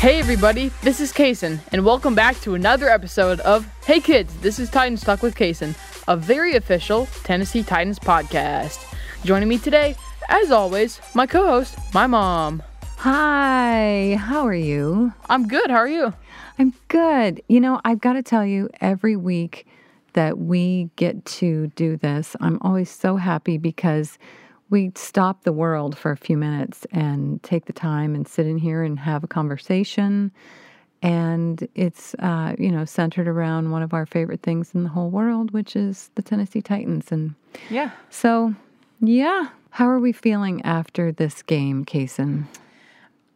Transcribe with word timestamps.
Hey 0.00 0.18
everybody, 0.18 0.70
this 0.80 0.98
is 0.98 1.12
Kason, 1.12 1.58
and 1.72 1.84
welcome 1.84 2.14
back 2.14 2.40
to 2.40 2.54
another 2.54 2.88
episode 2.88 3.38
of 3.40 3.66
Hey 3.84 4.00
Kids, 4.00 4.34
this 4.36 4.58
is 4.58 4.70
Titans 4.70 5.02
Talk 5.02 5.20
with 5.20 5.34
Kason, 5.34 5.76
a 6.08 6.16
very 6.16 6.54
official 6.54 7.04
Tennessee 7.22 7.62
Titans 7.62 7.98
podcast. 7.98 8.82
Joining 9.26 9.46
me 9.46 9.58
today, 9.58 9.94
as 10.30 10.50
always, 10.50 11.02
my 11.14 11.26
co-host, 11.26 11.76
my 11.92 12.06
mom. 12.06 12.62
Hi, 12.96 14.16
how 14.18 14.46
are 14.46 14.54
you? 14.54 15.12
I'm 15.28 15.46
good, 15.46 15.68
how 15.68 15.76
are 15.76 15.86
you? 15.86 16.14
I'm 16.58 16.72
good. 16.88 17.42
You 17.50 17.60
know, 17.60 17.78
I've 17.84 18.00
got 18.00 18.14
to 18.14 18.22
tell 18.22 18.46
you, 18.46 18.70
every 18.80 19.16
week 19.16 19.66
that 20.14 20.38
we 20.38 20.88
get 20.96 21.26
to 21.26 21.66
do 21.76 21.98
this, 21.98 22.34
I'm 22.40 22.58
always 22.62 22.88
so 22.88 23.16
happy 23.16 23.58
because 23.58 24.18
we 24.70 24.92
stop 24.94 25.42
the 25.42 25.52
world 25.52 25.98
for 25.98 26.10
a 26.12 26.16
few 26.16 26.36
minutes 26.36 26.86
and 26.92 27.42
take 27.42 27.66
the 27.66 27.72
time 27.72 28.14
and 28.14 28.26
sit 28.26 28.46
in 28.46 28.56
here 28.58 28.82
and 28.82 28.98
have 28.98 29.24
a 29.24 29.26
conversation. 29.26 30.30
And 31.02 31.66
it's, 31.74 32.14
uh, 32.18 32.54
you 32.58 32.70
know, 32.70 32.84
centered 32.84 33.26
around 33.26 33.70
one 33.70 33.82
of 33.82 33.94
our 33.94 34.06
favorite 34.06 34.42
things 34.42 34.74
in 34.74 34.84
the 34.84 34.90
whole 34.90 35.10
world, 35.10 35.50
which 35.50 35.74
is 35.74 36.10
the 36.14 36.22
Tennessee 36.22 36.60
Titans. 36.62 37.10
And 37.10 37.34
Yeah. 37.70 37.90
so, 38.10 38.54
yeah. 39.00 39.48
How 39.70 39.88
are 39.88 40.00
we 40.00 40.12
feeling 40.12 40.62
after 40.62 41.10
this 41.12 41.42
game, 41.42 41.84
Kason? 41.84 42.44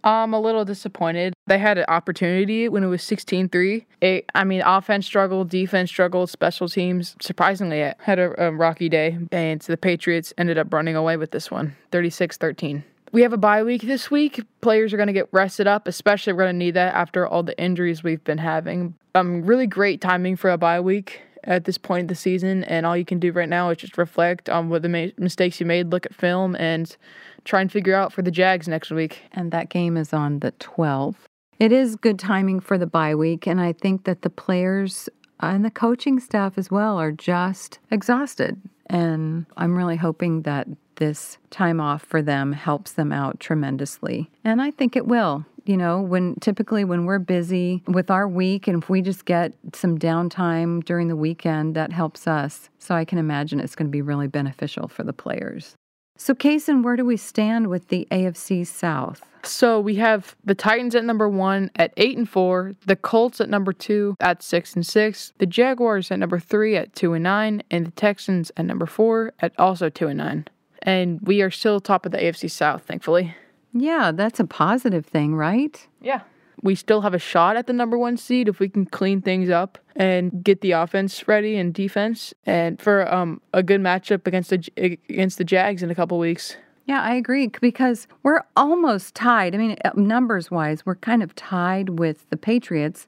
I'm 0.04 0.34
a 0.34 0.40
little 0.40 0.66
disappointed. 0.66 1.32
They 1.46 1.58
had 1.58 1.78
an 1.78 1.86
opportunity 1.88 2.68
when 2.68 2.84
it 2.84 2.88
was 2.88 3.00
16-3. 3.02 3.86
It, 4.02 4.30
I 4.34 4.44
mean, 4.44 4.60
offense 4.60 5.06
struggled, 5.06 5.48
defense 5.48 5.91
struggled, 5.91 6.28
special 6.28 6.69
teams 6.69 7.16
surprisingly 7.20 7.92
had 7.98 8.19
a, 8.19 8.48
a 8.48 8.52
rocky 8.52 8.91
day, 8.91 9.19
and 9.33 9.61
the 9.62 9.78
Patriots 9.78 10.34
ended 10.36 10.58
up 10.58 10.72
running 10.72 10.94
away 10.94 11.16
with 11.16 11.30
this 11.30 11.50
one, 11.50 11.74
36-13. 11.91 12.83
We 13.12 13.22
have 13.22 13.33
a 13.33 13.38
bye 13.38 13.62
week 13.62 13.83
this 13.83 14.11
week. 14.11 14.42
Players 14.61 14.92
are 14.92 14.96
going 14.96 15.06
to 15.06 15.12
get 15.12 15.28
rested 15.33 15.66
up, 15.66 15.88
especially 15.88 16.33
we're 16.33 16.42
going 16.42 16.55
to 16.55 16.58
need 16.58 16.74
that 16.74 16.94
after 16.94 17.27
all 17.27 17.42
the 17.42 17.58
injuries 17.58 18.02
we've 18.02 18.24
been 18.24 18.39
having. 18.39 18.94
Um, 19.14 19.42
really 19.42 19.68
great 19.68 20.00
timing 20.00 20.36
for 20.36 20.50
a 20.50 20.58
bye 20.58 20.80
week 20.80 21.22
at 21.44 21.64
this 21.64 21.78
point 21.78 22.00
in 22.00 22.06
the 22.08 22.14
season, 22.14 22.64
and 22.64 22.84
all 22.84 22.96
you 22.96 23.05
can 23.05 23.20
do 23.20 23.33
right 23.33 23.48
now 23.48 23.70
is 23.70 23.78
just 23.78 23.96
reflect 23.96 24.50
on 24.50 24.68
what 24.68 24.83
the 24.83 24.89
ma- 24.89 25.12
mistakes 25.16 25.61
you 25.61 25.66
made, 25.66 25.91
look 25.91 26.06
at 26.06 26.14
film, 26.14 26.56
and 26.56 26.96
try 27.45 27.61
and 27.61 27.70
figure 27.70 27.95
out 27.95 28.12
for 28.12 28.23
the 28.23 28.31
Jags 28.31 28.69
next 28.69 28.91
week. 28.91 29.23
and 29.33 29.50
that 29.53 29.69
game 29.69 29.97
is 29.97 30.12
on 30.12 30.41
the 30.41 30.53
12th. 30.53 31.17
It 31.59 31.73
is 31.73 31.97
good 31.97 32.19
timing 32.19 32.61
for 32.61 32.77
the 32.78 32.86
bye 32.86 33.14
week, 33.14 33.47
and 33.47 33.61
I 33.61 33.73
think 33.73 34.05
that 34.05 34.23
the 34.23 34.31
players 34.31 35.09
and 35.41 35.64
the 35.64 35.70
coaching 35.70 36.19
staff 36.20 36.59
as 36.59 36.70
well 36.70 36.98
are 36.98 37.12
just 37.12 37.78
exhausted. 37.91 38.61
And 38.86 39.47
I'm 39.56 39.77
really 39.77 39.97
hoping 39.97 40.42
that 40.42 40.67
this 40.97 41.39
time 41.51 41.81
off 41.81 42.03
for 42.03 42.23
them 42.23 42.53
helps 42.53 42.92
them 42.92 43.12
out 43.12 43.41
tremendously. 43.41 44.31
And 44.45 44.61
I 44.61 44.70
think 44.70 44.97
it 44.97 45.06
will. 45.06 45.45
You 45.64 45.79
know, 45.79 46.01
when 46.01 46.34
typically 46.41 46.84
when 46.84 47.06
we're 47.06 47.19
busy 47.19 47.83
with 47.86 48.11
our 48.11 48.29
week 48.29 48.69
and 48.69 48.83
if 48.83 48.91
we 48.91 49.01
just 49.01 49.25
get 49.25 49.55
some 49.73 49.98
downtime 49.98 50.84
during 50.84 51.08
the 51.08 51.17
weekend, 51.17 51.75
that 51.75 51.91
helps 51.91 52.27
us. 52.27 52.69
So 52.79 52.95
I 52.95 53.06
can 53.06 53.17
imagine 53.19 53.61
it's 53.61 53.75
going 53.75 53.86
to 53.86 53.91
be 53.91 54.03
really 54.03 54.27
beneficial 54.27 54.89
for 54.89 55.05
the 55.05 55.14
players. 55.14 55.75
So, 56.17 56.33
Kason, 56.33 56.83
where 56.83 56.97
do 56.97 57.05
we 57.05 57.17
stand 57.17 57.69
with 57.69 57.89
the 57.89 58.07
AFC 58.11 58.67
South? 58.67 59.27
So 59.43 59.79
we 59.79 59.97
have 59.97 60.37
the 60.45 60.55
Titans 60.55 60.95
at 60.95 61.05
number 61.05 61.29
one 61.29 61.70
at 61.77 61.93
eight 61.97 62.17
and 62.17 62.29
four, 62.29 62.75
the 62.87 62.97
Colts 62.97 63.41
at 63.41 63.51
number 63.51 63.73
two 63.73 64.17
at 64.20 64.42
six 64.42 64.75
and 64.75 64.87
six, 64.87 65.33
the 65.39 65.47
Jaguars 65.47 66.11
at 66.11 66.19
number 66.19 66.39
three 66.39 66.77
at 66.77 66.95
two 66.95 67.12
and 67.12 67.25
nine, 67.25 67.62
and 67.70 67.87
the 67.87 67.91
Texans 67.91 68.51
at 68.57 68.65
number 68.65 68.87
four 68.87 69.35
at 69.41 69.53
also 69.59 69.91
two 69.91 70.08
and 70.08 70.19
nine. 70.19 70.47
And 70.83 71.20
we 71.23 71.42
are 71.42 71.51
still 71.51 71.80
top 71.80 72.07
of 72.07 72.13
the 72.13 72.19
AFC 72.19 72.51
South, 72.51 72.85
thankfully. 72.85 73.35
Yeah, 73.73 74.13
that's 74.13 74.41
a 74.41 74.45
positive 74.45 75.05
thing, 75.05 75.35
right? 75.35 75.86
Yeah. 76.01 76.20
We 76.63 76.75
still 76.75 77.03
have 77.03 77.15
a 77.15 77.19
shot 77.19 77.57
at 77.57 77.67
the 77.67 77.73
number 77.73 77.98
one 77.98 78.17
seed 78.17 78.48
if 78.48 78.59
we 78.59 78.69
can 78.69 78.87
clean 78.87 79.20
things 79.20 79.51
up 79.51 79.79
and 79.97 80.42
get 80.42 80.61
the 80.61 80.73
offense 80.73 81.27
ready 81.29 81.57
and 81.57 81.73
defense, 81.73 82.35
and 82.47 82.81
for 82.81 83.13
um, 83.13 83.41
a 83.53 83.63
good 83.63 83.81
matchup 83.81 84.27
against 84.27 84.51
the 84.51 84.98
against 85.09 85.39
the 85.39 85.45
Jags 85.45 85.83
in 85.83 85.91
a 85.91 85.95
couple 85.95 86.19
weeks. 86.19 86.57
Yeah, 86.87 87.01
I 87.01 87.15
agree 87.15 87.48
because 87.48 88.07
we're 88.23 88.42
almost 88.57 89.15
tied. 89.15 89.55
I 89.55 89.59
mean, 89.59 89.77
numbers 89.95 90.51
wise, 90.51 90.85
we're 90.85 90.97
kind 90.97 91.23
of 91.23 91.35
tied 91.35 91.98
with 91.98 92.29
the 92.29 92.37
Patriots, 92.37 93.07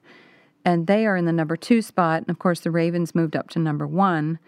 and 0.65 0.87
they 0.87 1.05
are 1.05 1.15
in 1.15 1.25
the 1.25 1.31
number 1.31 1.55
two 1.55 1.81
spot. 1.81 2.21
And 2.21 2.29
of 2.29 2.39
course, 2.39 2.61
the 2.61 2.71
Ravens 2.71 3.13
moved 3.13 3.35
up 3.35 3.49
to 3.51 3.59
number 3.59 3.85
one. 3.85 4.39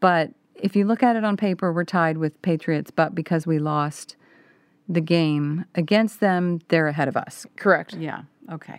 But 0.00 0.32
if 0.56 0.74
you 0.74 0.86
look 0.86 1.02
at 1.02 1.14
it 1.16 1.24
on 1.24 1.36
paper, 1.36 1.72
we're 1.72 1.84
tied 1.84 2.18
with 2.18 2.40
Patriots, 2.42 2.90
but 2.90 3.14
because 3.14 3.46
we 3.46 3.58
lost 3.58 4.16
the 4.88 5.00
game 5.00 5.64
against 5.74 6.20
them, 6.20 6.60
they're 6.68 6.88
ahead 6.88 7.08
of 7.08 7.16
us. 7.16 7.46
Correct. 7.56 7.94
Yeah. 7.94 8.22
Okay. 8.52 8.78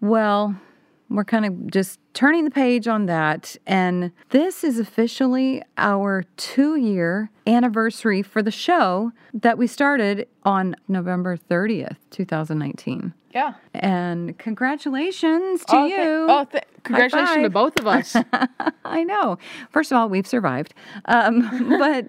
Well, 0.00 0.56
we're 1.08 1.24
kind 1.24 1.44
of 1.44 1.70
just 1.70 1.98
turning 2.14 2.44
the 2.44 2.50
page 2.50 2.86
on 2.88 3.06
that. 3.06 3.56
And 3.66 4.12
this 4.30 4.64
is 4.64 4.78
officially 4.78 5.62
our 5.76 6.24
two 6.36 6.76
year 6.76 7.30
anniversary 7.54 8.22
for 8.22 8.42
the 8.42 8.50
show 8.50 9.12
that 9.34 9.58
we 9.58 9.66
started 9.66 10.28
on 10.44 10.76
November 10.88 11.36
30th, 11.36 11.96
2019. 12.10 13.14
Yeah. 13.32 13.54
And 13.74 14.36
congratulations 14.38 15.64
to 15.66 15.76
oh, 15.76 15.84
you. 15.84 15.96
th- 15.96 16.06
oh, 16.28 16.46
th- 16.50 16.64
congratulations 16.82 17.44
to 17.44 17.50
both 17.50 17.78
of 17.78 17.86
us. 17.86 18.16
I 18.84 19.04
know. 19.04 19.38
First 19.70 19.92
of 19.92 19.98
all, 19.98 20.08
we've 20.08 20.26
survived. 20.26 20.74
Um, 21.04 21.68
but, 21.78 22.08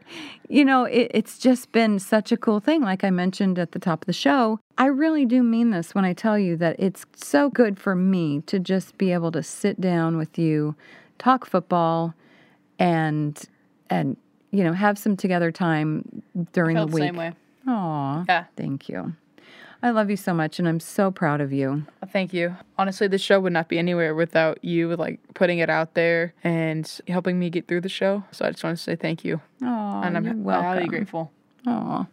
you 0.50 0.66
know, 0.66 0.86
it, 0.86 1.12
it's 1.14 1.38
just 1.38 1.72
been 1.72 2.00
such 2.00 2.32
a 2.32 2.38
cool 2.38 2.60
thing. 2.60 2.82
Like 2.82 3.04
I 3.04 3.12
mentioned 3.12 3.60
at 3.60 3.72
the 3.72 3.80
top 3.80 4.04
of 4.04 4.08
the 4.08 4.14
show, 4.14 4.60
I 4.78 4.88
really 4.88 5.26
do 5.26 5.44
mean 5.44 5.70
this 5.70 5.94
when 5.94 6.06
I 6.06 6.14
tell 6.14 6.40
you 6.40 6.58
that 6.58 6.76
it's 6.80 7.06
so 7.16 7.50
good 7.50 7.80
for 7.80 7.96
me 7.96 8.42
to 8.48 8.60
just 8.60 8.98
be 8.98 9.12
able 9.12 9.32
to 9.34 9.44
sit 9.44 9.80
down 9.80 10.18
with 10.18 10.40
you, 10.40 10.76
talk 11.20 11.46
football, 11.46 12.16
and, 12.80 13.40
and, 13.92 14.18
you 14.52 14.64
know, 14.64 14.74
have 14.74 14.98
some 14.98 15.16
together 15.18 15.52
time 15.52 16.24
during 16.54 16.76
the 16.76 16.86
the 16.86 16.92
week. 16.94 17.04
same 17.04 17.16
way. 17.16 17.34
Aw, 17.68 18.26
Yeah. 18.28 18.46
thank 18.56 18.90
you. 18.90 19.14
I 19.84 19.90
love 19.90 20.12
you 20.12 20.18
so 20.18 20.32
much, 20.34 20.60
and 20.60 20.68
I'm 20.68 20.80
so 20.80 21.10
proud 21.10 21.42
of 21.42 21.52
you. 21.52 21.88
Thank 22.14 22.34
you. 22.34 22.56
Honestly, 22.78 23.08
this 23.08 23.22
show 23.22 23.40
would 23.40 23.54
not 23.54 23.68
be 23.68 23.80
anywhere 23.80 24.14
without 24.14 24.64
you, 24.64 24.96
like 24.96 25.20
putting 25.34 25.58
it 25.58 25.72
out 25.72 25.96
there 25.96 26.34
and 26.44 26.88
helping 27.08 27.40
me 27.40 27.50
get 27.50 27.68
through 27.68 27.82
the 27.82 27.90
show. 27.90 28.24
So 28.32 28.46
I 28.46 28.52
just 28.52 28.64
want 28.64 28.78
to 28.78 28.84
say 28.84 28.96
thank 28.96 29.26
you, 29.26 29.42
Oh, 29.64 30.02
and 30.04 30.16
I'm 30.18 30.24
you're 30.24 30.34
highly 30.34 30.82
welcome. 30.84 30.88
grateful. 30.88 31.32
Aw. 31.66 32.06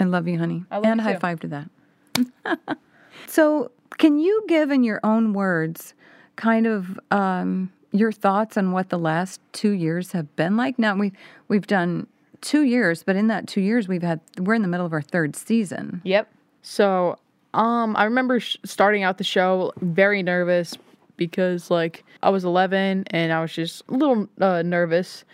I 0.00 0.04
love 0.04 0.28
you, 0.28 0.38
honey. 0.38 0.64
I 0.70 0.76
love 0.76 0.84
and 0.84 1.00
you 1.00 1.04
high 1.04 1.14
too. 1.14 1.18
five 1.20 1.40
to 1.40 1.48
that. 1.48 2.68
so, 3.26 3.70
can 3.96 4.18
you 4.18 4.44
give 4.48 4.70
in 4.70 4.84
your 4.84 5.00
own 5.02 5.32
words 5.32 5.94
kind 6.36 6.66
of 6.66 7.00
um, 7.10 7.72
your 7.92 8.12
thoughts 8.12 8.56
on 8.56 8.72
what 8.72 8.90
the 8.90 8.98
last 8.98 9.40
two 9.52 9.70
years 9.70 10.12
have 10.12 10.34
been 10.36 10.56
like? 10.56 10.78
Now 10.78 10.96
we've 10.96 11.12
we've 11.48 11.66
done 11.66 12.06
two 12.40 12.62
years, 12.62 13.02
but 13.02 13.16
in 13.16 13.28
that 13.28 13.46
two 13.46 13.60
years 13.60 13.88
we've 13.88 14.02
had 14.02 14.20
we're 14.38 14.54
in 14.54 14.62
the 14.62 14.68
middle 14.68 14.86
of 14.86 14.92
our 14.92 15.02
third 15.02 15.36
season. 15.36 16.00
Yep. 16.04 16.28
So, 16.62 17.18
um, 17.54 17.96
I 17.96 18.04
remember 18.04 18.40
sh- 18.40 18.56
starting 18.64 19.02
out 19.02 19.18
the 19.18 19.24
show 19.24 19.72
very 19.80 20.22
nervous 20.22 20.76
because 21.16 21.70
like 21.70 22.04
I 22.22 22.30
was 22.30 22.44
11 22.44 23.04
and 23.08 23.32
I 23.32 23.40
was 23.40 23.52
just 23.52 23.82
a 23.88 23.94
little 23.94 24.28
uh, 24.40 24.62
nervous. 24.62 25.24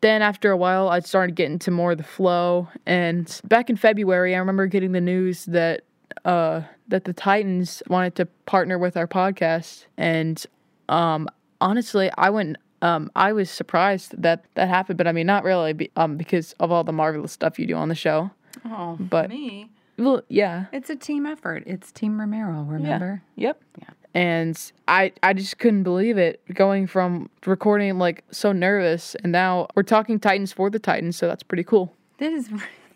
Then 0.00 0.22
after 0.22 0.50
a 0.50 0.56
while, 0.56 0.88
I 0.88 1.00
started 1.00 1.36
getting 1.36 1.58
to 1.60 1.70
more 1.70 1.92
of 1.92 1.98
the 1.98 2.04
flow. 2.04 2.68
And 2.86 3.40
back 3.44 3.68
in 3.68 3.76
February, 3.76 4.34
I 4.34 4.38
remember 4.38 4.66
getting 4.66 4.92
the 4.92 5.00
news 5.00 5.44
that 5.46 5.82
uh, 6.24 6.62
that 6.88 7.04
the 7.04 7.12
Titans 7.12 7.82
wanted 7.88 8.14
to 8.16 8.26
partner 8.46 8.78
with 8.78 8.96
our 8.96 9.06
podcast. 9.06 9.84
And 9.96 10.44
um, 10.88 11.28
honestly, 11.60 12.10
I 12.16 12.30
went. 12.30 12.56
Um, 12.82 13.10
I 13.14 13.32
was 13.34 13.50
surprised 13.50 14.14
that 14.22 14.44
that 14.54 14.68
happened, 14.68 14.96
but 14.96 15.06
I 15.06 15.12
mean, 15.12 15.26
not 15.26 15.44
really, 15.44 15.74
be, 15.74 15.90
um, 15.96 16.16
because 16.16 16.54
of 16.60 16.72
all 16.72 16.82
the 16.82 16.92
marvelous 16.92 17.30
stuff 17.30 17.58
you 17.58 17.66
do 17.66 17.74
on 17.74 17.88
the 17.90 17.94
show. 17.94 18.30
Oh, 18.64 18.96
But- 18.98 19.28
me. 19.28 19.68
Well, 19.98 20.22
yeah, 20.30 20.64
It's 20.72 20.88
a 20.88 20.96
team 20.96 21.26
effort. 21.26 21.62
It's 21.66 21.92
Team 21.92 22.18
Romero, 22.18 22.62
remember? 22.62 23.20
Yep. 23.36 23.62
Yeah. 23.82 23.88
And 24.14 24.72
I 24.88 25.12
I 25.22 25.34
just 25.34 25.58
couldn't 25.58 25.82
believe 25.82 26.16
it 26.16 26.40
going 26.54 26.86
from 26.86 27.28
recording 27.44 27.98
like 27.98 28.24
so 28.30 28.50
nervous 28.52 29.14
and 29.16 29.30
now 29.30 29.66
we're 29.76 29.82
talking 29.82 30.18
Titans 30.18 30.52
for 30.54 30.70
the 30.70 30.78
Titans, 30.78 31.16
so 31.16 31.28
that's 31.28 31.42
pretty 31.42 31.64
cool. 31.64 31.92
That 32.16 32.32
is. 32.32 32.48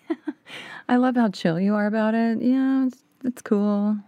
I 0.88 0.96
love 0.96 1.16
how 1.16 1.28
chill 1.28 1.60
you 1.60 1.74
are 1.74 1.86
about 1.86 2.14
it. 2.14 2.40
Yeah, 2.40 2.86
it's, 2.86 3.02
it's 3.22 3.42
cool. 3.42 3.98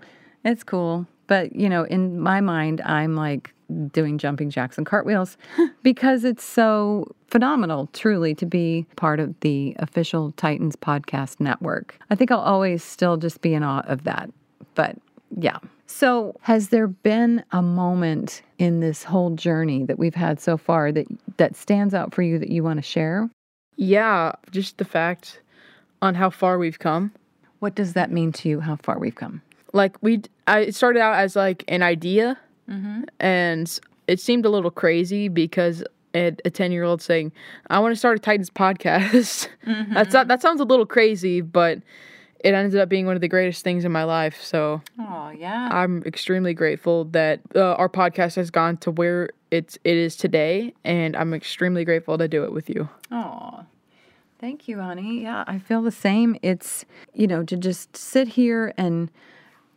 It's 0.45 0.65
cool. 0.65 1.07
But, 1.27 1.55
you 1.55 1.69
know, 1.69 1.85
in 1.85 2.19
my 2.21 2.41
mind, 2.41 2.81
I'm 2.83 3.15
like 3.15 3.53
doing 3.93 4.19
jumping 4.19 4.51
jacks 4.51 4.79
and 4.79 4.87
cartwheels 4.87 5.37
because 5.83 6.25
it's 6.25 6.45
so 6.45 7.15
phenomenal, 7.29 7.89
truly, 7.93 8.35
to 8.35 8.47
be 8.47 8.87
part 8.97 9.21
of 9.21 9.39
the 9.41 9.75
official 9.79 10.33
Titans 10.33 10.77
podcast 10.77 11.41
network. 11.41 11.99
I 12.11 12.15
think 12.15 12.31
I'll 12.31 12.41
always 12.41 12.83
still 12.83 13.17
just 13.17 13.41
be 13.41 13.55
in 13.55 13.63
awe 13.63 13.83
of 13.87 14.05
that. 14.05 14.31
But 14.75 14.97
yeah. 15.37 15.59
So, 15.89 16.35
has 16.41 16.71
there 16.71 16.89
been 16.89 17.45
a 17.53 17.63
moment 17.63 18.43
in 18.59 18.81
this 18.81 19.05
whole 19.05 19.31
journey 19.31 19.85
that 19.85 19.99
we've 19.99 20.15
had 20.15 20.41
so 20.41 20.57
far 20.57 20.91
that 20.93 21.07
that 21.37 21.55
stands 21.55 21.95
out 21.95 22.13
for 22.13 22.23
you 22.23 22.39
that 22.39 22.51
you 22.51 22.65
want 22.65 22.79
to 22.79 22.83
share? 22.83 23.31
Yeah, 23.77 24.33
just 24.51 24.79
the 24.79 24.85
fact 24.85 25.41
on 26.03 26.15
how 26.15 26.31
far 26.31 26.59
we've 26.59 26.79
come. 26.79 27.13
What 27.61 27.75
does 27.75 27.93
that 27.93 28.11
mean 28.11 28.33
to 28.33 28.49
you? 28.49 28.61
How 28.61 28.77
far 28.77 28.99
we've 28.99 29.15
come? 29.15 29.43
like 29.77 29.97
we 30.03 30.23
I 30.47 30.61
it 30.61 30.75
started 30.75 31.01
out 31.01 31.17
as 31.17 31.37
like 31.37 31.63
an 31.69 31.83
idea 31.83 32.39
and 33.21 33.81
it 34.09 34.21
seemed 34.21 34.45
a 34.45 34.51
little 34.51 34.71
crazy 34.71 35.29
because 35.29 35.83
a 36.15 36.31
10 36.33 36.73
year 36.73 36.83
old 36.83 37.03
saying 37.03 37.31
i 37.69 37.79
want 37.79 37.93
to 37.93 37.97
start 37.97 38.17
a 38.17 38.21
titans 38.21 38.49
podcast 38.49 39.49
that's 39.93 40.15
not, 40.15 40.29
that 40.29 40.41
sounds 40.41 40.61
a 40.61 40.65
little 40.65 40.87
crazy 40.87 41.41
but 41.43 41.79
it 42.41 42.55
ended 42.55 42.81
up 42.81 42.89
being 42.89 43.05
one 43.07 43.15
of 43.15 43.21
the 43.21 43.29
greatest 43.29 43.63
things 43.63 43.85
in 43.85 43.93
my 43.93 44.05
life 44.05 44.43
so 44.43 44.81
Oh, 44.99 45.31
yeah. 45.31 45.69
i'm 45.71 46.03
extremely 46.05 46.55
grateful 46.55 47.05
that 47.07 47.41
uh, 47.55 47.75
our 47.75 47.89
podcast 47.89 48.37
has 48.37 48.51
gone 48.51 48.79
to 48.79 48.91
where 48.91 49.29
it's 49.51 49.77
it 49.85 49.97
is 49.97 50.17
today 50.17 50.73
and 50.85 51.15
i'm 51.17 51.35
extremely 51.35 51.85
grateful 51.85 52.17
to 52.17 52.29
do 52.29 52.45
it 52.45 52.53
with 52.53 52.71
you 52.71 52.89
Oh, 53.13 53.65
thank 54.41 54.69
you, 54.69 54.81
honey. 54.81 55.23
Yeah, 55.23 55.45
I 55.47 55.59
feel 55.59 55.81
the 55.83 55.93
same. 55.93 56.37
It's, 56.43 56.85
you 57.15 57.27
know, 57.27 57.43
to 57.45 57.57
just 57.57 57.97
sit 57.97 58.29
here 58.29 58.75
and 58.77 59.11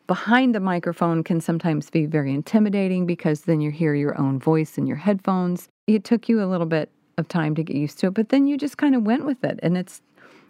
behind 0.10 0.56
the 0.56 0.60
microphone 0.60 1.24
can 1.24 1.40
sometimes 1.40 1.92
be 1.92 2.08
very 2.08 2.34
intimidating 2.34 3.06
because 3.06 3.42
then 3.42 3.62
you 3.62 3.70
hear 3.70 3.94
your 3.94 4.20
own 4.20 4.40
voice 4.40 4.76
in 4.76 4.88
your 4.88 4.98
headphones. 4.98 5.70
It 5.86 6.04
took 6.04 6.28
you 6.28 6.42
a 6.44 6.50
little 6.50 6.66
bit 6.66 6.90
of 7.20 7.28
time 7.28 7.54
to 7.54 7.64
get 7.64 7.76
used 7.76 8.00
to 8.00 8.08
it, 8.08 8.16
but 8.16 8.30
then 8.30 8.48
you 8.48 8.58
just 8.58 8.80
kind 8.80 8.96
of 8.96 9.04
went 9.04 9.24
with 9.24 9.44
it. 9.44 9.60
And 9.62 9.78
it's, 9.78 10.02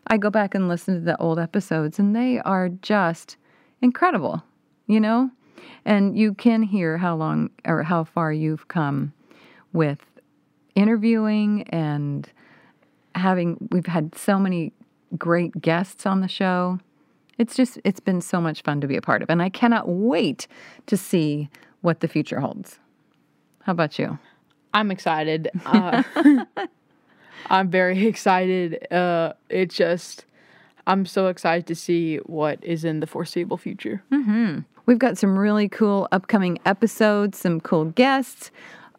I 0.08 0.16
go 0.16 0.30
back 0.30 0.56
and 0.56 0.70
listen 0.70 0.94
to 0.94 1.02
the 1.02 1.18
old 1.18 1.40
episodes 1.40 2.00
and 2.00 2.16
they 2.16 2.40
are 2.40 2.70
just 2.70 3.36
incredible, 3.82 4.42
you 4.88 5.02
know? 5.02 5.30
And 5.84 6.18
you 6.18 6.36
can 6.36 6.64
hear 6.64 6.98
how 6.98 7.18
long 7.18 7.50
or 7.66 7.84
how 7.84 8.06
far 8.06 8.32
you've 8.32 8.70
come 8.70 9.12
with 9.74 10.00
interviewing 10.74 11.64
and 11.64 12.32
having 13.14 13.58
we've 13.72 13.88
had 13.88 14.16
so 14.16 14.40
many 14.40 14.72
great 15.18 15.60
guests 15.60 16.06
on 16.06 16.22
the 16.22 16.30
show. 16.30 16.80
It's 17.40 17.56
just 17.56 17.80
it's 17.84 18.00
been 18.00 18.22
so 18.22 18.40
much 18.40 18.62
fun 18.62 18.82
to 18.82 18.88
be 18.88 18.98
a 18.98 19.02
part 19.02 19.24
of 19.24 19.30
and 19.30 19.42
I 19.42 19.50
cannot 19.50 19.90
wait 19.90 20.48
to 20.86 20.96
see 20.96 21.50
what 21.82 22.02
the 22.02 22.08
future 22.08 22.40
holds. 22.40 22.78
How 23.64 23.72
about 23.72 23.98
you? 23.98 24.20
I'm 24.74 24.92
excited. 24.92 25.50
Uh, 25.66 26.04
I'm 27.50 27.70
very 27.70 28.06
excited. 28.06 28.92
Uh, 28.92 29.34
it 29.50 29.70
just, 29.70 30.26
I'm 30.86 31.06
so 31.06 31.28
excited 31.28 31.66
to 31.68 31.76
see 31.76 32.18
what 32.18 32.64
is 32.64 32.84
in 32.84 33.00
the 33.00 33.08
foreseeable 33.08 33.58
future. 33.58 34.04
We've 34.86 35.00
got 35.00 35.18
some 35.18 35.38
really 35.38 35.70
cool 35.70 36.08
upcoming 36.12 36.60
episodes, 36.66 37.40
some 37.40 37.62
cool 37.62 37.86
guests. 37.86 38.52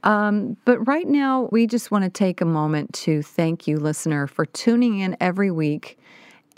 Um, 0.03 0.57
but 0.65 0.79
right 0.87 1.07
now, 1.07 1.49
we 1.53 1.67
just 1.67 1.91
want 1.91 2.05
to 2.05 2.11
take 2.11 2.41
a 2.41 2.45
moment 2.45 2.93
to 2.95 3.23
thank 3.23 3.67
you, 3.69 3.79
listener, 3.79 4.27
for 4.27 4.47
tuning 4.47 5.01
in 5.01 5.17
every 5.21 5.51
week 5.51 5.99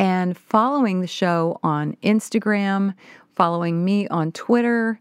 and 0.02 0.36
following 0.36 1.00
the 1.00 1.06
show 1.06 1.60
on 1.62 1.96
Instagram, 2.02 2.92
following 3.36 3.84
me 3.84 4.08
on 4.08 4.32
Twitter, 4.32 4.98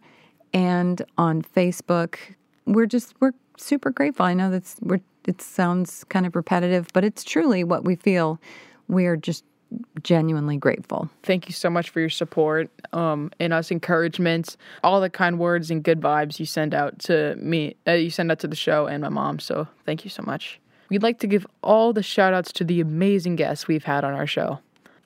and 0.53 1.01
on 1.17 1.41
Facebook. 1.41 2.17
We're 2.67 2.85
just 2.85 3.15
we're 3.19 3.31
super 3.57 3.89
grateful. 3.89 4.27
I 4.27 4.35
know 4.35 4.51
that's 4.51 4.75
we're 4.79 5.01
it 5.25 5.41
sounds 5.41 6.03
kind 6.05 6.27
of 6.27 6.35
repetitive, 6.35 6.87
but 6.93 7.03
it's 7.03 7.23
truly 7.23 7.63
what 7.63 7.83
we 7.83 7.95
feel. 7.95 8.39
We 8.87 9.07
are 9.07 9.17
just 9.17 9.43
genuinely 10.03 10.57
grateful. 10.57 11.09
Thank 11.23 11.47
you 11.47 11.53
so 11.53 11.69
much 11.71 11.89
for 11.89 11.99
your 11.99 12.09
support 12.09 12.69
um, 12.93 13.31
and 13.39 13.53
us 13.53 13.71
encouragements, 13.71 14.55
all 14.83 15.01
the 15.01 15.09
kind 15.09 15.39
words 15.39 15.71
and 15.71 15.81
good 15.81 15.99
vibes 15.99 16.39
you 16.39 16.45
send 16.45 16.75
out 16.75 16.99
to 16.99 17.35
me, 17.37 17.75
uh, 17.87 17.93
you 17.93 18.11
send 18.11 18.31
out 18.31 18.39
to 18.39 18.47
the 18.47 18.55
show 18.55 18.85
and 18.85 19.01
my 19.01 19.09
mom. 19.09 19.39
So 19.39 19.67
thank 19.85 20.03
you 20.03 20.09
so 20.11 20.23
much. 20.23 20.59
We'd 20.89 21.01
like 21.01 21.19
to 21.19 21.27
give 21.27 21.47
all 21.63 21.93
the 21.93 22.03
shout 22.03 22.33
outs 22.33 22.51
to 22.53 22.63
the 22.65 22.81
amazing 22.81 23.37
guests 23.37 23.67
we've 23.67 23.85
had 23.85 24.03
on 24.03 24.13
our 24.13 24.27
show. 24.27 24.59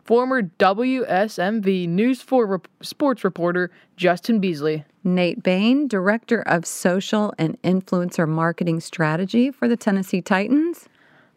Former 0.05 0.43
WSMV 0.43 1.89
News 1.89 2.21
4 2.21 2.45
rep- 2.45 2.67
sports 2.81 3.23
reporter 3.23 3.71
Justin 3.97 4.39
Beasley. 4.39 4.85
Nate 5.03 5.41
Bain, 5.41 5.87
Director 5.87 6.41
of 6.43 6.65
Social 6.65 7.33
and 7.39 7.59
Influencer 7.63 8.27
Marketing 8.27 8.79
Strategy 8.79 9.49
for 9.49 9.67
the 9.67 9.75
Tennessee 9.75 10.21
Titans. 10.21 10.87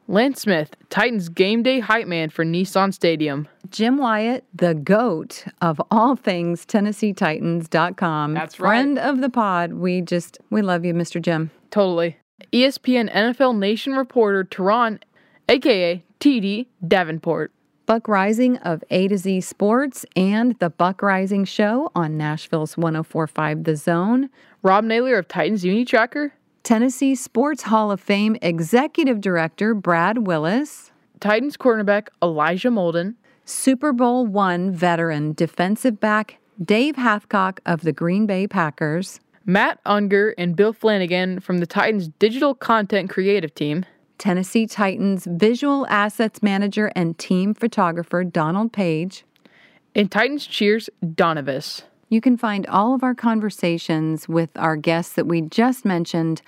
Lance 0.07 0.43
Smith, 0.43 0.75
Titans 0.89 1.29
game 1.29 1.63
day 1.63 1.81
hype 1.81 2.07
man 2.07 2.29
for 2.31 2.45
Nissan 2.45 2.93
Stadium. 2.93 3.49
Jim 3.71 3.97
Wyatt, 3.99 4.45
the 4.55 4.75
GOAT 4.75 5.45
of 5.61 5.81
all 5.91 6.17
things 6.17 6.65
TennesseeTitans.com. 6.67 8.35
That's 8.35 8.61
right. 8.61 8.69
Friend 8.69 8.99
of 8.99 9.21
the 9.21 9.29
pod. 9.31 9.75
We 9.75 10.01
just, 10.01 10.39
we 10.51 10.63
love 10.63 10.85
you, 10.85 10.95
Mr. 10.95 11.21
Jim. 11.21 11.51
Totally. 11.71 12.17
ESPN 12.53 13.13
NFL 13.13 13.59
Nation 13.59 13.95
reporter 13.95 14.45
Turron, 14.45 15.01
aka 15.49 16.03
TD 16.21 16.67
Davenport. 16.87 17.53
Buck 17.89 18.03
Reising 18.03 18.61
of 18.67 18.85
A 18.91 19.09
to 19.09 19.17
Z 19.17 19.41
Sports 19.41 20.05
and 20.15 20.59
the 20.59 20.69
Buck 20.69 20.99
Reising 20.99 21.49
Show 21.49 21.91
on 21.95 22.19
Nashville's 22.19 22.77
1045 22.77 23.65
The 23.65 23.77
Zone. 23.77 24.29
Rob 24.63 24.85
Naylor 24.85 25.17
of 25.17 25.27
Titans 25.27 25.65
Uni 25.65 25.87
Tracker. 25.87 26.35
Tennessee 26.63 27.15
Sports 27.15 27.63
Hall 27.63 27.91
of 27.91 27.99
Fame 27.99 28.37
Executive 28.43 29.23
Director 29.23 29.73
Brad 29.73 30.27
Willis. 30.27 30.93
Titans 31.21 31.57
cornerback 31.57 32.09
Elijah 32.23 32.69
Molden. 32.69 33.15
Super 33.47 33.95
Bowl 33.95 34.27
one 34.27 34.71
veteran 34.71 35.33
defensive 35.33 35.99
back 35.99 36.37
Dave 36.63 36.97
Hathcock 36.97 37.59
of 37.65 37.81
the 37.81 37.93
Green 37.95 38.27
Bay 38.27 38.47
Packers. 38.47 39.19
Matt 39.47 39.81
Unger 39.87 40.35
and 40.37 40.55
Bill 40.55 40.75
Flanagan 40.75 41.41
from 41.41 41.57
the 41.57 41.67
Titans 41.67 42.09
digital 42.19 42.55
content 42.55 43.09
creative 43.09 43.55
team. 43.55 43.87
Tennessee 44.19 44.67
Titans 44.67 45.27
visual 45.31 45.87
assets 45.89 46.43
manager 46.43 46.91
and 46.95 47.17
team 47.19 47.55
photographer 47.55 48.25
Donald 48.25 48.73
Page. 48.73 49.25
And 49.95 50.11
Titans 50.11 50.47
cheers 50.47 50.91
Donovis. 51.05 51.83
You 52.09 52.21
can 52.21 52.37
find 52.37 52.67
all 52.67 52.95
of 52.95 53.03
our 53.03 53.15
conversations 53.15 54.29
with 54.29 54.51
our 54.57 54.77
guests 54.77 55.15
that 55.15 55.27
we 55.27 55.43
just 55.43 55.85
mentioned 55.85 56.43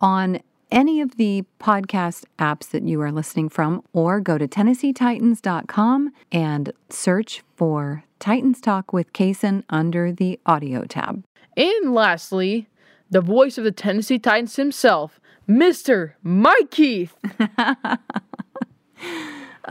on 0.00 0.40
any 0.70 1.00
of 1.00 1.16
the 1.16 1.44
podcast 1.58 2.24
apps 2.38 2.70
that 2.70 2.84
you 2.84 3.00
are 3.00 3.10
listening 3.10 3.48
from, 3.48 3.82
or 3.92 4.20
go 4.20 4.38
to 4.38 4.46
TennesseeTitans.com 4.46 6.12
and 6.30 6.72
search 6.88 7.42
for 7.56 8.04
Titans 8.20 8.60
Talk 8.60 8.92
with 8.92 9.12
Kaysen 9.12 9.64
under 9.68 10.12
the 10.12 10.38
audio 10.46 10.84
tab. 10.84 11.24
And 11.56 11.92
lastly, 11.92 12.68
the 13.10 13.20
voice 13.20 13.58
of 13.58 13.64
the 13.64 13.72
Tennessee 13.72 14.18
Titans 14.18 14.54
himself, 14.56 15.18
Mr. 15.50 16.12
Mike 16.22 16.70
Keith. 16.70 17.14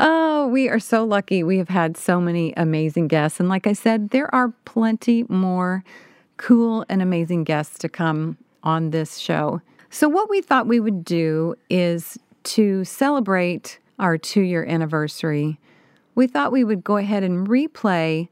Oh, 0.02 0.48
we 0.48 0.70
are 0.70 0.80
so 0.80 1.04
lucky. 1.04 1.44
We 1.44 1.58
have 1.58 1.68
had 1.68 1.98
so 1.98 2.22
many 2.22 2.54
amazing 2.56 3.10
guests. 3.10 3.40
And 3.40 3.50
like 3.50 3.68
I 3.68 3.74
said, 3.74 4.12
there 4.12 4.34
are 4.34 4.54
plenty 4.64 5.26
more 5.28 5.84
cool 6.38 6.86
and 6.88 7.02
amazing 7.02 7.44
guests 7.44 7.78
to 7.80 7.90
come 7.90 8.38
on 8.64 8.92
this 8.92 9.18
show. 9.18 9.62
So, 9.90 10.08
what 10.08 10.30
we 10.30 10.42
thought 10.42 10.68
we 10.68 10.80
would 10.80 11.04
do 11.04 11.56
is 11.70 12.18
to 12.44 12.86
celebrate 12.86 13.80
our 13.98 14.18
two 14.18 14.42
year 14.42 14.64
anniversary, 14.64 15.60
we 16.16 16.28
thought 16.28 16.54
we 16.54 16.64
would 16.64 16.84
go 16.84 16.96
ahead 16.96 17.24
and 17.24 17.48
replay 17.48 18.30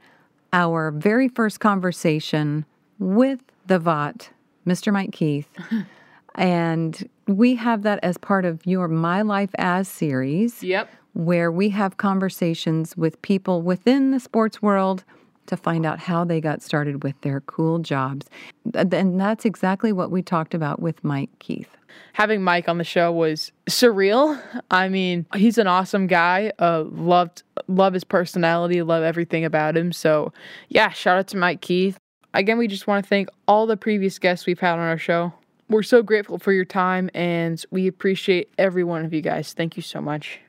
our 0.53 0.91
very 0.91 1.27
first 1.27 1.59
conversation 1.59 2.65
with 2.97 3.41
the 3.65 3.79
VOT, 3.79 4.29
Mr. 4.65 4.93
Mike 4.93 5.11
Keith. 5.11 5.49
and 6.35 7.09
we 7.27 7.55
have 7.55 7.83
that 7.83 7.99
as 8.03 8.17
part 8.17 8.45
of 8.45 8.65
your 8.65 8.87
My 8.87 9.21
Life 9.21 9.51
As 9.57 9.87
series 9.87 10.63
Yep. 10.63 10.89
where 11.13 11.51
we 11.51 11.69
have 11.69 11.97
conversations 11.97 12.95
with 12.95 13.21
people 13.21 13.61
within 13.61 14.11
the 14.11 14.19
sports 14.19 14.61
world 14.61 15.03
to 15.47 15.57
find 15.57 15.85
out 15.85 15.99
how 15.99 16.23
they 16.25 16.41
got 16.41 16.61
started 16.61 17.03
with 17.03 17.19
their 17.21 17.41
cool 17.41 17.79
jobs. 17.79 18.27
And 18.73 19.19
that's 19.19 19.45
exactly 19.45 19.93
what 19.93 20.11
we 20.11 20.21
talked 20.21 20.53
about 20.53 20.81
with 20.81 21.03
Mike 21.03 21.29
Keith. 21.39 21.69
Having 22.13 22.43
Mike 22.43 22.67
on 22.67 22.77
the 22.77 22.83
show 22.83 23.11
was 23.11 23.51
surreal. 23.69 24.39
I 24.71 24.89
mean, 24.89 25.25
he's 25.35 25.57
an 25.57 25.67
awesome 25.67 26.05
guy. 26.07 26.51
Uh, 26.59 26.83
loved 26.91 27.43
love 27.67 27.93
his 27.93 28.03
personality, 28.03 28.81
love 28.81 29.03
everything 29.03 29.45
about 29.45 29.75
him. 29.77 29.91
So, 29.91 30.31
yeah, 30.69 30.89
shout 30.89 31.17
out 31.17 31.27
to 31.29 31.37
Mike 31.37 31.61
Keith. 31.61 31.97
Again, 32.33 32.57
we 32.57 32.67
just 32.67 32.85
want 32.87 33.03
to 33.03 33.09
thank 33.09 33.29
all 33.47 33.65
the 33.65 33.77
previous 33.77 34.19
guests 34.19 34.45
we've 34.45 34.59
had 34.59 34.73
on 34.73 34.79
our 34.79 34.97
show. 34.97 35.33
We're 35.69 35.83
so 35.83 36.01
grateful 36.01 36.39
for 36.39 36.51
your 36.51 36.65
time 36.65 37.09
and 37.13 37.63
we 37.71 37.87
appreciate 37.87 38.49
every 38.57 38.83
one 38.83 39.03
of 39.03 39.13
you 39.13 39.21
guys. 39.21 39.53
Thank 39.53 39.75
you 39.75 39.83
so 39.83 39.99
much. 39.99 40.39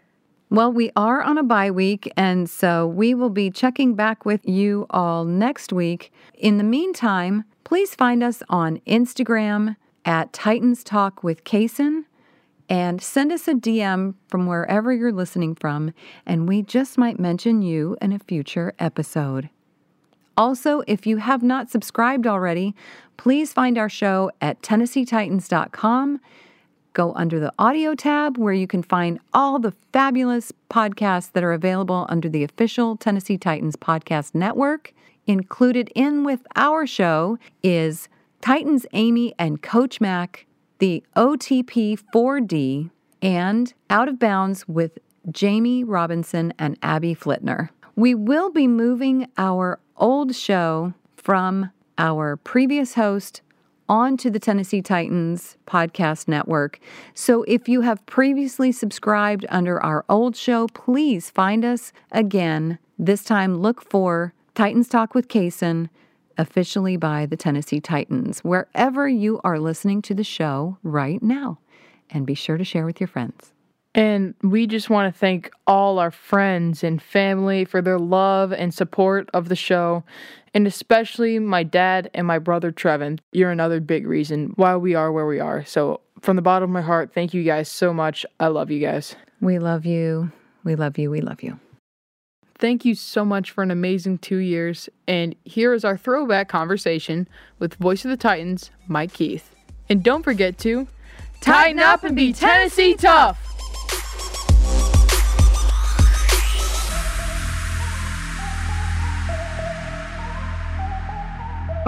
Well, 0.50 0.72
we 0.72 0.90
are 0.96 1.20
on 1.20 1.36
a 1.36 1.42
bye 1.42 1.70
week, 1.70 2.10
and 2.16 2.48
so 2.48 2.86
we 2.86 3.12
will 3.12 3.28
be 3.28 3.50
checking 3.50 3.94
back 3.94 4.24
with 4.24 4.48
you 4.48 4.86
all 4.88 5.26
next 5.26 5.74
week. 5.74 6.10
In 6.32 6.56
the 6.56 6.64
meantime, 6.64 7.44
please 7.64 7.94
find 7.94 8.22
us 8.22 8.42
on 8.48 8.78
Instagram 8.86 9.76
at 10.06 10.32
Titans 10.32 10.82
Talk 10.82 11.22
with 11.22 11.44
Kaysen 11.44 12.04
and 12.66 13.02
send 13.02 13.30
us 13.30 13.46
a 13.46 13.52
DM 13.52 14.14
from 14.28 14.46
wherever 14.46 14.90
you're 14.90 15.12
listening 15.12 15.54
from, 15.54 15.92
and 16.24 16.48
we 16.48 16.62
just 16.62 16.96
might 16.96 17.18
mention 17.18 17.60
you 17.60 17.98
in 18.00 18.12
a 18.12 18.18
future 18.18 18.72
episode. 18.78 19.50
Also, 20.38 20.84
if 20.86 21.04
you 21.04 21.16
have 21.16 21.42
not 21.42 21.68
subscribed 21.68 22.24
already, 22.24 22.72
please 23.16 23.52
find 23.52 23.76
our 23.76 23.88
show 23.88 24.30
at 24.40 24.62
TennesseeTitans.com. 24.62 26.20
Go 26.92 27.12
under 27.14 27.40
the 27.40 27.52
audio 27.58 27.96
tab 27.96 28.38
where 28.38 28.52
you 28.52 28.68
can 28.68 28.84
find 28.84 29.18
all 29.34 29.58
the 29.58 29.72
fabulous 29.92 30.52
podcasts 30.70 31.32
that 31.32 31.42
are 31.42 31.52
available 31.52 32.06
under 32.08 32.28
the 32.28 32.44
official 32.44 32.96
Tennessee 32.96 33.36
Titans 33.36 33.74
Podcast 33.74 34.32
Network. 34.34 34.94
included 35.26 35.90
in 35.94 36.24
with 36.24 36.46
our 36.56 36.86
show 36.86 37.36
is 37.62 38.08
Titans 38.40 38.86
Amy 38.92 39.34
and 39.38 39.60
Coach 39.60 40.00
Mack, 40.00 40.46
the 40.78 41.02
OTP 41.16 41.98
4D, 42.14 42.90
and 43.20 43.74
Out 43.90 44.08
of 44.08 44.18
Bounds 44.18 44.66
with 44.68 44.98
Jamie 45.30 45.84
Robinson 45.84 46.54
and 46.58 46.78
Abby 46.80 47.14
Flitner. 47.14 47.70
We 47.98 48.14
will 48.14 48.52
be 48.52 48.68
moving 48.68 49.26
our 49.36 49.80
old 49.96 50.36
show 50.36 50.94
from 51.16 51.72
our 51.98 52.36
previous 52.36 52.94
host 52.94 53.42
onto 53.88 54.30
the 54.30 54.38
Tennessee 54.38 54.80
Titans 54.80 55.56
podcast 55.66 56.28
network. 56.28 56.78
So 57.12 57.42
if 57.48 57.68
you 57.68 57.80
have 57.80 58.06
previously 58.06 58.70
subscribed 58.70 59.46
under 59.48 59.82
our 59.82 60.04
old 60.08 60.36
show, 60.36 60.68
please 60.68 61.28
find 61.30 61.64
us 61.64 61.92
again. 62.12 62.78
This 63.00 63.24
time, 63.24 63.56
look 63.56 63.82
for 63.82 64.32
Titans 64.54 64.88
Talk 64.88 65.12
with 65.12 65.26
Kaysen, 65.26 65.88
officially 66.36 66.96
by 66.96 67.26
the 67.26 67.36
Tennessee 67.36 67.80
Titans, 67.80 68.44
wherever 68.44 69.08
you 69.08 69.40
are 69.42 69.58
listening 69.58 70.02
to 70.02 70.14
the 70.14 70.22
show 70.22 70.78
right 70.84 71.20
now. 71.20 71.58
And 72.10 72.24
be 72.24 72.34
sure 72.34 72.58
to 72.58 72.64
share 72.64 72.86
with 72.86 73.00
your 73.00 73.08
friends. 73.08 73.52
And 73.94 74.34
we 74.42 74.66
just 74.66 74.90
want 74.90 75.12
to 75.12 75.18
thank 75.18 75.50
all 75.66 75.98
our 75.98 76.10
friends 76.10 76.84
and 76.84 77.02
family 77.02 77.64
for 77.64 77.82
their 77.82 77.98
love 77.98 78.52
and 78.52 78.72
support 78.72 79.28
of 79.32 79.48
the 79.48 79.56
show, 79.56 80.04
and 80.54 80.66
especially 80.66 81.38
my 81.38 81.62
dad 81.62 82.10
and 82.14 82.26
my 82.26 82.38
brother 82.38 82.70
Trevin. 82.70 83.18
You're 83.32 83.50
another 83.50 83.80
big 83.80 84.06
reason 84.06 84.52
why 84.56 84.76
we 84.76 84.94
are 84.94 85.10
where 85.10 85.26
we 85.26 85.40
are. 85.40 85.64
So, 85.64 86.00
from 86.20 86.36
the 86.36 86.42
bottom 86.42 86.70
of 86.70 86.74
my 86.74 86.82
heart, 86.82 87.12
thank 87.14 87.32
you 87.32 87.44
guys 87.44 87.68
so 87.68 87.92
much. 87.94 88.26
I 88.40 88.48
love 88.48 88.70
you 88.70 88.80
guys. 88.80 89.16
We 89.40 89.58
love 89.58 89.86
you. 89.86 90.32
We 90.64 90.74
love 90.74 90.98
you. 90.98 91.10
We 91.10 91.20
love 91.20 91.42
you. 91.42 91.58
Thank 92.58 92.84
you 92.84 92.96
so 92.96 93.24
much 93.24 93.52
for 93.52 93.62
an 93.62 93.70
amazing 93.70 94.18
two 94.18 94.38
years. 94.38 94.88
And 95.06 95.36
here 95.44 95.72
is 95.72 95.84
our 95.84 95.96
throwback 95.96 96.48
conversation 96.48 97.28
with 97.60 97.74
Voice 97.74 98.04
of 98.04 98.10
the 98.10 98.16
Titans, 98.16 98.72
Mike 98.88 99.12
Keith. 99.12 99.54
And 99.88 100.02
don't 100.02 100.24
forget 100.24 100.58
to 100.58 100.88
tighten 101.40 101.78
up 101.78 102.02
and 102.02 102.16
be 102.16 102.32
Tennessee 102.32 102.94
tough. 102.94 103.47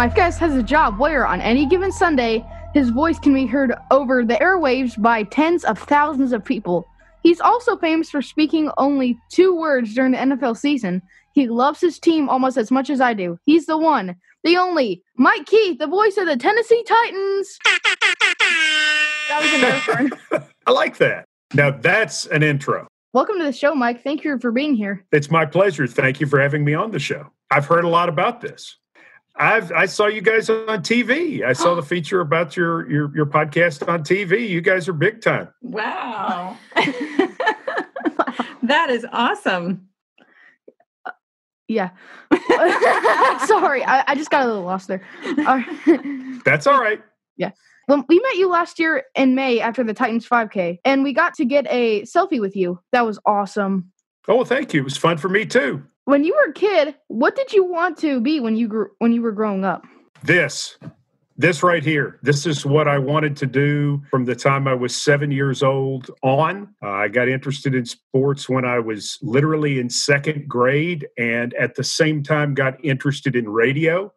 My 0.01 0.09
guest 0.09 0.39
has 0.39 0.57
a 0.57 0.63
job 0.63 0.99
where, 0.99 1.27
on 1.27 1.43
any 1.43 1.67
given 1.67 1.93
Sunday, 1.93 2.43
his 2.73 2.89
voice 2.89 3.19
can 3.19 3.35
be 3.35 3.45
heard 3.45 3.75
over 3.91 4.25
the 4.25 4.37
airwaves 4.37 4.99
by 4.99 5.25
tens 5.25 5.63
of 5.63 5.79
thousands 5.79 6.33
of 6.33 6.43
people. 6.43 6.89
He's 7.23 7.39
also 7.39 7.77
famous 7.77 8.09
for 8.09 8.23
speaking 8.23 8.71
only 8.79 9.19
two 9.31 9.55
words 9.55 9.93
during 9.93 10.13
the 10.13 10.17
NFL 10.17 10.57
season. 10.57 11.03
He 11.35 11.49
loves 11.49 11.83
his 11.83 11.99
team 11.99 12.31
almost 12.31 12.57
as 12.57 12.71
much 12.71 12.89
as 12.89 13.03
I 13.03 13.13
do. 13.13 13.39
He's 13.45 13.67
the 13.67 13.77
one, 13.77 14.17
the 14.43 14.57
only, 14.57 15.03
Mike 15.19 15.45
Keith, 15.45 15.79
the 15.79 15.87
voice 15.87 16.17
of 16.17 16.25
the 16.25 16.39
Tennessee 16.39 16.83
Titans. 16.83 17.59
that 19.29 19.39
was 20.33 20.33
an 20.33 20.45
I 20.67 20.71
like 20.71 20.97
that. 20.97 21.27
Now 21.53 21.73
that's 21.73 22.25
an 22.25 22.43
intro. 22.43 22.89
Welcome 23.13 23.37
to 23.37 23.45
the 23.45 23.53
show, 23.53 23.75
Mike. 23.75 24.03
Thank 24.03 24.25
you 24.25 24.39
for 24.39 24.51
being 24.51 24.77
here. 24.77 25.05
It's 25.13 25.31
my 25.31 25.45
pleasure. 25.45 25.87
Thank 25.87 26.21
you 26.21 26.27
for 26.27 26.41
having 26.41 26.65
me 26.65 26.73
on 26.73 26.91
the 26.91 26.99
show. 26.99 27.27
I've 27.51 27.67
heard 27.67 27.85
a 27.85 27.89
lot 27.89 28.09
about 28.09 28.41
this. 28.41 28.79
I've 29.37 29.73
I 29.73 29.87
saw 29.87 30.07
you 30.07 30.21
guys 30.21 30.51
on 30.51 30.83
TV. 30.83 31.43
I 31.43 31.53
saw 31.53 31.75
the 31.75 31.83
feature 31.87 32.21
about 32.21 32.57
your 32.57 32.91
your 32.91 33.15
your 33.15 33.27
podcast 33.27 33.87
on 33.89 34.03
TV. 34.03 34.49
You 34.49 34.61
guys 34.61 34.89
are 34.89 34.93
big 34.93 35.23
time. 35.23 35.49
Wow. 35.63 36.57
that 38.63 38.91
is 38.91 39.07
awesome. 39.13 39.89
Uh, 41.07 41.13
yeah. 41.69 41.91
Sorry, 43.47 43.85
I, 43.85 44.05
I, 44.07 44.15
just 44.15 44.31
got 44.31 44.45
a 44.45 44.47
little 44.47 44.63
lost 44.63 44.89
there. 44.89 45.03
That's 46.45 46.67
all 46.67 46.81
right. 46.81 47.03
Yeah. 47.37 47.53
Well, 47.89 48.05
we 48.09 48.21
met 48.21 48.37
you 48.37 48.49
last 48.49 48.79
year 48.79 49.05
in 49.15 49.35
May 49.35 49.61
after 49.61 49.83
the 49.83 49.95
Titans 49.95 50.29
5K, 50.29 50.79
and 50.85 51.03
we 51.03 51.13
got 51.13 51.35
to 51.35 51.45
get 51.45 51.67
a 51.69 52.03
selfie 52.03 52.41
with 52.41 52.55
you. 52.55 52.81
That 52.93 53.05
was 53.07 53.19
awesome. 53.27 53.91
Oh, 54.29 54.45
thank 54.45 54.75
you. 54.75 54.81
It 54.81 54.85
was 54.85 54.97
fun 54.97 55.17
for 55.17 55.29
me 55.29 55.45
too 55.47 55.83
when 56.11 56.25
you 56.25 56.35
were 56.35 56.51
a 56.51 56.53
kid, 56.53 56.97
what 57.07 57.37
did 57.37 57.53
you 57.53 57.65
want 57.65 57.97
to 57.99 58.21
be 58.21 58.41
when 58.41 58.57
you 58.57 58.67
grew 58.67 58.91
when 58.99 59.13
you 59.13 59.23
were 59.23 59.33
growing 59.33 59.65
up? 59.65 59.85
This. 60.25 60.77
This 61.37 61.63
right 61.63 61.83
here. 61.83 62.19
This 62.23 62.45
is 62.45 62.67
what 62.67 62.87
I 62.87 62.99
wanted 62.99 63.35
to 63.39 63.47
do 63.47 64.03
from 64.11 64.27
the 64.27 64.35
time 64.35 64.69
I 64.69 64.75
was 64.75 64.95
seven 64.95 65.31
years 65.31 65.63
old 65.63 66.11
on. 66.23 66.75
Uh, 66.83 66.91
I 66.91 67.09
got 67.09 67.29
interested 67.29 67.75
in 67.75 67.87
sports 67.87 68.47
when 68.47 68.67
I 68.67 68.79
was 68.79 69.19
literally 69.23 69.79
in 69.79 69.89
second 69.89 70.47
grade, 70.47 71.09
and 71.17 71.55
at 71.55 71.77
the 71.77 71.85
same 71.85 72.23
time, 72.23 72.53
got 72.53 72.85
interested 72.85 73.35
in 73.35 73.49
radio. 73.49 74.13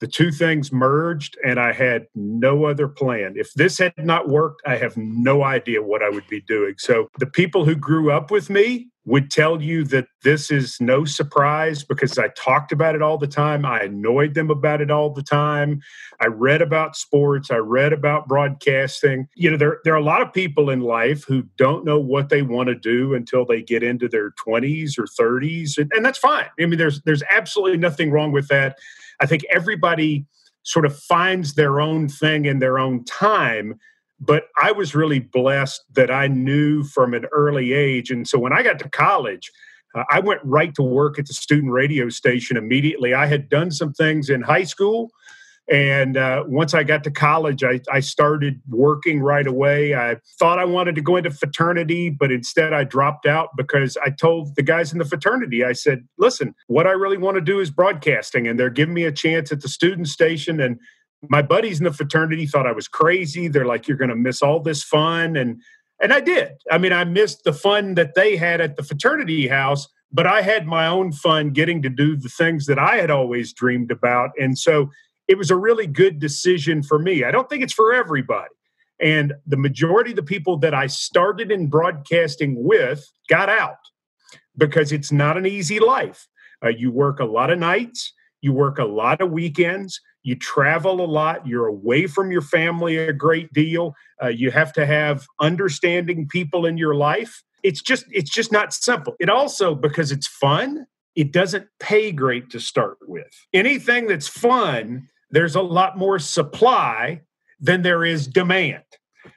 The 0.00 0.08
two 0.08 0.30
things 0.30 0.70
merged, 0.70 1.38
and 1.42 1.58
I 1.58 1.72
had 1.72 2.06
no 2.14 2.66
other 2.66 2.86
plan. 2.86 3.32
If 3.36 3.54
this 3.54 3.78
had 3.78 3.94
not 3.96 4.28
worked, 4.28 4.60
I 4.66 4.76
have 4.76 4.94
no 4.96 5.44
idea 5.44 5.82
what 5.82 6.02
I 6.02 6.10
would 6.10 6.26
be 6.28 6.42
doing. 6.42 6.74
So, 6.76 7.08
the 7.18 7.26
people 7.26 7.64
who 7.64 7.76
grew 7.76 8.12
up 8.12 8.30
with 8.30 8.50
me 8.50 8.88
would 9.08 9.30
tell 9.30 9.62
you 9.62 9.84
that 9.84 10.06
this 10.22 10.50
is 10.50 10.76
no 10.80 11.06
surprise 11.06 11.82
because 11.82 12.18
I 12.18 12.28
talked 12.28 12.72
about 12.72 12.94
it 12.94 13.00
all 13.00 13.16
the 13.16 13.26
time. 13.26 13.64
I 13.64 13.80
annoyed 13.80 14.34
them 14.34 14.50
about 14.50 14.82
it 14.82 14.90
all 14.90 15.10
the 15.10 15.22
time. 15.22 15.80
I 16.20 16.26
read 16.26 16.60
about 16.60 16.94
sports. 16.94 17.50
I 17.50 17.56
read 17.56 17.94
about 17.94 18.28
broadcasting. 18.28 19.26
You 19.34 19.50
know, 19.50 19.56
there, 19.56 19.78
there 19.84 19.94
are 19.94 19.98
a 19.98 20.02
lot 20.02 20.20
of 20.20 20.32
people 20.34 20.68
in 20.68 20.80
life 20.80 21.24
who 21.24 21.44
don't 21.56 21.86
know 21.86 21.98
what 21.98 22.28
they 22.28 22.42
want 22.42 22.68
to 22.68 22.74
do 22.74 23.14
until 23.14 23.46
they 23.46 23.62
get 23.62 23.82
into 23.82 24.08
their 24.08 24.32
20s 24.32 24.98
or 24.98 25.06
30s. 25.06 25.78
And, 25.78 25.90
and 25.94 26.04
that's 26.04 26.18
fine. 26.18 26.46
I 26.60 26.66
mean, 26.66 26.78
there's 26.78 27.00
there's 27.02 27.22
absolutely 27.30 27.78
nothing 27.78 28.10
wrong 28.10 28.30
with 28.30 28.48
that. 28.48 28.78
I 29.20 29.26
think 29.26 29.42
everybody 29.50 30.26
sort 30.64 30.84
of 30.84 30.94
finds 30.98 31.54
their 31.54 31.80
own 31.80 32.08
thing 32.08 32.44
in 32.44 32.58
their 32.58 32.78
own 32.78 33.04
time 33.04 33.78
but 34.20 34.48
I 34.60 34.72
was 34.72 34.94
really 34.94 35.20
blessed 35.20 35.82
that 35.94 36.10
I 36.10 36.26
knew 36.26 36.84
from 36.84 37.14
an 37.14 37.26
early 37.32 37.72
age. 37.72 38.10
And 38.10 38.26
so 38.26 38.38
when 38.38 38.52
I 38.52 38.62
got 38.62 38.78
to 38.80 38.88
college, 38.88 39.50
uh, 39.94 40.04
I 40.10 40.20
went 40.20 40.40
right 40.44 40.74
to 40.74 40.82
work 40.82 41.18
at 41.18 41.26
the 41.26 41.34
student 41.34 41.72
radio 41.72 42.08
station 42.08 42.56
immediately. 42.56 43.14
I 43.14 43.26
had 43.26 43.48
done 43.48 43.70
some 43.70 43.92
things 43.92 44.28
in 44.28 44.42
high 44.42 44.64
school. 44.64 45.10
And 45.70 46.16
uh, 46.16 46.44
once 46.46 46.72
I 46.72 46.82
got 46.82 47.04
to 47.04 47.10
college, 47.10 47.62
I, 47.62 47.80
I 47.92 48.00
started 48.00 48.60
working 48.70 49.20
right 49.20 49.46
away. 49.46 49.94
I 49.94 50.16
thought 50.38 50.58
I 50.58 50.64
wanted 50.64 50.94
to 50.94 51.02
go 51.02 51.16
into 51.16 51.30
fraternity, 51.30 52.08
but 52.08 52.32
instead 52.32 52.72
I 52.72 52.84
dropped 52.84 53.26
out 53.26 53.50
because 53.54 53.98
I 53.98 54.08
told 54.08 54.56
the 54.56 54.62
guys 54.62 54.92
in 54.92 54.98
the 54.98 55.04
fraternity, 55.04 55.64
I 55.64 55.74
said, 55.74 56.08
listen, 56.16 56.54
what 56.68 56.86
I 56.86 56.92
really 56.92 57.18
want 57.18 57.34
to 57.34 57.42
do 57.42 57.60
is 57.60 57.70
broadcasting. 57.70 58.48
And 58.48 58.58
they're 58.58 58.70
giving 58.70 58.94
me 58.94 59.04
a 59.04 59.12
chance 59.12 59.52
at 59.52 59.60
the 59.60 59.68
student 59.68 60.08
station. 60.08 60.58
And 60.58 60.80
my 61.28 61.42
buddies 61.42 61.78
in 61.78 61.84
the 61.84 61.92
fraternity 61.92 62.46
thought 62.46 62.66
I 62.66 62.72
was 62.72 62.88
crazy. 62.88 63.48
They're 63.48 63.66
like, 63.66 63.88
"You're 63.88 63.96
going 63.96 64.10
to 64.10 64.16
miss 64.16 64.42
all 64.42 64.60
this 64.60 64.82
fun," 64.82 65.36
and 65.36 65.60
and 66.00 66.12
I 66.12 66.20
did. 66.20 66.52
I 66.70 66.78
mean, 66.78 66.92
I 66.92 67.04
missed 67.04 67.44
the 67.44 67.52
fun 67.52 67.94
that 67.94 68.14
they 68.14 68.36
had 68.36 68.60
at 68.60 68.76
the 68.76 68.84
fraternity 68.84 69.48
house, 69.48 69.88
but 70.12 70.26
I 70.26 70.42
had 70.42 70.66
my 70.66 70.86
own 70.86 71.12
fun 71.12 71.50
getting 71.50 71.82
to 71.82 71.88
do 71.88 72.16
the 72.16 72.28
things 72.28 72.66
that 72.66 72.78
I 72.78 72.96
had 72.96 73.10
always 73.10 73.52
dreamed 73.52 73.90
about, 73.90 74.30
and 74.38 74.56
so 74.56 74.90
it 75.26 75.36
was 75.36 75.50
a 75.50 75.56
really 75.56 75.86
good 75.86 76.18
decision 76.18 76.82
for 76.82 76.98
me. 76.98 77.22
I 77.22 77.30
don't 77.30 77.48
think 77.50 77.62
it's 77.62 77.74
for 77.74 77.92
everybody. 77.92 78.48
And 79.00 79.34
the 79.46 79.56
majority 79.56 80.10
of 80.10 80.16
the 80.16 80.22
people 80.22 80.56
that 80.58 80.74
I 80.74 80.86
started 80.86 81.52
in 81.52 81.68
broadcasting 81.68 82.64
with 82.64 83.12
got 83.28 83.48
out 83.48 83.76
because 84.56 84.90
it's 84.90 85.12
not 85.12 85.36
an 85.36 85.46
easy 85.46 85.78
life. 85.78 86.26
Uh, 86.64 86.68
you 86.68 86.90
work 86.90 87.20
a 87.20 87.24
lot 87.24 87.50
of 87.50 87.58
nights, 87.58 88.12
you 88.40 88.52
work 88.52 88.78
a 88.78 88.84
lot 88.84 89.20
of 89.20 89.30
weekends, 89.30 90.00
you 90.22 90.34
travel 90.34 91.00
a 91.00 91.06
lot 91.06 91.46
you're 91.46 91.66
away 91.66 92.06
from 92.06 92.30
your 92.30 92.42
family 92.42 92.96
a 92.96 93.12
great 93.12 93.52
deal 93.52 93.94
uh, 94.22 94.28
you 94.28 94.50
have 94.50 94.72
to 94.72 94.86
have 94.86 95.26
understanding 95.40 96.26
people 96.26 96.66
in 96.66 96.76
your 96.76 96.94
life. 96.94 97.42
It's 97.62 97.82
just 97.82 98.04
it's 98.10 98.30
just 98.30 98.52
not 98.52 98.72
simple. 98.72 99.16
It 99.20 99.28
also 99.30 99.74
because 99.74 100.12
it's 100.12 100.26
fun 100.26 100.86
it 101.14 101.32
doesn't 101.32 101.66
pay 101.80 102.12
great 102.12 102.48
to 102.50 102.60
start 102.60 102.98
with. 103.06 103.46
Anything 103.52 104.06
that's 104.06 104.28
fun 104.28 105.08
there's 105.30 105.56
a 105.56 105.62
lot 105.62 105.98
more 105.98 106.18
supply 106.18 107.20
than 107.60 107.82
there 107.82 108.02
is 108.04 108.26
demand. 108.26 108.82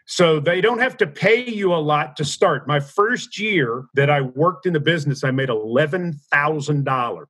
So 0.05 0.39
they 0.39 0.61
don't 0.61 0.79
have 0.79 0.95
to 0.97 1.07
pay 1.07 1.49
you 1.49 1.73
a 1.73 1.81
lot 1.83 2.15
to 2.17 2.23
start. 2.23 2.65
My 2.67 2.79
first 2.79 3.37
year 3.39 3.85
that 3.95 4.09
i 4.09 4.21
worked 4.21 4.65
in 4.65 4.73
the 4.73 4.79
business 4.79 5.23
i 5.23 5.31
made 5.31 5.49
$11000 5.49 7.25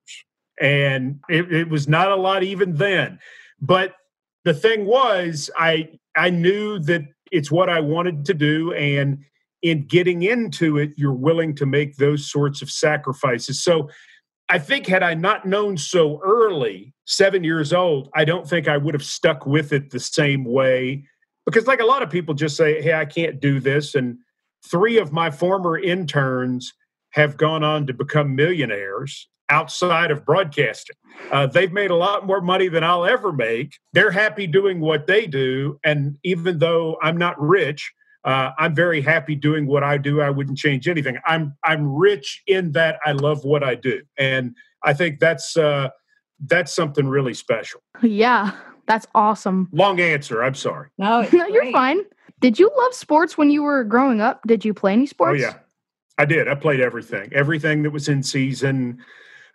and 0.60 1.20
it, 1.30 1.52
it 1.52 1.70
was 1.70 1.88
not 1.88 2.12
a 2.12 2.16
lot 2.16 2.44
even 2.44 2.76
then 2.76 3.20
but 3.62 3.96
the 4.44 4.54
thing 4.54 4.86
was, 4.86 5.50
I 5.58 5.90
I 6.16 6.30
knew 6.30 6.80
that 6.80 7.04
it's 7.32 7.52
what 7.52 7.70
I 7.70 7.80
wanted 7.80 8.26
to 8.26 8.34
do, 8.34 8.74
and 8.74 9.24
in 9.62 9.86
getting 9.86 10.24
into 10.24 10.78
it, 10.78 10.92
you're 10.98 11.14
willing 11.14 11.56
to 11.56 11.66
make 11.66 11.98
those 11.98 12.30
sorts 12.30 12.62
of 12.62 12.72
sacrifices. 12.72 13.64
So 13.64 13.90
I 14.50 14.60
think 14.60 14.88
had 14.88 15.04
I 15.04 15.14
not 15.14 15.46
known 15.46 15.78
so 15.78 16.20
early, 16.24 16.94
seven 17.06 17.44
years 17.44 17.72
old, 17.72 18.10
I 18.16 18.26
don't 18.26 18.50
think 18.50 18.68
I 18.68 18.78
would 18.78 18.94
have 18.94 19.06
stuck 19.06 19.46
with 19.46 19.72
it 19.72 19.92
the 19.92 20.00
same 20.00 20.44
way. 20.44 21.06
Because, 21.46 21.68
like 21.68 21.80
a 21.80 21.86
lot 21.86 22.04
of 22.04 22.10
people 22.10 22.34
just 22.34 22.58
say, 22.58 22.82
Hey, 22.82 22.94
I 22.94 23.06
can't 23.06 23.40
do 23.40 23.60
this. 23.60 23.96
And 23.96 24.18
three 24.70 24.98
of 24.98 25.14
my 25.14 25.32
former 25.32 25.78
interns 25.78 26.74
have 27.12 27.38
gone 27.38 27.64
on 27.64 27.88
to 27.88 27.94
become 27.94 28.36
millionaires 28.36 29.28
outside 29.52 30.10
of 30.10 30.26
broadcasting. 30.26 30.96
Uh, 31.32 31.46
they've 31.46 31.72
made 31.72 31.92
a 31.92 31.96
lot 31.96 32.26
more 32.26 32.42
money 32.42 32.68
than 32.68 32.84
I'll 32.84 33.06
ever 33.06 33.32
make. 33.32 33.78
They're 33.94 34.10
happy 34.10 34.48
doing 34.48 34.80
what 34.80 35.06
they 35.06 35.28
do. 35.28 35.80
And 35.84 36.18
even 36.24 36.58
though 36.58 36.98
I'm 37.04 37.18
not 37.18 37.40
rich, 37.40 37.94
uh, 38.24 38.52
I'm 38.58 38.74
very 38.74 39.02
happy 39.02 39.36
doing 39.36 39.68
what 39.68 39.84
I 39.84 39.98
do. 39.98 40.22
I 40.22 40.30
wouldn't 40.30 40.58
change 40.58 40.88
anything. 40.88 41.18
I'm 41.26 41.56
I'm 41.64 41.88
rich 41.88 42.44
in 42.48 42.72
that 42.74 42.98
I 43.06 43.14
love 43.14 43.44
what 43.44 43.64
I 43.64 43.76
do, 43.76 44.02
and 44.18 44.56
I 44.84 44.94
think 44.94 45.20
that's 45.20 45.58
uh, 45.58 45.90
that's 46.46 46.72
something 46.72 47.08
really 47.08 47.34
special. 47.34 47.82
Yeah, 48.02 48.52
that's 48.86 49.08
awesome. 49.16 49.70
Long 49.72 50.00
answer. 50.00 50.44
I'm 50.44 50.54
sorry. 50.54 50.90
No, 51.00 51.28
no, 51.34 51.48
you're 51.48 51.72
fine. 51.72 52.02
Did 52.42 52.60
you 52.60 52.72
love 52.78 52.94
sports 52.94 53.38
when 53.40 53.50
you 53.50 53.64
were 53.64 53.84
growing 53.84 54.22
up? 54.22 54.42
Did 54.46 54.64
you 54.64 54.74
play 54.74 54.94
any 54.94 55.08
sports? 55.08 55.42
Oh 55.42 55.42
yeah, 55.42 55.56
I 56.20 56.26
did. 56.26 56.48
I 56.48 56.54
played 56.54 56.80
everything. 56.80 57.32
Everything 57.34 57.82
that 57.84 57.92
was 57.92 58.08
in 58.08 58.22
season. 58.22 59.04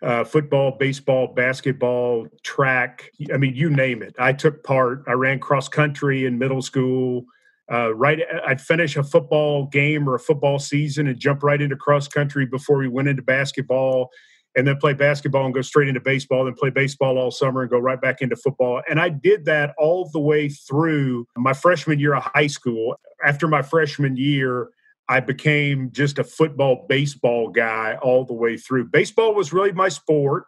Uh, 0.01 0.23
football, 0.23 0.71
baseball, 0.71 1.27
basketball, 1.27 2.27
track. 2.43 3.11
I 3.33 3.37
mean, 3.37 3.55
you 3.55 3.69
name 3.69 4.03
it. 4.03 4.15
I 4.19 4.31
took 4.31 4.63
part. 4.63 5.03
I 5.07 5.13
ran 5.13 5.39
cross 5.39 5.67
country 5.67 6.25
in 6.25 6.37
middle 6.37 6.61
school 6.61 7.25
uh, 7.71 7.93
right 7.93 8.19
i'd 8.45 8.61
finish 8.61 8.95
a 8.95 9.03
football 9.03 9.65
game 9.67 10.07
or 10.07 10.15
a 10.15 10.19
football 10.19 10.59
season 10.59 11.07
and 11.07 11.19
jump 11.19 11.43
right 11.43 11.61
into 11.61 11.75
cross 11.75 12.07
country 12.07 12.45
before 12.45 12.77
we 12.77 12.87
went 12.87 13.07
into 13.07 13.21
basketball 13.21 14.09
and 14.55 14.65
then 14.65 14.77
play 14.77 14.93
basketball 14.93 15.45
and 15.45 15.53
go 15.53 15.61
straight 15.61 15.87
into 15.87 15.99
baseball 15.99 16.45
then 16.45 16.53
play 16.53 16.69
baseball 16.69 17.17
all 17.17 17.31
summer 17.31 17.61
and 17.61 17.69
go 17.69 17.77
right 17.77 18.01
back 18.01 18.21
into 18.21 18.35
football 18.35 18.81
and 18.89 18.99
i 18.99 19.09
did 19.09 19.45
that 19.45 19.73
all 19.77 20.09
the 20.13 20.19
way 20.19 20.47
through 20.47 21.27
my 21.35 21.53
freshman 21.53 21.99
year 21.99 22.15
of 22.15 22.23
high 22.23 22.47
school 22.47 22.95
after 23.25 23.47
my 23.47 23.61
freshman 23.61 24.15
year 24.15 24.69
i 25.09 25.19
became 25.19 25.91
just 25.91 26.19
a 26.19 26.23
football 26.23 26.85
baseball 26.87 27.49
guy 27.49 27.97
all 28.01 28.25
the 28.25 28.33
way 28.33 28.57
through 28.57 28.85
baseball 28.85 29.33
was 29.33 29.53
really 29.53 29.71
my 29.71 29.89
sport 29.89 30.45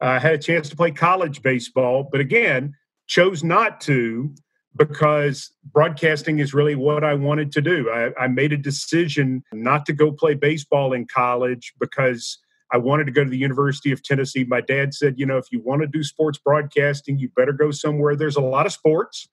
i 0.00 0.18
had 0.18 0.34
a 0.34 0.38
chance 0.38 0.68
to 0.68 0.76
play 0.76 0.90
college 0.90 1.42
baseball 1.42 2.08
but 2.10 2.20
again 2.20 2.74
chose 3.06 3.42
not 3.42 3.80
to 3.80 4.32
because 4.76 5.50
broadcasting 5.72 6.38
is 6.38 6.54
really 6.54 6.74
what 6.74 7.02
I 7.02 7.14
wanted 7.14 7.50
to 7.52 7.60
do. 7.60 7.90
I, 7.90 8.24
I, 8.24 8.28
made 8.28 8.52
a 8.52 8.56
decision 8.56 9.42
not 9.52 9.84
to 9.86 9.92
go 9.92 10.12
play 10.12 10.34
baseball 10.34 10.92
in 10.92 11.06
college 11.06 11.74
because 11.80 12.38
I 12.72 12.78
wanted 12.78 13.06
to 13.06 13.12
go 13.12 13.24
to 13.24 13.30
the 13.30 13.38
University 13.38 13.90
of 13.90 14.02
Tennessee. 14.02 14.44
My 14.44 14.60
dad 14.60 14.94
said, 14.94 15.18
you 15.18 15.26
know, 15.26 15.38
if 15.38 15.50
you 15.50 15.60
want 15.60 15.82
to 15.82 15.88
do 15.88 16.04
sports 16.04 16.38
broadcasting, 16.38 17.18
you 17.18 17.28
better 17.30 17.52
go 17.52 17.72
somewhere. 17.72 18.14
There's 18.14 18.36
a 18.36 18.40
lot 18.40 18.66
of 18.66 18.72
sports. 18.72 19.28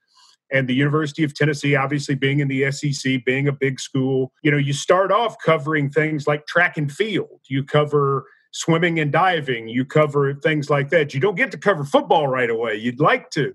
And 0.52 0.68
the 0.68 0.74
University 0.74 1.24
of 1.24 1.34
Tennessee, 1.34 1.76
obviously 1.76 2.16
being 2.16 2.40
in 2.40 2.48
the 2.48 2.72
SEC, 2.72 3.26
being 3.26 3.48
a 3.48 3.52
big 3.52 3.80
school, 3.80 4.32
you 4.44 4.52
know, 4.52 4.58
you 4.58 4.74
start 4.74 5.12
off 5.12 5.36
covering 5.44 5.90
things 5.90 6.28
like 6.28 6.48
track 6.48 6.78
and 6.78 6.92
field. 6.92 7.42
You 7.50 7.64
cover 7.64 8.26
swimming 8.52 9.00
and 9.00 9.12
diving. 9.12 9.68
You 9.68 9.86
cover 9.86 10.34
things 10.36 10.70
like 10.70 10.90
that. 10.90 11.14
You 11.14 11.20
don't 11.20 11.36
get 11.36 11.52
to 11.52 11.58
cover 11.58 11.84
football 11.84 12.28
right 12.28 12.50
away. 12.50 12.76
You'd 12.76 13.00
like 13.00 13.30
to 13.32 13.54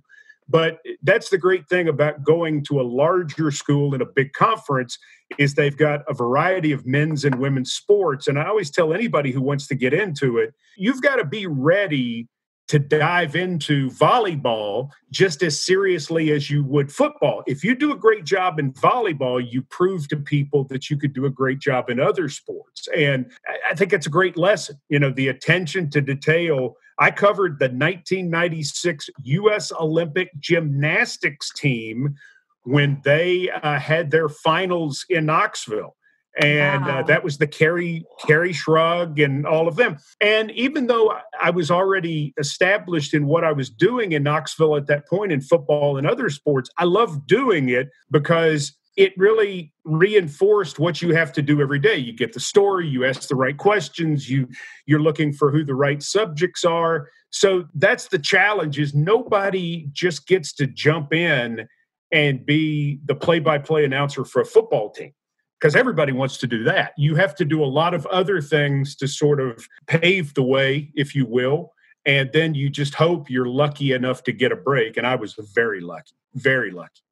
but 0.49 0.81
that's 1.03 1.31
the 1.31 1.39
great 1.39 1.69
thing 1.69 1.89
about 1.89 2.25
going 2.25 2.65
to 2.65 2.81
a 2.81 2.83
larger 2.83 3.51
school 3.51 3.95
in 3.95 4.03
a 4.03 4.07
big 4.07 4.33
conference 4.33 4.99
is 5.39 5.55
they've 5.55 5.77
got 5.77 6.01
a 6.09 6.15
variety 6.15 6.73
of 6.73 6.87
men's 6.87 7.25
and 7.25 7.37
women's 7.37 7.73
sports. 7.73 8.29
And 8.29 8.39
I 8.39 8.47
always 8.47 8.71
tell 8.71 8.93
anybody 8.93 9.31
who 9.33 9.41
wants 9.41 9.67
to 9.69 9.75
get 9.75 9.95
into 9.95 10.37
it, 10.37 10.53
you've 10.77 11.01
got 11.01 11.17
to 11.17 11.25
be 11.25 11.47
ready 11.47 12.29
to 12.69 12.79
dive 12.79 13.37
into 13.37 13.91
volleyball 13.91 14.91
just 15.11 15.43
as 15.43 15.63
seriously 15.63 16.31
as 16.31 16.51
you 16.51 16.65
would 16.65 16.91
football. 16.91 17.43
If 17.47 17.63
you 17.63 17.75
do 17.75 17.93
a 17.93 17.97
great 17.97 18.25
job 18.25 18.59
in 18.59 18.73
volleyball, 18.73 19.45
you 19.47 19.63
prove 19.63 20.09
to 20.09 20.17
people 20.17 20.65
that 20.65 20.89
you 20.89 20.97
could 20.97 21.13
do 21.13 21.27
a 21.27 21.31
great 21.31 21.59
job 21.59 21.91
in 21.91 22.01
other 22.01 22.29
sports. 22.29 22.89
And 22.97 23.31
I 23.69 23.75
think 23.75 23.93
it's 23.93 24.07
a 24.07 24.11
great 24.11 24.37
lesson. 24.37 24.81
You 24.89 24.99
know, 25.01 25.11
the 25.11 25.29
attention 25.29 25.91
to 25.91 26.01
detail 26.01 26.77
I 26.99 27.11
covered 27.11 27.59
the 27.59 27.67
1996 27.67 29.11
U.S. 29.25 29.73
Olympic 29.73 30.31
gymnastics 30.39 31.51
team 31.53 32.15
when 32.65 33.01
they 33.05 33.51
uh, 33.51 33.79
had 33.79 34.11
their 34.11 34.29
finals 34.29 35.05
in 35.09 35.27
Knoxville. 35.27 35.97
And 36.41 36.85
uh, 36.85 36.87
wow. 36.87 37.01
uh, 37.01 37.03
that 37.05 37.25
was 37.25 37.39
the 37.39 37.47
Kerri 37.47 38.05
Kerri 38.21 38.55
Strug 38.55 39.23
and 39.23 39.47
all 39.47 39.69
of 39.69 39.77
them. 39.77 39.99
And 40.21 40.51
even 40.53 40.87
though 40.87 41.15
I 41.41 41.51
was 41.51 41.71
already 41.71 42.33
established 42.39 43.13
in 43.13 43.27
what 43.27 43.45
I 43.45 43.53
was 43.53 43.69
doing 43.69 44.13
in 44.13 44.23
Knoxville 44.23 44.77
at 44.77 44.87
that 44.87 45.07
point 45.09 45.33
in 45.33 45.43
football 45.43 45.99
and 45.99 46.07
other 46.07 46.31
sports, 46.31 46.71
I 46.79 46.85
loved 46.85 47.27
doing 47.27 47.69
it 47.69 47.91
because 48.11 48.73
it 48.97 49.13
really 49.17 49.73
reinforced 49.85 50.79
what 50.79 51.01
you 51.01 51.15
have 51.15 51.33
to 51.33 51.43
do 51.43 51.61
every 51.61 51.79
day 51.79 51.97
you 51.97 52.13
get 52.13 52.33
the 52.35 52.41
story 52.41 52.87
you 52.87 53.05
ask 53.05 53.29
the 53.29 53.35
right 53.35 53.57
questions 53.57 54.29
you 54.29 54.47
you're 54.87 55.01
looking 55.01 55.33
for 55.33 55.51
who 55.51 55.65
the 55.65 55.75
right 55.75 56.03
subjects 56.03 56.65
are 56.65 57.09
so 57.31 57.65
that's 57.75 58.09
the 58.09 58.19
challenge 58.19 58.79
is 58.79 58.95
nobody 58.95 59.89
just 59.93 60.27
gets 60.27 60.53
to 60.53 60.67
jump 60.67 61.13
in 61.13 61.67
and 62.13 62.45
be 62.45 63.01
the 63.07 63.15
play-by-play 63.15 63.85
announcer 63.85 64.25
for 64.25 64.43
a 64.43 64.47
football 64.47 64.91
team 64.91 65.13
because 65.63 65.77
everybody 65.77 66.11
wants 66.11 66.37
to 66.39 66.47
do 66.49 66.65
that 66.65 66.93
you 66.99 67.15
have 67.15 67.35
to 67.37 67.45
do 67.45 67.63
a 67.63 67.67
lot 67.67 67.95
of 67.95 68.05
other 68.07 68.41
things 68.41 68.97
to 68.97 69.07
sort 69.07 69.41
of 69.41 69.69
pave 69.87 70.35
the 70.35 70.43
way 70.43 70.91
if 70.95 71.15
you 71.15 71.25
will 71.25 71.73
and 72.05 72.31
then 72.33 72.53
you 72.53 72.69
just 72.69 72.95
hope 72.95 73.31
you're 73.31 73.47
lucky 73.47 73.93
enough 73.93 74.25
to 74.25 74.33
get 74.33 74.51
a 74.51 74.57
break 74.57 74.97
and 74.97 75.07
i 75.07 75.15
was 75.15 75.35
very 75.55 75.81
lucky 75.81 76.15
very 76.35 76.71
lucky 76.71 77.03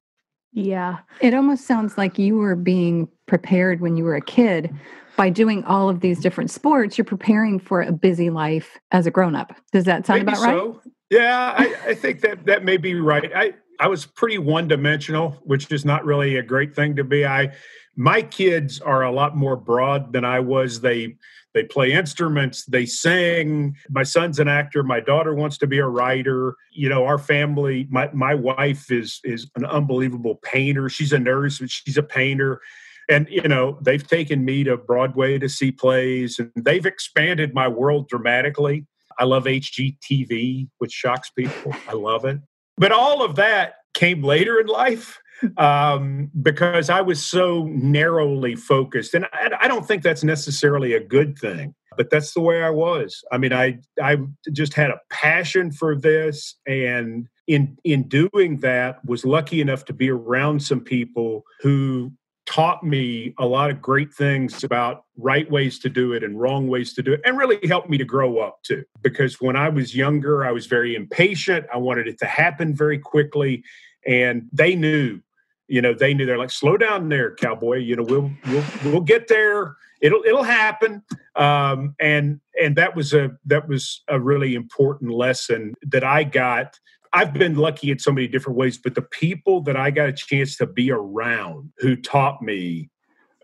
yeah. 0.53 0.99
It 1.21 1.33
almost 1.33 1.65
sounds 1.65 1.97
like 1.97 2.19
you 2.19 2.35
were 2.35 2.55
being 2.55 3.07
prepared 3.25 3.79
when 3.79 3.95
you 3.95 4.03
were 4.03 4.15
a 4.15 4.21
kid 4.21 4.73
by 5.15 5.29
doing 5.29 5.63
all 5.63 5.89
of 5.89 6.01
these 6.01 6.19
different 6.19 6.51
sports. 6.51 6.97
You're 6.97 7.05
preparing 7.05 7.59
for 7.59 7.81
a 7.81 7.91
busy 7.91 8.29
life 8.29 8.77
as 8.91 9.05
a 9.05 9.11
grown 9.11 9.35
up. 9.35 9.55
Does 9.71 9.85
that 9.85 10.05
sound 10.05 10.25
Maybe 10.25 10.37
about 10.37 10.43
right? 10.43 10.53
So. 10.53 10.81
Yeah, 11.09 11.53
I, 11.57 11.75
I 11.87 11.93
think 11.93 12.21
that 12.21 12.45
that 12.45 12.63
may 12.63 12.77
be 12.77 12.95
right. 12.95 13.31
I, 13.35 13.53
I 13.79 13.87
was 13.87 14.05
pretty 14.05 14.37
one 14.37 14.67
dimensional, 14.67 15.31
which 15.43 15.71
is 15.71 15.83
not 15.83 16.05
really 16.05 16.37
a 16.37 16.43
great 16.43 16.75
thing 16.75 16.95
to 16.95 17.03
be. 17.03 17.25
I 17.25 17.51
my 17.95 18.21
kids 18.21 18.79
are 18.79 19.03
a 19.03 19.11
lot 19.11 19.35
more 19.35 19.55
broad 19.55 20.13
than 20.13 20.25
I 20.25 20.39
was. 20.39 20.81
They 20.81 21.15
they 21.53 21.63
play 21.63 21.91
instruments, 21.91 22.63
they 22.65 22.85
sing. 22.85 23.75
My 23.89 24.03
son's 24.03 24.39
an 24.39 24.47
actor, 24.47 24.83
my 24.83 25.01
daughter 25.01 25.35
wants 25.35 25.57
to 25.59 25.67
be 25.67 25.79
a 25.79 25.87
writer. 25.87 26.55
You 26.71 26.87
know, 26.87 27.05
our 27.05 27.17
family, 27.17 27.87
my 27.89 28.09
my 28.13 28.35
wife 28.35 28.91
is 28.91 29.19
is 29.23 29.49
an 29.55 29.65
unbelievable 29.65 30.35
painter. 30.43 30.87
She's 30.89 31.13
a 31.13 31.19
nurse, 31.19 31.59
but 31.59 31.69
she's 31.69 31.97
a 31.97 32.03
painter. 32.03 32.61
And 33.09 33.27
you 33.29 33.47
know, 33.47 33.77
they've 33.81 34.05
taken 34.05 34.45
me 34.45 34.63
to 34.63 34.77
Broadway 34.77 35.37
to 35.39 35.49
see 35.49 35.71
plays 35.71 36.39
and 36.39 36.51
they've 36.55 36.85
expanded 36.85 37.53
my 37.53 37.67
world 37.67 38.07
dramatically. 38.07 38.85
I 39.19 39.25
love 39.25 39.43
HGTV, 39.43 40.69
which 40.77 40.93
shocks 40.93 41.29
people. 41.29 41.75
I 41.87 41.93
love 41.93 42.23
it. 42.23 42.39
But 42.77 42.93
all 42.93 43.21
of 43.21 43.35
that 43.35 43.75
came 44.01 44.23
later 44.23 44.59
in 44.59 44.65
life 44.65 45.19
um, 45.57 46.31
because 46.41 46.89
I 46.89 47.01
was 47.01 47.23
so 47.23 47.65
narrowly 47.65 48.55
focused. 48.55 49.13
And 49.13 49.25
I, 49.31 49.51
I, 49.61 49.67
don't 49.67 49.87
think 49.87 50.01
that's 50.01 50.23
necessarily 50.23 50.93
a 50.93 50.99
good 50.99 51.37
thing, 51.37 51.75
but 51.97 52.09
that's 52.09 52.33
the 52.33 52.41
way 52.41 52.63
I 52.63 52.71
was. 52.71 53.23
I 53.31 53.37
mean, 53.37 53.53
I 53.53 53.77
I 54.01 54.17
just 54.51 54.73
had 54.73 54.89
a 54.89 54.99
passion 55.11 55.71
for 55.71 55.95
this, 55.95 56.55
and 56.65 57.27
in 57.45 57.77
in 57.83 58.07
doing 58.07 58.57
that, 58.61 59.05
was 59.05 59.23
lucky 59.23 59.61
enough 59.61 59.85
to 59.85 59.93
be 59.93 60.09
around 60.09 60.63
some 60.63 60.81
people 60.81 61.43
who 61.59 62.11
taught 62.47 62.83
me 62.83 63.35
a 63.37 63.45
lot 63.45 63.69
of 63.69 63.81
great 63.81 64.11
things 64.11 64.63
about 64.63 65.05
right 65.15 65.49
ways 65.51 65.77
to 65.77 65.89
do 65.89 66.13
it 66.13 66.23
and 66.23 66.39
wrong 66.39 66.67
ways 66.67 66.91
to 66.95 67.03
do 67.03 67.13
it 67.13 67.21
and 67.23 67.37
really 67.37 67.59
helped 67.67 67.87
me 67.87 67.99
to 67.99 68.03
grow 68.03 68.39
up 68.39 68.57
too 68.63 68.83
because 69.03 69.39
when 69.39 69.55
i 69.55 69.69
was 69.69 69.95
younger 69.95 70.43
i 70.43 70.51
was 70.51 70.65
very 70.65 70.95
impatient 70.95 71.63
i 71.71 71.77
wanted 71.77 72.07
it 72.07 72.17
to 72.17 72.25
happen 72.25 72.75
very 72.75 72.97
quickly 72.97 73.63
and 74.05 74.47
they 74.51 74.75
knew 74.75 75.19
you 75.67 75.81
know 75.81 75.93
they 75.93 76.13
knew 76.13 76.25
they're 76.25 76.37
like 76.37 76.51
slow 76.51 76.75
down 76.77 77.09
there 77.09 77.33
cowboy 77.35 77.77
you 77.77 77.95
know 77.95 78.03
we'll 78.03 78.31
we'll 78.47 78.63
we'll 78.85 79.01
get 79.01 79.27
there. 79.27 79.75
It'll 80.01 80.23
it'll 80.25 80.43
happen. 80.43 81.03
Um, 81.35 81.95
and 81.99 82.41
and 82.61 82.75
that 82.75 82.95
was 82.95 83.13
a 83.13 83.31
that 83.45 83.67
was 83.67 84.03
a 84.07 84.19
really 84.19 84.55
important 84.55 85.11
lesson 85.11 85.73
that 85.83 86.03
i 86.03 86.23
got. 86.23 86.79
I've 87.13 87.33
been 87.33 87.55
lucky 87.55 87.91
in 87.91 87.99
so 87.99 88.11
many 88.11 88.27
different 88.27 88.57
ways 88.57 88.77
but 88.77 88.95
the 88.95 89.01
people 89.01 89.61
that 89.63 89.75
i 89.75 89.91
got 89.91 90.07
a 90.07 90.13
chance 90.13 90.55
to 90.57 90.65
be 90.65 90.91
around 90.91 91.71
who 91.79 91.97
taught 91.97 92.41
me 92.41 92.89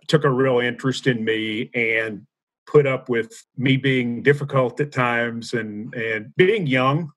took 0.07 0.23
a 0.23 0.29
real 0.29 0.59
interest 0.59 1.05
in 1.05 1.25
me 1.25 1.69
and 1.73 2.25
put 2.65 2.87
up 2.87 3.09
with 3.09 3.45
me 3.57 3.75
being 3.75 4.23
difficult 4.23 4.79
at 4.79 4.93
times 4.93 5.53
and 5.53 5.93
and 5.93 6.33
being 6.37 6.65
young 6.65 7.11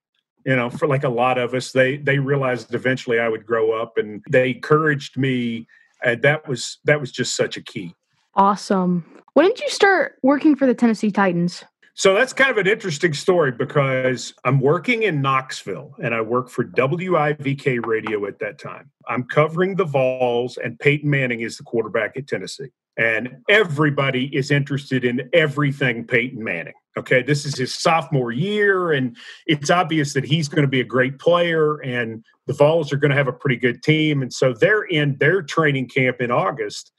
you 0.45 0.55
know 0.55 0.69
for 0.69 0.87
like 0.87 1.03
a 1.03 1.09
lot 1.09 1.37
of 1.37 1.53
us 1.53 1.71
they 1.71 1.97
they 1.97 2.19
realized 2.19 2.73
eventually 2.73 3.19
i 3.19 3.29
would 3.29 3.45
grow 3.45 3.71
up 3.71 3.97
and 3.97 4.23
they 4.29 4.51
encouraged 4.51 5.17
me 5.17 5.67
and 6.03 6.21
that 6.21 6.47
was 6.47 6.79
that 6.85 6.99
was 6.99 7.11
just 7.11 7.35
such 7.35 7.57
a 7.57 7.61
key. 7.61 7.95
Awesome. 8.35 9.05
When 9.33 9.45
did 9.47 9.59
you 9.59 9.69
start 9.69 10.17
working 10.23 10.55
for 10.55 10.65
the 10.65 10.73
tennessee 10.73 11.11
titans? 11.11 11.63
So 11.93 12.13
that's 12.13 12.31
kind 12.31 12.49
of 12.49 12.57
an 12.57 12.67
interesting 12.67 13.13
story 13.13 13.51
because 13.51 14.33
i'm 14.45 14.59
working 14.59 15.03
in 15.03 15.21
knoxville 15.21 15.95
and 16.01 16.15
i 16.15 16.21
work 16.21 16.49
for 16.49 16.63
wivk 16.63 17.85
radio 17.85 18.25
at 18.25 18.39
that 18.39 18.59
time. 18.59 18.89
I'm 19.07 19.23
covering 19.23 19.75
the 19.75 19.85
vols 19.85 20.57
and 20.57 20.79
peyton 20.79 21.09
manning 21.09 21.41
is 21.41 21.57
the 21.57 21.63
quarterback 21.63 22.15
at 22.17 22.27
tennessee 22.27 22.71
and 22.97 23.37
everybody 23.49 24.25
is 24.35 24.51
interested 24.51 25.05
in 25.05 25.29
everything 25.33 26.05
Peyton 26.05 26.43
Manning. 26.43 26.73
Okay, 26.97 27.21
this 27.21 27.45
is 27.45 27.57
his 27.57 27.73
sophomore 27.73 28.33
year, 28.33 28.91
and 28.91 29.15
it's 29.47 29.69
obvious 29.69 30.13
that 30.13 30.25
he's 30.25 30.49
going 30.49 30.63
to 30.63 30.67
be 30.67 30.81
a 30.81 30.85
great 30.85 31.19
player, 31.19 31.77
and 31.77 32.25
the 32.47 32.53
Vols 32.53 32.91
are 32.91 32.97
going 32.97 33.11
to 33.11 33.17
have 33.17 33.29
a 33.29 33.33
pretty 33.33 33.55
good 33.55 33.81
team. 33.81 34.21
And 34.21 34.33
so 34.33 34.53
they're 34.53 34.83
in 34.83 35.15
their 35.17 35.41
training 35.41 35.87
camp 35.87 36.19
in 36.19 36.31
August, 36.31 36.91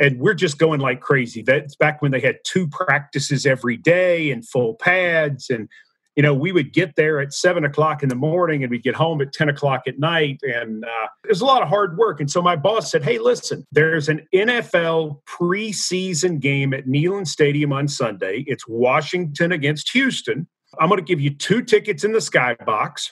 and 0.00 0.18
we're 0.18 0.34
just 0.34 0.58
going 0.58 0.80
like 0.80 1.00
crazy. 1.00 1.42
That's 1.42 1.76
back 1.76 2.02
when 2.02 2.10
they 2.10 2.20
had 2.20 2.38
two 2.44 2.66
practices 2.66 3.46
every 3.46 3.76
day 3.76 4.32
and 4.32 4.46
full 4.46 4.74
pads, 4.74 5.50
and 5.50 5.68
you 6.16 6.22
know, 6.22 6.34
we 6.34 6.52
would 6.52 6.72
get 6.72 6.96
there 6.96 7.20
at 7.20 7.32
seven 7.32 7.64
o'clock 7.64 8.02
in 8.02 8.08
the 8.08 8.14
morning 8.14 8.62
and 8.62 8.70
we'd 8.70 8.82
get 8.82 8.94
home 8.94 9.20
at 9.22 9.32
10 9.32 9.48
o'clock 9.48 9.82
at 9.86 9.98
night. 9.98 10.40
And 10.42 10.84
uh, 10.84 11.08
it 11.24 11.30
was 11.30 11.40
a 11.40 11.46
lot 11.46 11.62
of 11.62 11.68
hard 11.68 11.96
work. 11.96 12.20
And 12.20 12.30
so 12.30 12.42
my 12.42 12.56
boss 12.56 12.90
said, 12.90 13.02
Hey, 13.02 13.18
listen, 13.18 13.66
there's 13.72 14.08
an 14.08 14.26
NFL 14.34 15.20
preseason 15.26 16.38
game 16.38 16.74
at 16.74 16.86
Neyland 16.86 17.28
Stadium 17.28 17.72
on 17.72 17.88
Sunday. 17.88 18.44
It's 18.46 18.68
Washington 18.68 19.52
against 19.52 19.90
Houston. 19.92 20.46
I'm 20.78 20.88
going 20.88 20.98
to 20.98 21.04
give 21.04 21.20
you 21.20 21.30
two 21.30 21.62
tickets 21.62 22.04
in 22.04 22.12
the 22.12 22.18
skybox, 22.18 23.10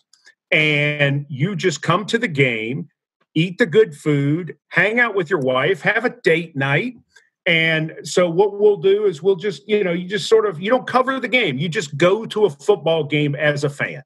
and 0.50 1.26
you 1.28 1.54
just 1.54 1.82
come 1.82 2.06
to 2.06 2.16
the 2.16 2.28
game, 2.28 2.88
eat 3.34 3.58
the 3.58 3.66
good 3.66 3.94
food, 3.94 4.56
hang 4.68 4.98
out 4.98 5.14
with 5.14 5.28
your 5.28 5.40
wife, 5.40 5.82
have 5.82 6.06
a 6.06 6.16
date 6.22 6.56
night 6.56 6.94
and 7.50 7.96
so 8.04 8.30
what 8.30 8.60
we'll 8.60 8.76
do 8.76 9.06
is 9.06 9.24
we'll 9.24 9.34
just, 9.34 9.68
you 9.68 9.82
know, 9.82 9.90
you 9.90 10.06
just 10.06 10.28
sort 10.28 10.46
of 10.46 10.60
you 10.60 10.70
don't 10.70 10.86
cover 10.86 11.18
the 11.18 11.26
game. 11.26 11.58
You 11.58 11.68
just 11.68 11.96
go 11.96 12.24
to 12.26 12.44
a 12.44 12.50
football 12.50 13.02
game 13.02 13.34
as 13.34 13.64
a 13.64 13.68
fan. 13.68 14.04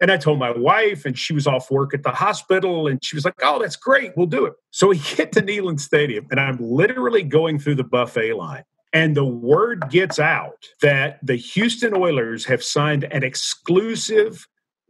And 0.00 0.10
I 0.10 0.16
told 0.16 0.40
my 0.40 0.50
wife, 0.50 1.04
and 1.04 1.16
she 1.16 1.32
was 1.32 1.46
off 1.46 1.70
work 1.70 1.94
at 1.94 2.02
the 2.02 2.10
hospital, 2.10 2.88
and 2.88 2.98
she 3.02 3.14
was 3.14 3.24
like, 3.24 3.34
Oh, 3.44 3.60
that's 3.60 3.76
great. 3.76 4.10
We'll 4.16 4.26
do 4.26 4.44
it. 4.44 4.54
So 4.72 4.88
we 4.88 4.98
get 5.16 5.30
to 5.32 5.40
Neyland 5.40 5.78
Stadium, 5.78 6.26
and 6.32 6.40
I'm 6.40 6.56
literally 6.58 7.22
going 7.22 7.60
through 7.60 7.76
the 7.76 7.84
buffet 7.84 8.32
line. 8.32 8.64
And 8.92 9.16
the 9.16 9.24
word 9.24 9.88
gets 9.88 10.18
out 10.18 10.66
that 10.82 11.20
the 11.22 11.36
Houston 11.36 11.94
Oilers 11.94 12.44
have 12.46 12.64
signed 12.64 13.04
an 13.04 13.22
exclusive 13.22 14.48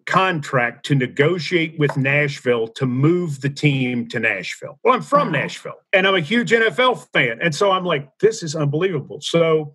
contract 0.09 0.87
to 0.87 0.95
negotiate 0.95 1.79
with 1.79 1.95
Nashville 1.97 2.67
to 2.69 2.87
move 2.87 3.43
the 3.43 3.51
team 3.51 4.09
to 4.09 4.19
Nashville. 4.19 4.79
Well, 4.83 4.95
I'm 4.95 5.03
from. 5.03 5.31
Nashville 5.31 5.75
and 5.93 6.07
I'm 6.07 6.15
a 6.15 6.21
huge 6.21 6.51
NFL 6.51 7.07
fan. 7.13 7.39
And 7.43 7.55
so 7.55 7.71
I'm 7.71 7.85
like, 7.85 8.09
this 8.19 8.43
is 8.43 8.57
unbelievable. 8.57 9.21
So, 9.21 9.75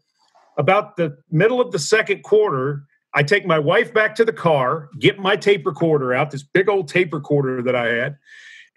about 0.58 0.98
the 0.98 1.18
middle 1.32 1.62
of 1.62 1.72
the 1.72 1.80
second 1.80 2.24
quarter, 2.24 2.84
I 3.14 3.24
take 3.24 3.46
my 3.46 3.60
wife 3.60 3.94
back 3.94 4.16
to 4.16 4.26
the 4.26 4.34
car, 4.34 4.90
get 5.00 5.20
my 5.20 5.36
tape 5.36 5.66
recorder 5.66 6.14
out, 6.14 6.32
this 6.32 6.44
big 6.44 6.70
old 6.70 6.88
tape 6.88 7.14
recorder 7.14 7.62
that 7.64 7.76
I 7.76 7.88
had, 7.88 8.18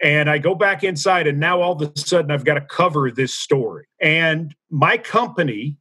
and 0.01 0.29
I 0.29 0.37
go 0.37 0.55
back 0.55 0.83
inside. 0.83 1.27
And 1.27 1.39
now 1.39 1.61
all 1.61 1.81
of 1.81 1.91
a 1.95 1.99
sudden, 1.99 2.31
I've 2.31 2.45
got 2.45 2.55
to 2.55 2.61
cover 2.61 3.11
this 3.11 3.33
story. 3.33 3.87
And 4.01 4.55
my 4.69 4.97
company 4.97 5.77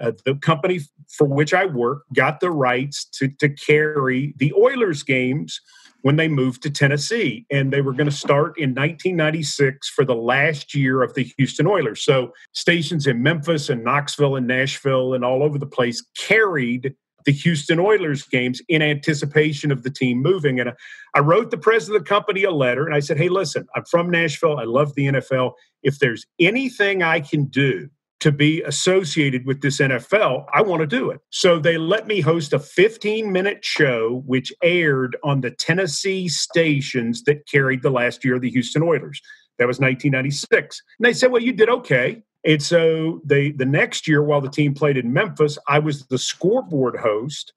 uh, 0.00 0.12
the 0.24 0.34
company 0.36 0.80
for 1.08 1.26
which 1.26 1.54
I 1.54 1.66
work 1.66 2.02
got 2.14 2.40
the 2.40 2.50
rights 2.50 3.04
to, 3.16 3.28
to 3.38 3.48
carry 3.48 4.34
the 4.38 4.52
Oilers 4.54 5.02
games 5.02 5.60
when 6.02 6.16
they 6.16 6.28
moved 6.28 6.62
to 6.62 6.70
Tennessee. 6.70 7.46
And 7.50 7.72
they 7.72 7.80
were 7.80 7.94
going 7.94 8.10
to 8.10 8.12
start 8.12 8.58
in 8.58 8.70
1996 8.70 9.88
for 9.88 10.04
the 10.04 10.14
last 10.14 10.74
year 10.74 11.02
of 11.02 11.14
the 11.14 11.24
Houston 11.38 11.66
Oilers. 11.66 12.04
So 12.04 12.32
stations 12.52 13.06
in 13.06 13.22
Memphis 13.22 13.70
and 13.70 13.82
Knoxville 13.82 14.36
and 14.36 14.46
Nashville 14.46 15.14
and 15.14 15.24
all 15.24 15.42
over 15.42 15.58
the 15.58 15.66
place 15.66 16.04
carried 16.16 16.94
the 17.24 17.32
Houston 17.32 17.80
Oilers 17.80 18.22
games 18.24 18.60
in 18.68 18.82
anticipation 18.82 19.72
of 19.72 19.82
the 19.82 19.88
team 19.88 20.20
moving. 20.20 20.60
And 20.60 20.72
I 21.14 21.20
wrote 21.20 21.50
the 21.50 21.56
president 21.56 21.96
of 21.96 22.04
the 22.04 22.08
company 22.08 22.44
a 22.44 22.50
letter 22.50 22.84
and 22.84 22.94
I 22.94 23.00
said, 23.00 23.16
Hey, 23.16 23.30
listen, 23.30 23.66
I'm 23.74 23.86
from 23.86 24.10
Nashville. 24.10 24.58
I 24.58 24.64
love 24.64 24.94
the 24.94 25.06
NFL. 25.06 25.52
If 25.82 26.00
there's 26.00 26.26
anything 26.38 27.02
I 27.02 27.20
can 27.20 27.46
do 27.46 27.88
to 28.20 28.32
be 28.32 28.62
associated 28.62 29.44
with 29.44 29.60
this 29.60 29.78
NFL, 29.78 30.46
I 30.54 30.62
want 30.62 30.80
to 30.80 30.86
do 30.86 31.10
it. 31.10 31.20
So 31.30 31.58
they 31.58 31.76
let 31.76 32.06
me 32.06 32.20
host 32.20 32.52
a 32.52 32.58
15 32.58 33.30
minute 33.30 33.64
show, 33.64 34.22
which 34.26 34.52
aired 34.62 35.16
on 35.22 35.40
the 35.40 35.50
Tennessee 35.50 36.28
stations 36.28 37.24
that 37.24 37.46
carried 37.46 37.82
the 37.82 37.90
last 37.90 38.24
year 38.24 38.36
of 38.36 38.40
the 38.40 38.50
Houston 38.50 38.82
Oilers. 38.82 39.20
That 39.58 39.66
was 39.66 39.78
1996. 39.78 40.82
And 40.98 41.06
they 41.06 41.12
said, 41.12 41.30
well, 41.30 41.42
you 41.42 41.52
did 41.52 41.68
okay. 41.68 42.22
And 42.44 42.62
so 42.62 43.20
they 43.24 43.52
the 43.52 43.64
next 43.64 44.06
year, 44.06 44.22
while 44.22 44.40
the 44.40 44.50
team 44.50 44.74
played 44.74 44.96
in 44.96 45.12
Memphis, 45.12 45.58
I 45.68 45.78
was 45.78 46.06
the 46.06 46.18
scoreboard 46.18 46.96
host 46.96 47.52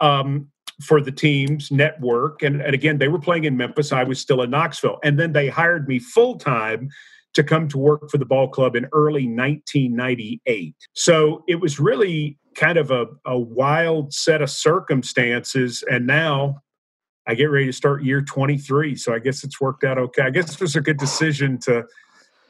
um, 0.00 0.48
for 0.82 1.00
the 1.00 1.12
team's 1.12 1.70
network. 1.70 2.42
And, 2.42 2.60
and 2.60 2.74
again, 2.74 2.98
they 2.98 3.08
were 3.08 3.18
playing 3.18 3.44
in 3.44 3.56
Memphis. 3.56 3.92
I 3.92 4.04
was 4.04 4.20
still 4.20 4.42
in 4.42 4.50
Knoxville. 4.50 4.98
And 5.02 5.18
then 5.18 5.32
they 5.32 5.48
hired 5.48 5.88
me 5.88 5.98
full 5.98 6.38
time 6.38 6.90
to 7.34 7.44
come 7.44 7.68
to 7.68 7.78
work 7.78 8.10
for 8.10 8.18
the 8.18 8.24
ball 8.24 8.48
club 8.48 8.74
in 8.74 8.86
early 8.92 9.26
1998. 9.26 10.74
So 10.94 11.44
it 11.48 11.60
was 11.60 11.78
really 11.78 12.38
kind 12.56 12.76
of 12.76 12.90
a, 12.90 13.06
a 13.24 13.38
wild 13.38 14.12
set 14.12 14.42
of 14.42 14.50
circumstances. 14.50 15.84
And 15.90 16.06
now 16.06 16.60
I 17.26 17.34
get 17.34 17.44
ready 17.44 17.66
to 17.66 17.72
start 17.72 18.02
year 18.02 18.22
23. 18.22 18.96
So 18.96 19.14
I 19.14 19.18
guess 19.18 19.44
it's 19.44 19.60
worked 19.60 19.84
out 19.84 19.98
okay. 19.98 20.22
I 20.22 20.30
guess 20.30 20.54
it 20.54 20.60
was 20.60 20.76
a 20.76 20.80
good 20.80 20.98
decision 20.98 21.58
to 21.60 21.84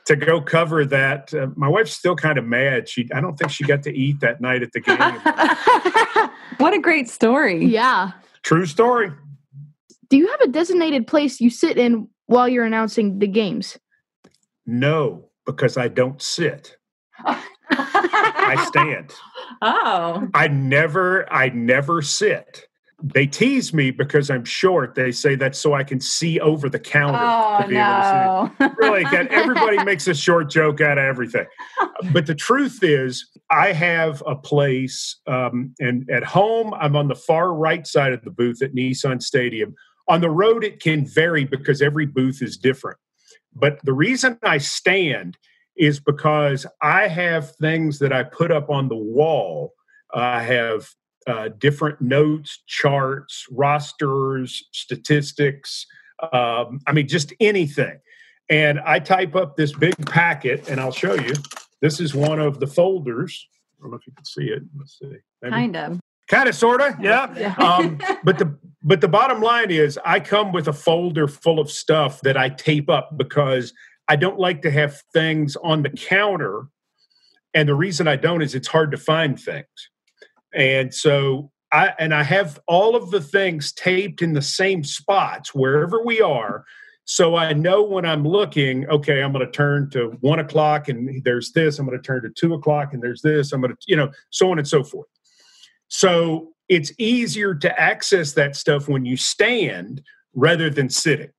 to 0.07 0.17
go 0.17 0.41
cover 0.41 0.85
that. 0.87 1.33
Uh, 1.35 1.49
my 1.57 1.69
wife's 1.69 1.93
still 1.93 2.17
kind 2.17 2.39
of 2.39 2.47
mad. 2.47 2.89
She 2.89 3.09
I 3.15 3.21
don't 3.21 3.37
think 3.37 3.51
she 3.51 3.65
got 3.65 3.83
to 3.83 3.95
eat 3.95 4.21
that 4.21 4.41
night 4.41 4.63
at 4.63 4.73
the 4.73 4.81
game. 4.81 4.97
what 6.59 6.73
a 6.73 6.81
great 6.81 7.09
story. 7.09 7.65
Yeah. 7.67 8.13
True 8.43 8.65
story. 8.65 9.13
Do 10.09 10.17
you 10.17 10.29
have 10.29 10.41
a 10.41 10.49
designated 10.49 11.07
place 11.07 11.41
you 11.41 11.51
sit 11.51 11.77
in 11.77 12.09
while 12.27 12.49
you're 12.49 12.65
announcing 12.65 13.19
the 13.19 13.29
games? 13.29 13.79
No, 14.71 15.31
because 15.47 15.77
I 15.77 15.89
don't 15.89 16.23
sit. 16.23 16.77
I 17.25 18.65
stand. 18.69 19.13
Oh. 19.63 20.27
I 20.33 20.49
never 20.49 21.31
I 21.31 21.51
never 21.51 22.01
sit. 22.01 22.67
They 23.03 23.27
tease 23.27 23.75
me 23.75 23.91
because 23.91 24.31
I'm 24.31 24.45
short. 24.47 24.95
They 24.95 25.13
say 25.13 25.35
that's 25.35 25.59
so 25.59 25.75
I 25.75 25.85
can 25.85 26.01
see 26.01 26.41
over 26.41 26.71
the 26.71 26.79
counter 26.79 27.19
oh, 27.21 27.61
to 27.61 27.69
be 27.69 27.75
no. 27.75 28.51
able 28.59 28.71
to 28.71 28.75
see. 28.75 28.75
Really, 28.79 29.05
everybody 29.29 29.85
makes 29.85 30.09
a 30.09 30.15
short 30.15 30.49
joke 30.49 30.81
out 30.81 30.97
of 30.97 31.05
everything. 31.05 31.45
But 32.11 32.25
the 32.25 32.35
truth 32.35 32.79
is, 32.83 33.29
I 33.51 33.73
have 33.73 34.23
a 34.27 34.35
place, 34.35 35.21
um, 35.27 35.75
and 35.79 36.09
at 36.09 36.25
home, 36.25 36.73
I'm 36.73 36.97
on 36.97 37.09
the 37.09 37.15
far 37.17 37.53
right 37.53 37.87
side 37.87 38.15
of 38.15 38.23
the 38.23 38.31
booth 38.31 38.63
at 38.63 38.73
Nissan 38.73 39.21
Stadium. 39.21 39.75
On 40.09 40.23
the 40.23 40.31
road, 40.31 40.65
it 40.65 40.81
can 40.81 41.05
vary 41.05 41.45
because 41.45 41.83
every 41.83 42.07
booth 42.07 42.41
is 42.41 42.57
different. 42.57 42.99
But 43.55 43.81
the 43.85 43.93
reason 43.93 44.39
I 44.43 44.59
stand 44.59 45.37
is 45.77 46.01
because 46.01 46.67
I 46.83 47.09
have 47.09 47.57
things 47.57 47.99
that 48.01 48.13
I 48.13 48.23
put 48.23 48.51
up 48.51 48.71
on 48.71 48.89
the 48.89 48.97
wall. 48.97 49.75
I 50.15 50.43
have 50.43 50.91
uh, 51.27 51.49
different 51.59 52.01
notes, 52.01 52.63
charts, 52.67 53.47
rosters, 53.51 54.63
statistics. 54.73 55.87
Um, 56.33 56.81
I 56.87 56.93
mean, 56.93 57.09
just 57.09 57.33
anything. 57.41 57.99
And 58.49 58.81
I 58.81 58.99
type 58.99 59.37
up 59.37 59.57
this 59.57 59.73
big 59.73 59.95
packet, 60.07 60.69
and 60.69 60.81
I'll 60.81 60.93
show 60.93 61.15
you. 61.15 61.35
This 61.81 62.01
is 62.01 62.15
one 62.15 62.41
of 62.41 62.61
the 62.61 62.67
folders. 62.67 63.47
I 63.79 63.83
don't 63.83 63.93
know 63.93 63.97
if 63.97 64.07
you 64.07 64.13
can 64.13 64.25
see 64.25 64.47
it. 64.47 64.63
Let's 64.77 64.99
see. 64.99 65.17
Maybe. 65.41 65.53
Kind 65.53 65.77
of. 65.77 66.01
Kind 66.29 66.49
of, 66.49 66.55
sort 66.55 66.81
of, 66.81 67.01
yeah. 67.01 67.35
yeah. 67.37 67.55
um, 67.55 67.99
but 68.25 68.39
the 68.39 68.57
but 68.83 69.01
the 69.01 69.09
bottom 69.09 69.43
line 69.43 69.71
is, 69.71 69.99
I 70.05 70.21
come 70.21 70.53
with 70.53 70.69
a 70.69 70.73
folder 70.73 71.29
full 71.29 71.61
of 71.61 71.71
stuff 71.71 72.21
that 72.23 72.37
I 72.37 72.49
tape 72.49 72.89
up 72.89 73.17
because 73.17 73.73
I 74.09 74.17
don't 74.17 74.39
like 74.39 74.63
to 74.63 74.71
have 74.71 75.03
things 75.13 75.57
on 75.63 75.83
the 75.83 75.91
counter. 75.91 76.67
And 77.53 77.69
the 77.69 77.75
reason 77.75 78.09
I 78.09 78.17
don't 78.17 78.43
is 78.43 78.55
it's 78.55 78.69
hard 78.69 78.91
to 78.93 78.97
find 78.97 79.39
things. 79.39 79.67
And 80.55 80.93
so 80.95 81.51
I 81.73 81.95
and 81.99 82.15
I 82.15 82.23
have 82.23 82.59
all 82.67 82.97
of 82.97 83.11
the 83.11 83.21
things 83.21 83.73
taped 83.73 84.23
in 84.23 84.33
the 84.33 84.43
same 84.43 84.83
spots 84.83 85.55
wherever 85.55 86.03
we 86.05 86.21
are. 86.21 86.65
So 87.05 87.37
I 87.37 87.53
know 87.53 87.83
when 87.83 88.07
I'm 88.07 88.25
looking, 88.25 88.89
okay, 88.89 89.23
I'm 89.23 89.33
going 89.33 89.45
to 89.45 89.51
turn 89.51 89.91
to 89.91 90.17
one 90.21 90.39
o'clock 90.39 90.89
and 90.89 91.23
there's 91.25 91.53
this. 91.53 91.79
I'm 91.79 91.87
going 91.87 91.99
to 91.99 92.03
turn 92.03 92.23
to 92.23 92.31
two 92.31 92.55
o'clock 92.55 92.93
and 92.93 93.03
there's 93.03 93.23
this. 93.23 93.53
I'm 93.53 93.61
going 93.61 93.73
to, 93.73 93.79
you 93.87 93.97
know, 93.97 94.11
so 94.31 94.51
on 94.51 94.59
and 94.59 94.67
so 94.67 94.85
forth. 94.85 95.09
So 95.89 96.53
it's 96.71 96.93
easier 96.99 97.53
to 97.53 97.81
access 97.81 98.33
that 98.35 98.55
stuff 98.55 98.89
when 98.89 99.05
you 99.05 99.17
stand 99.17 100.01
rather 100.35 100.71
than 100.71 100.89
sitting. 100.89 101.31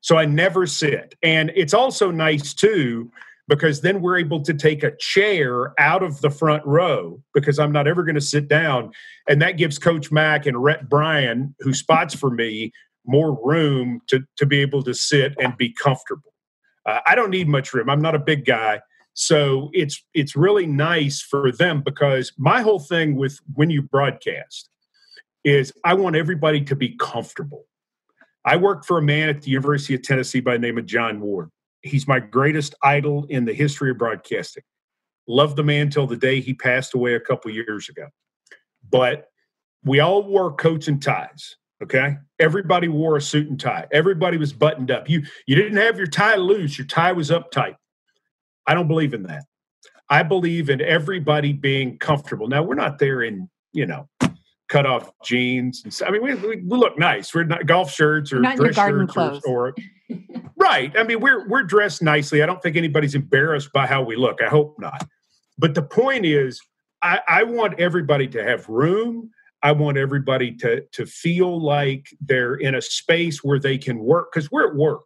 So 0.00 0.16
I 0.16 0.24
never 0.24 0.66
sit. 0.66 1.14
And 1.22 1.52
it's 1.54 1.74
also 1.74 2.10
nice 2.10 2.54
too, 2.54 3.12
because 3.48 3.82
then 3.82 4.00
we're 4.00 4.18
able 4.18 4.42
to 4.42 4.54
take 4.54 4.82
a 4.82 4.96
chair 4.96 5.74
out 5.78 6.02
of 6.02 6.22
the 6.22 6.30
front 6.30 6.64
row 6.64 7.22
because 7.34 7.58
I'm 7.58 7.70
not 7.70 7.86
ever 7.86 8.02
going 8.02 8.14
to 8.14 8.20
sit 8.20 8.48
down. 8.48 8.92
And 9.28 9.42
that 9.42 9.58
gives 9.58 9.78
Coach 9.78 10.10
Mack 10.10 10.46
and 10.46 10.60
Rhett 10.60 10.88
Bryan, 10.88 11.54
who 11.60 11.74
spots 11.74 12.14
for 12.14 12.30
me, 12.30 12.72
more 13.04 13.38
room 13.44 14.00
to, 14.06 14.20
to 14.38 14.46
be 14.46 14.60
able 14.60 14.82
to 14.84 14.94
sit 14.94 15.34
and 15.38 15.54
be 15.56 15.70
comfortable. 15.70 16.32
Uh, 16.86 17.00
I 17.04 17.14
don't 17.14 17.30
need 17.30 17.46
much 17.46 17.74
room. 17.74 17.90
I'm 17.90 18.00
not 18.00 18.14
a 18.14 18.18
big 18.18 18.46
guy. 18.46 18.80
So 19.14 19.70
it's 19.72 20.02
it's 20.14 20.34
really 20.34 20.66
nice 20.66 21.20
for 21.20 21.52
them 21.52 21.82
because 21.82 22.32
my 22.38 22.62
whole 22.62 22.80
thing 22.80 23.16
with 23.16 23.38
when 23.54 23.70
you 23.70 23.82
broadcast 23.82 24.68
is 25.44 25.72
I 25.84 25.94
want 25.94 26.16
everybody 26.16 26.62
to 26.62 26.76
be 26.76 26.96
comfortable. 26.96 27.64
I 28.44 28.56
worked 28.56 28.86
for 28.86 28.98
a 28.98 29.02
man 29.02 29.28
at 29.28 29.42
the 29.42 29.50
University 29.50 29.94
of 29.94 30.02
Tennessee 30.02 30.40
by 30.40 30.54
the 30.54 30.58
name 30.58 30.78
of 30.78 30.86
John 30.86 31.20
Ward. 31.20 31.50
He's 31.82 32.08
my 32.08 32.20
greatest 32.20 32.74
idol 32.82 33.26
in 33.28 33.44
the 33.44 33.52
history 33.52 33.90
of 33.90 33.98
broadcasting. 33.98 34.62
Loved 35.28 35.56
the 35.56 35.62
man 35.62 35.90
till 35.90 36.06
the 36.06 36.16
day 36.16 36.40
he 36.40 36.54
passed 36.54 36.94
away 36.94 37.14
a 37.14 37.20
couple 37.20 37.50
years 37.50 37.88
ago. 37.88 38.06
But 38.88 39.26
we 39.84 40.00
all 40.00 40.22
wore 40.22 40.54
coats 40.54 40.88
and 40.88 41.02
ties. 41.02 41.56
Okay. 41.82 42.16
Everybody 42.38 42.88
wore 42.88 43.16
a 43.16 43.20
suit 43.20 43.48
and 43.48 43.58
tie. 43.58 43.86
Everybody 43.92 44.36
was 44.36 44.52
buttoned 44.52 44.90
up. 44.90 45.08
You 45.08 45.22
you 45.46 45.56
didn't 45.56 45.78
have 45.78 45.98
your 45.98 46.06
tie 46.06 46.36
loose, 46.36 46.78
your 46.78 46.86
tie 46.86 47.12
was 47.12 47.30
up 47.30 47.50
tight. 47.50 47.74
I 48.66 48.74
don't 48.74 48.88
believe 48.88 49.14
in 49.14 49.24
that. 49.24 49.44
I 50.08 50.22
believe 50.22 50.68
in 50.68 50.80
everybody 50.80 51.52
being 51.52 51.98
comfortable. 51.98 52.48
Now 52.48 52.62
we're 52.62 52.74
not 52.74 52.98
there 52.98 53.22
in, 53.22 53.48
you 53.72 53.86
know, 53.86 54.08
cut 54.68 54.86
off 54.86 55.10
jeans. 55.24 55.82
And, 55.84 56.08
I 56.08 56.10
mean, 56.10 56.22
we, 56.22 56.34
we, 56.34 56.62
look 56.62 56.98
nice. 56.98 57.34
We're 57.34 57.44
not 57.44 57.66
golf 57.66 57.92
shirts 57.92 58.32
or 58.32 58.40
not 58.40 58.56
dress 58.56 58.74
shirts 58.74 59.16
or, 59.16 59.40
or, 59.46 59.74
right. 60.56 60.92
I 60.96 61.02
mean, 61.02 61.20
we're 61.20 61.48
we're 61.48 61.62
dressed 61.62 62.02
nicely. 62.02 62.42
I 62.42 62.46
don't 62.46 62.62
think 62.62 62.76
anybody's 62.76 63.14
embarrassed 63.14 63.72
by 63.72 63.86
how 63.86 64.02
we 64.02 64.16
look. 64.16 64.42
I 64.42 64.48
hope 64.48 64.76
not. 64.78 65.06
But 65.58 65.74
the 65.74 65.82
point 65.82 66.24
is, 66.24 66.60
I, 67.02 67.20
I 67.28 67.42
want 67.44 67.78
everybody 67.78 68.26
to 68.28 68.42
have 68.42 68.68
room. 68.68 69.30
I 69.62 69.72
want 69.72 69.96
everybody 69.96 70.52
to 70.56 70.82
to 70.92 71.06
feel 71.06 71.62
like 71.62 72.06
they're 72.20 72.54
in 72.54 72.74
a 72.74 72.82
space 72.82 73.44
where 73.44 73.60
they 73.60 73.78
can 73.78 73.98
work 73.98 74.32
because 74.32 74.50
we're 74.50 74.68
at 74.68 74.74
work, 74.74 75.04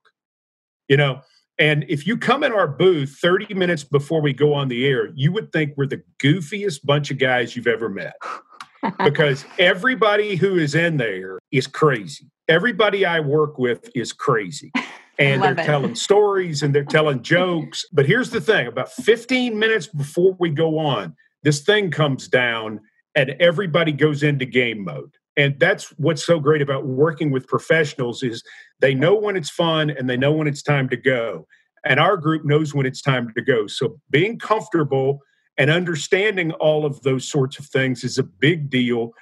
you 0.88 0.96
know. 0.96 1.20
And 1.58 1.84
if 1.88 2.06
you 2.06 2.16
come 2.18 2.44
in 2.44 2.52
our 2.52 2.68
booth 2.68 3.16
30 3.20 3.54
minutes 3.54 3.82
before 3.82 4.20
we 4.20 4.32
go 4.32 4.52
on 4.52 4.68
the 4.68 4.86
air, 4.86 5.10
you 5.14 5.32
would 5.32 5.52
think 5.52 5.72
we're 5.76 5.86
the 5.86 6.02
goofiest 6.22 6.84
bunch 6.84 7.10
of 7.10 7.18
guys 7.18 7.56
you've 7.56 7.66
ever 7.66 7.88
met. 7.88 8.16
because 9.04 9.44
everybody 9.58 10.36
who 10.36 10.56
is 10.56 10.74
in 10.74 10.96
there 10.96 11.38
is 11.50 11.66
crazy. 11.66 12.30
Everybody 12.48 13.04
I 13.04 13.20
work 13.20 13.58
with 13.58 13.88
is 13.94 14.12
crazy. 14.12 14.72
And 15.18 15.42
they're 15.42 15.52
it. 15.52 15.64
telling 15.64 15.94
stories 15.94 16.62
and 16.62 16.74
they're 16.74 16.84
telling 16.84 17.22
jokes. 17.22 17.86
But 17.90 18.04
here's 18.04 18.28
the 18.28 18.40
thing 18.42 18.66
about 18.66 18.92
15 18.92 19.58
minutes 19.58 19.86
before 19.86 20.36
we 20.38 20.50
go 20.50 20.76
on, 20.78 21.16
this 21.42 21.62
thing 21.62 21.90
comes 21.90 22.28
down 22.28 22.82
and 23.14 23.30
everybody 23.40 23.92
goes 23.92 24.22
into 24.22 24.44
game 24.44 24.84
mode 24.84 25.16
and 25.36 25.58
that's 25.60 25.88
what's 25.98 26.24
so 26.24 26.40
great 26.40 26.62
about 26.62 26.86
working 26.86 27.30
with 27.30 27.46
professionals 27.46 28.22
is 28.22 28.42
they 28.80 28.94
know 28.94 29.14
when 29.14 29.36
it's 29.36 29.50
fun 29.50 29.90
and 29.90 30.08
they 30.08 30.16
know 30.16 30.32
when 30.32 30.46
it's 30.46 30.62
time 30.62 30.88
to 30.88 30.96
go. 30.96 31.46
And 31.84 32.00
our 32.00 32.16
group 32.16 32.44
knows 32.44 32.74
when 32.74 32.86
it's 32.86 33.02
time 33.02 33.32
to 33.34 33.42
go. 33.42 33.66
So 33.66 34.00
being 34.10 34.38
comfortable 34.38 35.20
and 35.58 35.70
understanding 35.70 36.52
all 36.52 36.84
of 36.84 37.02
those 37.02 37.28
sorts 37.28 37.58
of 37.58 37.66
things 37.66 38.02
is 38.02 38.18
a 38.18 38.22
big 38.22 38.70
deal. 38.70 39.12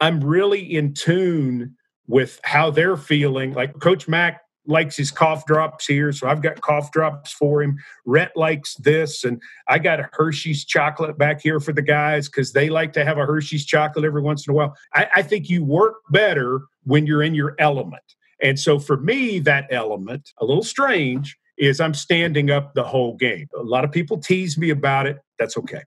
I'm 0.00 0.20
really 0.20 0.60
in 0.60 0.94
tune 0.94 1.74
with 2.06 2.40
how 2.44 2.70
they're 2.70 2.96
feeling. 2.96 3.54
Like 3.54 3.78
coach 3.80 4.08
mack 4.08 4.42
likes 4.66 4.96
his 4.96 5.10
cough 5.10 5.44
drops 5.46 5.86
here, 5.86 6.12
so 6.12 6.28
I've 6.28 6.42
got 6.42 6.60
cough 6.60 6.92
drops 6.92 7.32
for 7.32 7.62
him. 7.62 7.78
Rhett 8.04 8.36
likes 8.36 8.74
this, 8.76 9.24
and 9.24 9.40
I 9.68 9.78
got 9.78 10.00
a 10.00 10.08
Hershey's 10.12 10.64
chocolate 10.64 11.18
back 11.18 11.40
here 11.40 11.60
for 11.60 11.72
the 11.72 11.82
guys 11.82 12.28
because 12.28 12.52
they 12.52 12.68
like 12.70 12.92
to 12.94 13.04
have 13.04 13.18
a 13.18 13.26
Hershey's 13.26 13.64
chocolate 13.64 14.04
every 14.04 14.22
once 14.22 14.46
in 14.46 14.52
a 14.52 14.54
while. 14.54 14.76
I, 14.94 15.08
I 15.16 15.22
think 15.22 15.48
you 15.48 15.64
work 15.64 15.96
better 16.10 16.60
when 16.84 17.06
you're 17.06 17.22
in 17.22 17.34
your 17.34 17.54
element. 17.58 18.02
And 18.42 18.58
so 18.58 18.78
for 18.78 18.96
me, 18.96 19.38
that 19.40 19.66
element, 19.70 20.30
a 20.38 20.44
little 20.44 20.64
strange, 20.64 21.38
is 21.58 21.80
I'm 21.80 21.94
standing 21.94 22.50
up 22.50 22.74
the 22.74 22.82
whole 22.82 23.16
game. 23.16 23.48
A 23.58 23.62
lot 23.62 23.84
of 23.84 23.92
people 23.92 24.18
tease 24.18 24.58
me 24.58 24.70
about 24.70 25.06
it. 25.06 25.18
That's 25.38 25.56
okay. 25.58 25.82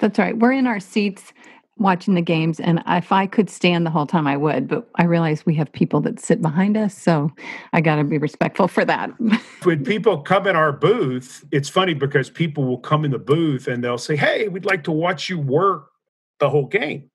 That's 0.00 0.18
right. 0.18 0.36
We're 0.36 0.52
in 0.52 0.66
our 0.66 0.80
seats 0.80 1.32
watching 1.78 2.14
the 2.14 2.22
games 2.22 2.58
and 2.60 2.82
if 2.86 3.12
i 3.12 3.26
could 3.26 3.48
stand 3.48 3.86
the 3.86 3.90
whole 3.90 4.06
time 4.06 4.26
i 4.26 4.36
would 4.36 4.66
but 4.68 4.88
i 4.96 5.04
realize 5.04 5.46
we 5.46 5.54
have 5.54 5.70
people 5.72 6.00
that 6.00 6.18
sit 6.18 6.42
behind 6.42 6.76
us 6.76 6.96
so 6.96 7.30
i 7.72 7.80
got 7.80 7.96
to 7.96 8.04
be 8.04 8.18
respectful 8.18 8.68
for 8.68 8.84
that. 8.84 9.10
When 9.64 9.84
people 9.84 10.18
come 10.22 10.46
in 10.46 10.56
our 10.56 10.72
booth 10.72 11.44
it's 11.52 11.68
funny 11.68 11.94
because 11.94 12.30
people 12.30 12.64
will 12.64 12.78
come 12.78 13.04
in 13.04 13.10
the 13.10 13.18
booth 13.18 13.66
and 13.66 13.82
they'll 13.82 13.98
say 13.98 14.16
hey 14.16 14.48
we'd 14.48 14.64
like 14.64 14.84
to 14.84 14.92
watch 14.92 15.28
you 15.28 15.38
work 15.38 15.90
the 16.38 16.48
whole 16.48 16.66
game. 16.66 17.10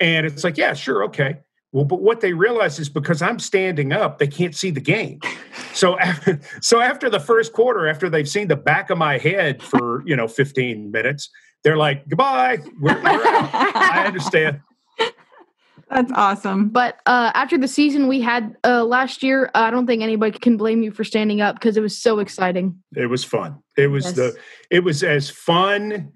And 0.00 0.26
it's 0.26 0.44
like 0.44 0.56
yeah 0.56 0.74
sure 0.74 1.04
okay. 1.04 1.38
Well 1.72 1.84
but 1.84 2.00
what 2.00 2.20
they 2.20 2.32
realize 2.32 2.78
is 2.78 2.88
because 2.88 3.22
i'm 3.22 3.38
standing 3.38 3.92
up 3.92 4.18
they 4.18 4.26
can't 4.26 4.54
see 4.54 4.70
the 4.70 4.80
game. 4.80 5.20
So 5.72 5.98
after, 6.00 6.40
so 6.60 6.80
after 6.80 7.08
the 7.08 7.20
first 7.20 7.52
quarter 7.52 7.88
after 7.88 8.10
they've 8.10 8.28
seen 8.28 8.48
the 8.48 8.56
back 8.56 8.90
of 8.90 8.98
my 8.98 9.18
head 9.18 9.62
for 9.62 10.02
you 10.06 10.16
know 10.16 10.28
15 10.28 10.90
minutes 10.90 11.30
they're 11.62 11.76
like, 11.76 12.08
goodbye. 12.08 12.58
We're, 12.80 12.94
we're 12.94 13.02
I 13.04 14.04
understand. 14.06 14.60
That's 15.90 16.12
awesome. 16.12 16.68
But 16.68 17.00
uh, 17.04 17.32
after 17.34 17.58
the 17.58 17.66
season 17.66 18.06
we 18.06 18.20
had 18.20 18.56
uh, 18.64 18.84
last 18.84 19.24
year, 19.24 19.50
I 19.54 19.70
don't 19.70 19.88
think 19.88 20.02
anybody 20.02 20.38
can 20.38 20.56
blame 20.56 20.82
you 20.82 20.92
for 20.92 21.02
standing 21.02 21.40
up 21.40 21.56
because 21.56 21.76
it 21.76 21.80
was 21.80 21.98
so 21.98 22.20
exciting. 22.20 22.80
It 22.94 23.06
was 23.06 23.24
fun. 23.24 23.60
It 23.76 23.88
was 23.88 24.04
yes. 24.04 24.14
the. 24.14 24.38
It 24.70 24.84
was 24.84 25.02
as 25.02 25.30
fun 25.30 26.12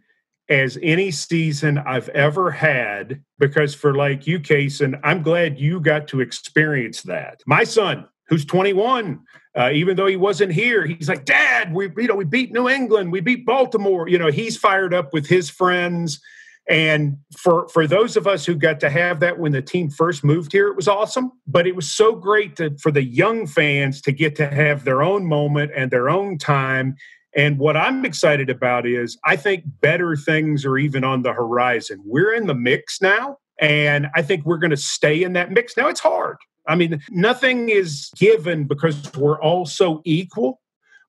as 0.49 0.79
any 0.83 1.11
season 1.11 1.79
I've 1.79 2.09
ever 2.11 2.51
had 2.53 3.23
because 3.39 3.75
for 3.75 3.95
like 3.95 4.27
you, 4.27 4.39
Kason, 4.39 5.01
I'm 5.03 5.23
glad 5.23 5.59
you 5.59 5.81
got 5.81 6.07
to 6.09 6.21
experience 6.21 7.03
that. 7.03 7.41
My 7.47 7.65
son, 7.65 8.07
who's 8.29 8.45
21, 8.45 9.21
uh, 9.57 9.71
even 9.73 9.97
though 9.97 10.07
he 10.07 10.17
wasn't 10.17 10.53
here, 10.53 10.85
he's 10.85 11.09
like, 11.09 11.25
Dad, 11.25 11.73
we 11.73 11.91
you 11.97 12.09
know 12.09 12.17
we 12.17 12.25
beat 12.25 12.53
New 12.53 12.69
England, 12.69 13.13
we 13.13 13.21
beat 13.21 13.47
Baltimore. 13.47 14.09
You 14.09 14.19
know, 14.19 14.31
he's 14.31 14.57
fired 14.57 14.93
up 14.93 15.13
with 15.13 15.27
his 15.27 15.49
friends. 15.49 16.21
And 16.69 17.19
for 17.37 17.69
for 17.69 17.87
those 17.87 18.17
of 18.17 18.27
us 18.27 18.47
who 18.47 18.55
got 18.57 18.81
to 18.81 18.91
have 18.91 19.21
that 19.21 19.39
when 19.39 19.53
the 19.53 19.63
team 19.63 19.91
first 19.91 20.25
moved 20.25 20.51
here, 20.51 20.69
it 20.69 20.77
was 20.77 20.89
awesome. 20.89 21.31
But 21.47 21.67
it 21.67 21.77
was 21.77 21.91
so 21.91 22.15
great 22.15 22.57
to, 22.57 22.77
for 22.79 22.91
the 22.91 23.05
young 23.05 23.47
fans 23.47 24.01
to 24.03 24.13
get 24.13 24.35
to 24.37 24.49
have 24.49 24.85
their 24.85 25.03
own 25.03 25.27
moment 25.27 25.73
and 25.77 25.91
their 25.91 26.09
own 26.09 26.39
time. 26.39 26.97
And 27.37 27.59
what 27.59 27.77
I'm 27.77 28.05
excited 28.05 28.49
about 28.49 28.87
is 28.87 29.19
I 29.25 29.37
think 29.37 29.65
better 29.81 30.17
things 30.17 30.65
are 30.65 30.79
even 30.79 31.05
on 31.05 31.23
the 31.23 31.33
horizon. 31.33 32.01
We're 32.05 32.33
in 32.33 32.47
the 32.47 32.55
mix 32.55 33.03
now, 33.03 33.39
and 33.61 34.09
I 34.15 34.23
think 34.23 34.47
we're 34.47 34.59
going 34.59 34.71
to 34.71 34.77
stay 34.77 35.23
in 35.23 35.35
that 35.35 35.51
mix. 35.51 35.77
Now 35.77 35.89
it's 35.89 36.01
hard. 36.01 36.37
I 36.67 36.77
mean, 36.77 37.03
nothing 37.11 37.69
is 37.69 38.11
given 38.17 38.65
because 38.65 39.13
we're 39.15 39.41
all 39.41 39.67
so 39.67 40.01
equal. 40.05 40.61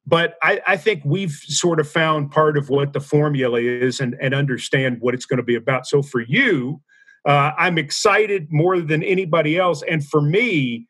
But 0.07 0.35
I, 0.43 0.61
I, 0.67 0.77
think 0.77 1.01
we've 1.03 1.31
sort 1.31 1.79
of 1.79 1.89
found 1.89 2.29
part 2.29 2.59
of 2.59 2.69
what 2.69 2.93
the 2.93 2.99
formula 2.99 3.59
is 3.59 3.99
and, 3.99 4.15
and 4.21 4.35
understand 4.35 4.97
what 4.99 5.15
it's 5.15 5.25
going 5.25 5.37
to 5.37 5.43
be 5.43 5.55
about. 5.55 5.87
So 5.87 6.03
for 6.03 6.21
you, 6.21 6.79
uh, 7.25 7.53
I'm 7.57 7.79
excited 7.79 8.47
more 8.51 8.79
than 8.81 9.01
anybody 9.01 9.57
else. 9.57 9.81
And 9.89 10.05
for 10.05 10.21
me, 10.21 10.87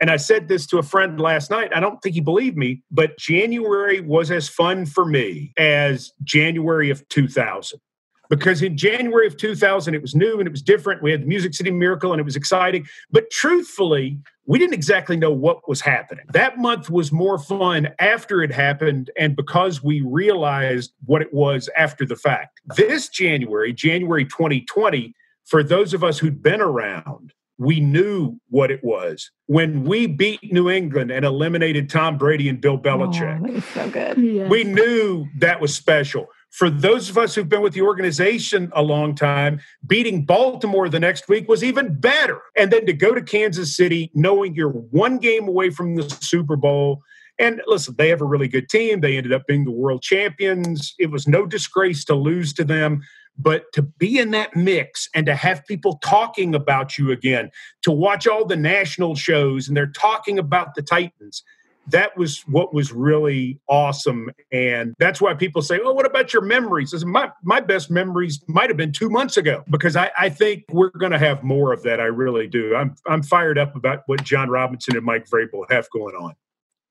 and 0.00 0.10
I 0.10 0.18
said 0.18 0.46
this 0.46 0.66
to 0.68 0.78
a 0.78 0.82
friend 0.82 1.20
last 1.20 1.50
night, 1.50 1.72
I 1.74 1.80
don't 1.80 2.00
think 2.00 2.14
he 2.14 2.20
believed 2.20 2.56
me, 2.56 2.82
but 2.90 3.18
January 3.18 4.00
was 4.00 4.30
as 4.30 4.48
fun 4.48 4.86
for 4.86 5.04
me 5.04 5.52
as 5.56 6.12
January 6.22 6.90
of 6.90 7.08
2000 7.08 7.80
because 8.28 8.62
in 8.62 8.76
January 8.76 9.26
of 9.26 9.36
2000, 9.36 9.94
it 9.94 10.02
was 10.02 10.14
new 10.14 10.38
and 10.38 10.46
it 10.46 10.50
was 10.50 10.62
different. 10.62 11.02
We 11.02 11.12
had 11.12 11.22
the 11.22 11.26
Music 11.26 11.54
City 11.54 11.70
Miracle 11.70 12.12
and 12.12 12.20
it 12.20 12.24
was 12.24 12.36
exciting. 12.36 12.86
But 13.10 13.30
truthfully, 13.30 14.18
we 14.46 14.58
didn't 14.58 14.74
exactly 14.74 15.16
know 15.16 15.30
what 15.30 15.68
was 15.68 15.80
happening. 15.80 16.26
That 16.32 16.58
month 16.58 16.90
was 16.90 17.12
more 17.12 17.38
fun 17.38 17.88
after 17.98 18.42
it 18.42 18.52
happened 18.52 19.10
and 19.18 19.36
because 19.36 19.82
we 19.82 20.00
realized 20.02 20.92
what 21.06 21.22
it 21.22 21.32
was 21.32 21.70
after 21.76 22.04
the 22.04 22.16
fact. 22.16 22.60
This 22.76 23.08
January, 23.08 23.72
January 23.72 24.24
2020, 24.24 25.14
for 25.44 25.62
those 25.62 25.94
of 25.94 26.04
us 26.04 26.18
who'd 26.18 26.42
been 26.42 26.60
around, 26.60 27.32
we 27.58 27.78
knew 27.78 28.38
what 28.48 28.70
it 28.70 28.82
was 28.82 29.30
when 29.46 29.84
we 29.84 30.06
beat 30.06 30.52
New 30.52 30.68
England 30.68 31.10
and 31.10 31.24
eliminated 31.24 31.88
Tom 31.88 32.18
Brady 32.18 32.48
and 32.48 32.60
Bill 32.60 32.78
Belichick. 32.78 33.38
Oh, 33.38 33.42
that 33.44 33.52
was 33.52 33.64
so 33.66 33.90
good. 33.90 34.18
Yes. 34.18 34.50
We 34.50 34.64
knew 34.64 35.26
that 35.38 35.60
was 35.60 35.74
special 35.74 36.26
for 36.54 36.70
those 36.70 37.10
of 37.10 37.18
us 37.18 37.34
who've 37.34 37.48
been 37.48 37.62
with 37.62 37.72
the 37.72 37.82
organization 37.82 38.70
a 38.76 38.82
long 38.82 39.16
time, 39.16 39.60
beating 39.88 40.24
Baltimore 40.24 40.88
the 40.88 41.00
next 41.00 41.28
week 41.28 41.48
was 41.48 41.64
even 41.64 41.98
better. 41.98 42.40
And 42.56 42.70
then 42.70 42.86
to 42.86 42.92
go 42.92 43.12
to 43.12 43.20
Kansas 43.20 43.76
City, 43.76 44.12
knowing 44.14 44.54
you're 44.54 44.68
one 44.68 45.18
game 45.18 45.48
away 45.48 45.70
from 45.70 45.96
the 45.96 46.08
Super 46.20 46.54
Bowl. 46.54 47.02
And 47.40 47.60
listen, 47.66 47.96
they 47.98 48.08
have 48.08 48.20
a 48.20 48.24
really 48.24 48.46
good 48.46 48.68
team. 48.68 49.00
They 49.00 49.16
ended 49.16 49.32
up 49.32 49.48
being 49.48 49.64
the 49.64 49.72
world 49.72 50.02
champions. 50.02 50.94
It 50.96 51.10
was 51.10 51.26
no 51.26 51.44
disgrace 51.44 52.04
to 52.04 52.14
lose 52.14 52.52
to 52.52 52.62
them. 52.62 53.02
But 53.36 53.64
to 53.72 53.82
be 53.82 54.20
in 54.20 54.30
that 54.30 54.54
mix 54.54 55.08
and 55.12 55.26
to 55.26 55.34
have 55.34 55.66
people 55.66 55.98
talking 56.04 56.54
about 56.54 56.96
you 56.96 57.10
again, 57.10 57.50
to 57.82 57.90
watch 57.90 58.28
all 58.28 58.44
the 58.44 58.54
national 58.54 59.16
shows 59.16 59.66
and 59.66 59.76
they're 59.76 59.88
talking 59.88 60.38
about 60.38 60.76
the 60.76 60.82
Titans, 60.82 61.42
that 61.88 62.16
was 62.16 62.40
what 62.42 62.72
was 62.72 62.92
really 62.92 63.60
awesome 63.68 64.30
and 64.52 64.94
that's 64.98 65.20
why 65.20 65.34
people 65.34 65.62
say 65.62 65.78
oh 65.84 65.92
what 65.92 66.06
about 66.06 66.32
your 66.32 66.42
memories 66.42 67.04
my, 67.04 67.30
my 67.42 67.60
best 67.60 67.90
memories 67.90 68.42
might 68.48 68.70
have 68.70 68.76
been 68.76 68.92
two 68.92 69.10
months 69.10 69.36
ago 69.36 69.62
because 69.70 69.96
i, 69.96 70.10
I 70.18 70.28
think 70.28 70.64
we're 70.70 70.90
going 70.90 71.12
to 71.12 71.18
have 71.18 71.42
more 71.42 71.72
of 71.72 71.82
that 71.82 72.00
i 72.00 72.04
really 72.04 72.46
do 72.46 72.74
I'm, 72.74 72.94
I'm 73.06 73.22
fired 73.22 73.58
up 73.58 73.76
about 73.76 74.02
what 74.06 74.22
jon 74.24 74.48
robinson 74.48 74.96
and 74.96 75.04
mike 75.04 75.26
vrabel 75.28 75.64
have 75.70 75.88
going 75.90 76.14
on 76.14 76.34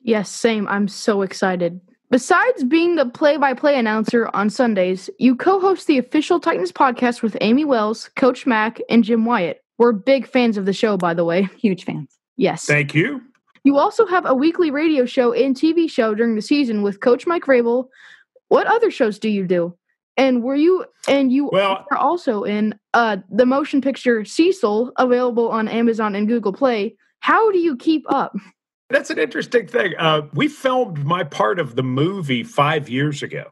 yes 0.02 0.30
same 0.30 0.68
i'm 0.68 0.88
so 0.88 1.22
excited 1.22 1.80
Besides 2.14 2.64
being 2.66 2.96
the 2.96 3.08
play 3.08 3.38
by 3.38 3.56
play 3.56 3.76
announcer 3.76 4.30
on 4.36 4.48
Sundays, 4.48 5.10
you 5.18 5.36
co 5.36 5.60
host 5.60 5.88
the 5.88 5.98
official 5.98 6.40
Titans 6.40 6.72
podcast 6.72 7.24
with 7.24 7.36
Amy 7.42 7.66
Wells, 7.66 8.12
Coach 8.16 8.46
Mack, 8.46 8.80
and 8.88 9.04
Jim 9.04 9.26
Wyatt. 9.26 9.64
We're 9.80 9.94
big 9.94 10.28
fans 10.28 10.56
of 10.56 10.68
the 10.68 10.74
show, 10.74 10.96
by 10.96 11.16
the 11.16 11.26
way. 11.26 11.50
Huge 11.58 11.86
fans. 11.86 12.20
Yes. 12.38 12.66
Thank 12.66 12.94
you. 12.94 13.20
You 13.64 13.78
also 13.78 14.06
have 14.06 14.26
a 14.26 14.36
weekly 14.36 14.72
radio 14.72 15.06
show 15.06 15.32
and 15.34 15.56
TV 15.56 15.90
show 15.90 16.14
during 16.16 16.36
the 16.36 16.42
season 16.42 16.82
with 16.82 17.00
Coach 17.00 17.26
Mike 17.26 17.44
Vrabel. 17.46 17.88
What 18.50 18.68
other 18.68 18.92
shows 18.92 19.20
do 19.20 19.30
you 19.30 19.48
do? 19.48 19.78
And 20.18 20.44
were 20.44 20.56
you 20.56 20.86
and 21.08 21.32
you 21.32 21.50
Well- 21.52 21.86
are 21.92 21.98
also 21.98 22.44
in 22.44 22.76
uh 22.94 23.18
the 23.32 23.46
motion 23.46 23.82
picture 23.82 24.26
Cecil, 24.26 24.92
available 24.98 25.50
on 25.50 25.68
Amazon 25.68 26.14
and 26.16 26.28
Google 26.28 26.54
Play. 26.54 26.96
How 27.22 27.52
do 27.52 27.58
you 27.58 27.76
keep 27.78 28.06
up? 28.10 28.36
That's 28.90 29.10
an 29.10 29.18
interesting 29.18 29.66
thing. 29.66 29.94
Uh, 29.98 30.24
we 30.34 30.48
filmed 30.48 31.04
my 31.06 31.24
part 31.24 31.58
of 31.60 31.76
the 31.76 31.82
movie 31.84 32.44
five 32.44 32.90
years 32.90 33.24
ago, 33.24 33.46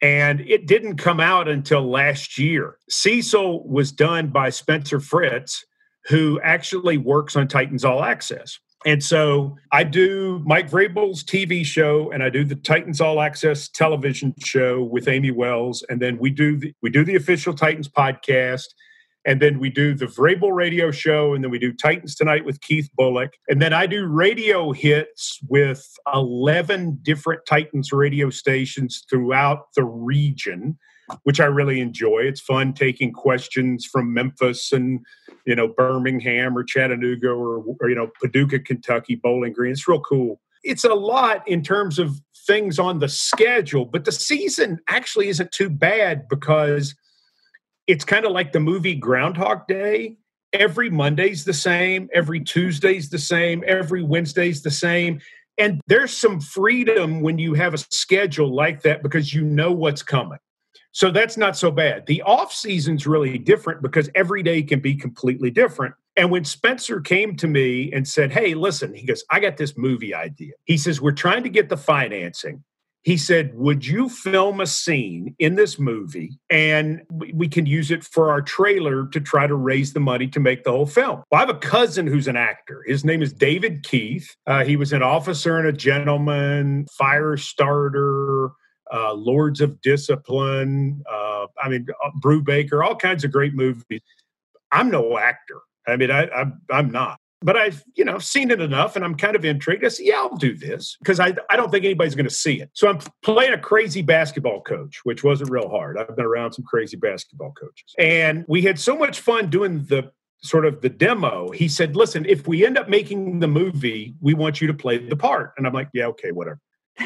and 0.00 0.40
it 0.40 0.66
didn't 0.66 0.96
come 0.96 1.20
out 1.20 1.46
until 1.48 1.88
last 1.88 2.38
year. 2.38 2.76
Cecil 2.88 3.68
was 3.68 3.92
done 3.92 4.28
by 4.28 4.50
Spencer 4.50 4.98
Fritz, 4.98 5.64
who 6.08 6.40
actually 6.42 6.96
works 6.98 7.36
on 7.36 7.46
Titans 7.46 7.84
All 7.84 8.02
Access. 8.02 8.58
And 8.86 9.02
so 9.02 9.56
I 9.72 9.82
do 9.82 10.40
Mike 10.46 10.70
Vrabel's 10.70 11.24
TV 11.24 11.64
show, 11.64 12.10
and 12.12 12.22
I 12.22 12.30
do 12.30 12.44
the 12.44 12.54
Titans 12.54 13.00
All 13.00 13.20
Access 13.20 13.68
television 13.68 14.34
show 14.38 14.82
with 14.84 15.08
Amy 15.08 15.32
Wells, 15.32 15.84
and 15.88 16.00
then 16.00 16.18
we 16.18 16.30
do 16.30 16.56
the, 16.56 16.72
we 16.80 16.90
do 16.90 17.04
the 17.04 17.16
official 17.16 17.54
Titans 17.54 17.88
podcast, 17.88 18.66
and 19.26 19.42
then 19.42 19.58
we 19.58 19.68
do 19.68 19.94
the 19.94 20.06
Vrabel 20.06 20.54
radio 20.54 20.92
show, 20.92 21.34
and 21.34 21.42
then 21.42 21.50
we 21.50 21.58
do 21.58 21.72
Titans 21.72 22.14
Tonight 22.14 22.44
with 22.44 22.60
Keith 22.60 22.88
Bulluck. 22.98 23.30
And 23.48 23.60
then 23.60 23.72
I 23.72 23.86
do 23.86 24.06
radio 24.06 24.70
hits 24.72 25.40
with 25.48 25.84
11 26.14 27.00
different 27.02 27.42
Titans 27.46 27.92
radio 27.92 28.30
stations 28.30 29.04
throughout 29.10 29.66
the 29.74 29.84
region, 29.84 30.78
which 31.24 31.40
I 31.40 31.46
really 31.46 31.80
enjoy. 31.80 32.20
It's 32.20 32.40
fun 32.40 32.72
taking 32.72 33.12
questions 33.12 33.84
from 33.84 34.12
Memphis 34.12 34.72
and, 34.72 35.00
you 35.46 35.54
know, 35.54 35.68
Birmingham 35.68 36.56
or 36.56 36.64
Chattanooga 36.64 37.30
or, 37.30 37.64
or 37.80 37.88
you 37.88 37.96
know, 37.96 38.10
Paducah, 38.20 38.60
Kentucky, 38.60 39.14
Bowling 39.14 39.52
Green. 39.52 39.72
It's 39.72 39.88
real 39.88 40.00
cool. 40.00 40.40
It's 40.64 40.84
a 40.84 40.94
lot 40.94 41.46
in 41.46 41.62
terms 41.62 41.98
of 41.98 42.20
things 42.46 42.78
on 42.78 42.98
the 42.98 43.08
schedule, 43.08 43.84
but 43.84 44.04
the 44.04 44.12
season 44.12 44.78
actually 44.88 45.28
isn't 45.28 45.52
too 45.52 45.70
bad 45.70 46.28
because– 46.28 46.94
it's 47.88 48.04
kind 48.04 48.26
of 48.26 48.32
like 48.32 48.52
the 48.52 48.60
movie 48.60 48.94
Groundhog 48.94 49.66
Day. 49.66 50.18
Every 50.52 50.90
Monday's 50.90 51.44
the 51.44 51.54
same, 51.54 52.08
every 52.14 52.40
Tuesday's 52.40 53.08
the 53.08 53.18
same, 53.18 53.64
every 53.66 54.02
Wednesday's 54.02 54.62
the 54.62 54.70
same. 54.70 55.20
And 55.56 55.80
there's 55.88 56.16
some 56.16 56.40
freedom 56.40 57.22
when 57.22 57.38
you 57.38 57.54
have 57.54 57.74
a 57.74 57.78
schedule 57.78 58.54
like 58.54 58.82
that 58.82 59.02
because 59.02 59.34
you 59.34 59.42
know 59.42 59.72
what's 59.72 60.02
coming. 60.02 60.38
So 60.92 61.10
that's 61.10 61.36
not 61.36 61.56
so 61.56 61.70
bad. 61.70 62.06
The 62.06 62.22
off 62.22 62.52
season's 62.52 63.06
really 63.06 63.38
different 63.38 63.82
because 63.82 64.08
every 64.14 64.42
day 64.42 64.62
can 64.62 64.80
be 64.80 64.94
completely 64.94 65.50
different. 65.50 65.94
And 66.16 66.30
when 66.30 66.44
Spencer 66.44 67.00
came 67.00 67.36
to 67.36 67.46
me 67.46 67.92
and 67.92 68.08
said, 68.08 68.32
Hey, 68.32 68.54
listen, 68.54 68.94
he 68.94 69.06
goes, 69.06 69.22
I 69.30 69.40
got 69.40 69.56
this 69.56 69.76
movie 69.76 70.14
idea. 70.14 70.54
He 70.64 70.76
says, 70.76 71.00
We're 71.00 71.12
trying 71.12 71.44
to 71.44 71.48
get 71.48 71.68
the 71.68 71.76
financing 71.76 72.64
he 73.08 73.16
said, 73.16 73.54
Would 73.54 73.86
you 73.86 74.08
film 74.08 74.60
a 74.60 74.66
scene 74.66 75.34
in 75.38 75.54
this 75.54 75.78
movie 75.78 76.38
and 76.50 77.00
we 77.10 77.48
can 77.48 77.64
use 77.64 77.90
it 77.90 78.04
for 78.04 78.30
our 78.30 78.42
trailer 78.42 79.06
to 79.08 79.20
try 79.20 79.46
to 79.46 79.54
raise 79.54 79.92
the 79.92 80.00
money 80.00 80.26
to 80.28 80.40
make 80.40 80.64
the 80.64 80.72
whole 80.72 80.86
film? 80.86 81.22
Well, 81.30 81.38
I 81.38 81.46
have 81.46 81.48
a 81.48 81.58
cousin 81.58 82.06
who's 82.06 82.28
an 82.28 82.36
actor. 82.36 82.84
His 82.86 83.04
name 83.06 83.22
is 83.22 83.32
David 83.32 83.82
Keith. 83.82 84.36
Uh, 84.46 84.64
he 84.64 84.76
was 84.76 84.92
an 84.92 85.02
officer 85.02 85.58
and 85.58 85.66
a 85.66 85.72
gentleman, 85.72 86.86
fire 86.92 87.36
starter. 87.36 88.50
Uh, 88.92 89.14
Lords 89.14 89.60
of 89.60 89.80
Discipline, 89.80 91.02
uh, 91.10 91.46
I 91.62 91.68
mean, 91.68 91.86
Brubaker, 92.20 92.84
all 92.84 92.96
kinds 92.96 93.24
of 93.24 93.32
great 93.32 93.54
movies. 93.54 94.00
I'm 94.72 94.90
no 94.90 95.18
actor. 95.18 95.60
I 95.86 95.96
mean, 95.96 96.10
I, 96.10 96.24
I, 96.24 96.44
I'm 96.70 96.90
not 96.90 97.18
but 97.40 97.56
I've, 97.56 97.84
you 97.94 98.04
know, 98.04 98.18
seen 98.18 98.50
it 98.50 98.60
enough 98.60 98.96
and 98.96 99.04
I'm 99.04 99.14
kind 99.14 99.36
of 99.36 99.44
intrigued. 99.44 99.84
I 99.84 99.88
said, 99.88 100.06
yeah, 100.06 100.16
I'll 100.16 100.36
do 100.36 100.56
this 100.56 100.96
because 100.98 101.20
I, 101.20 101.34
I 101.48 101.56
don't 101.56 101.70
think 101.70 101.84
anybody's 101.84 102.14
going 102.14 102.28
to 102.28 102.34
see 102.34 102.60
it. 102.60 102.70
So 102.72 102.88
I'm 102.88 102.98
playing 103.22 103.52
a 103.52 103.58
crazy 103.58 104.02
basketball 104.02 104.60
coach, 104.62 105.00
which 105.04 105.22
wasn't 105.22 105.50
real 105.50 105.68
hard. 105.68 105.98
I've 105.98 106.16
been 106.16 106.26
around 106.26 106.52
some 106.52 106.64
crazy 106.64 106.96
basketball 106.96 107.52
coaches. 107.52 107.94
And 107.98 108.44
we 108.48 108.62
had 108.62 108.78
so 108.78 108.96
much 108.96 109.20
fun 109.20 109.50
doing 109.50 109.84
the 109.84 110.10
sort 110.42 110.66
of 110.66 110.80
the 110.80 110.88
demo. 110.88 111.50
He 111.50 111.68
said, 111.68 111.96
listen, 111.96 112.24
if 112.26 112.48
we 112.48 112.66
end 112.66 112.76
up 112.76 112.88
making 112.88 113.38
the 113.38 113.48
movie, 113.48 114.14
we 114.20 114.34
want 114.34 114.60
you 114.60 114.66
to 114.66 114.74
play 114.74 114.98
the 114.98 115.16
part. 115.16 115.52
And 115.56 115.66
I'm 115.66 115.72
like, 115.72 115.88
yeah, 115.92 116.06
okay, 116.06 116.32
whatever. 116.32 116.60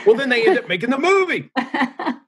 Well, 0.07 0.17
then 0.17 0.29
they 0.29 0.47
end 0.47 0.59
up 0.59 0.69
making 0.69 0.91
the 0.91 0.99
movie. 0.99 1.51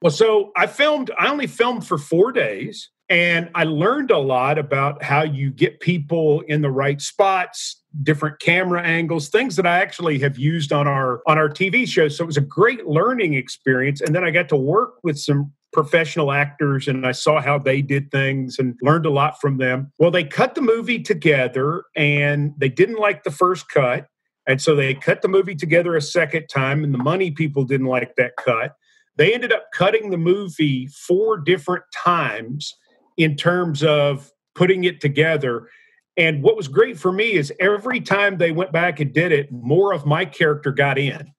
Well, 0.05 0.11
so 0.11 0.53
I 0.55 0.66
filmed, 0.66 1.11
I 1.18 1.31
only 1.31 1.46
filmed 1.46 1.87
for 1.87 1.96
four 1.96 2.31
days. 2.31 2.90
And 3.09 3.48
I 3.55 3.64
learned 3.64 4.11
a 4.11 4.18
lot 4.18 4.59
about 4.59 5.03
how 5.03 5.22
you 5.22 5.50
get 5.50 5.81
people 5.81 6.42
in 6.42 6.61
the 6.61 6.70
right 6.70 7.00
spots, 7.00 7.83
different 8.03 8.38
camera 8.38 8.83
angles, 8.83 9.31
things 9.31 9.57
that 9.57 9.66
I 9.66 9.79
actually 9.79 10.18
have 10.18 10.38
used 10.38 10.74
on 10.74 10.87
our 10.87 11.22
on 11.27 11.38
our 11.38 11.48
TV 11.48 11.88
show. 11.88 12.09
So 12.09 12.24
it 12.24 12.27
was 12.27 12.37
a 12.37 12.42
great 12.42 12.87
learning 12.87 13.33
experience. 13.33 14.03
And 14.03 14.14
then 14.14 14.24
I 14.24 14.31
got 14.31 14.50
to 14.50 14.57
work 14.57 14.96
with 15.03 15.18
some 15.18 15.53
professional 15.72 16.33
actors 16.33 16.87
and 16.87 17.07
I 17.07 17.12
saw 17.12 17.40
how 17.40 17.59
they 17.59 17.83
did 17.83 18.11
things 18.11 18.59
and 18.59 18.79
learned 18.81 19.07
a 19.07 19.11
lot 19.11 19.40
from 19.40 19.59
them. 19.59 19.90
Well, 19.98 20.11
they 20.11 20.24
cut 20.24 20.55
the 20.55 20.62
movie 20.62 21.00
together 21.00 21.85
and 21.96 22.55
they 22.57 22.68
didn't 22.68 22.98
like 22.98 23.24
the 23.24 23.31
first 23.31 23.68
cut. 23.68 24.07
And 24.47 24.61
so 24.61 24.75
they 24.75 24.95
cut 24.95 25.23
the 25.23 25.29
movie 25.29 25.55
together 25.55 25.97
a 25.97 26.03
second 26.03 26.49
time, 26.49 26.85
and 26.85 26.93
the 26.93 26.99
money 26.99 27.31
people 27.31 27.65
didn't 27.65 27.87
like 27.87 28.15
that 28.17 28.37
cut. 28.37 28.75
They 29.17 29.33
ended 29.33 29.53
up 29.53 29.67
cutting 29.73 30.11
the 30.11 30.19
movie 30.19 30.89
four 30.89 31.39
different 31.39 31.85
times 31.95 32.75
in 33.17 33.37
terms 33.37 33.83
of 33.83 34.31
putting 34.55 34.85
it 34.85 35.01
together. 35.01 35.69
And 36.17 36.43
what 36.43 36.57
was 36.57 36.69
great 36.69 36.99
for 36.99 37.13
me 37.13 37.33
is 37.33 37.53
every 37.61 38.01
time 38.01 38.39
they 38.39 38.53
went 38.53 38.73
back 38.73 39.01
and 39.01 39.13
did 39.13 39.33
it, 39.33 39.51
more 39.51 39.93
of 39.93 40.05
my 40.05 40.25
character 40.25 40.73
got 40.73 40.99
in. 40.99 41.33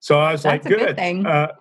So 0.00 0.18
I 0.18 0.32
was 0.32 0.42
That's 0.42 0.64
like, 0.64 0.70
good 0.70 0.86
good. 0.86 0.96
thing. 0.96 1.26
Uh, 1.26 1.52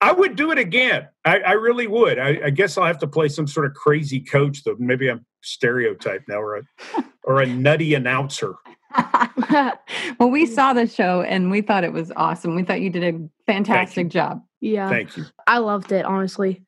I 0.00 0.10
would 0.10 0.34
do 0.34 0.50
it 0.50 0.58
again. 0.58 1.08
I, 1.24 1.38
I 1.38 1.52
really 1.52 1.86
would. 1.86 2.18
I, 2.18 2.40
I, 2.46 2.50
guess 2.50 2.76
I'll 2.76 2.84
have 2.84 2.98
to 2.98 3.06
play 3.06 3.28
some 3.28 3.46
sort 3.46 3.66
of 3.66 3.74
crazy 3.74 4.18
coach, 4.18 4.64
though. 4.64 4.74
Maybe 4.76 5.08
I'm 5.08 5.24
stereotyped 5.42 6.28
now, 6.28 6.40
or 6.40 6.56
a, 6.56 6.62
or 7.24 7.40
a 7.40 7.46
nutty 7.46 7.94
announcer. 7.94 8.54
well, 10.18 10.30
we 10.30 10.46
saw 10.46 10.72
the 10.72 10.86
show 10.86 11.22
and 11.22 11.50
we 11.50 11.60
thought 11.60 11.84
it 11.84 11.92
was 11.92 12.12
awesome. 12.16 12.54
We 12.54 12.62
thought 12.62 12.80
you 12.80 12.90
did 12.90 13.14
a 13.14 13.28
fantastic 13.46 14.08
job. 14.08 14.42
yeah. 14.60 14.88
Thank 14.88 15.16
you. 15.16 15.24
I 15.46 15.58
loved 15.58 15.92
it, 15.92 16.04
honestly. 16.04 16.62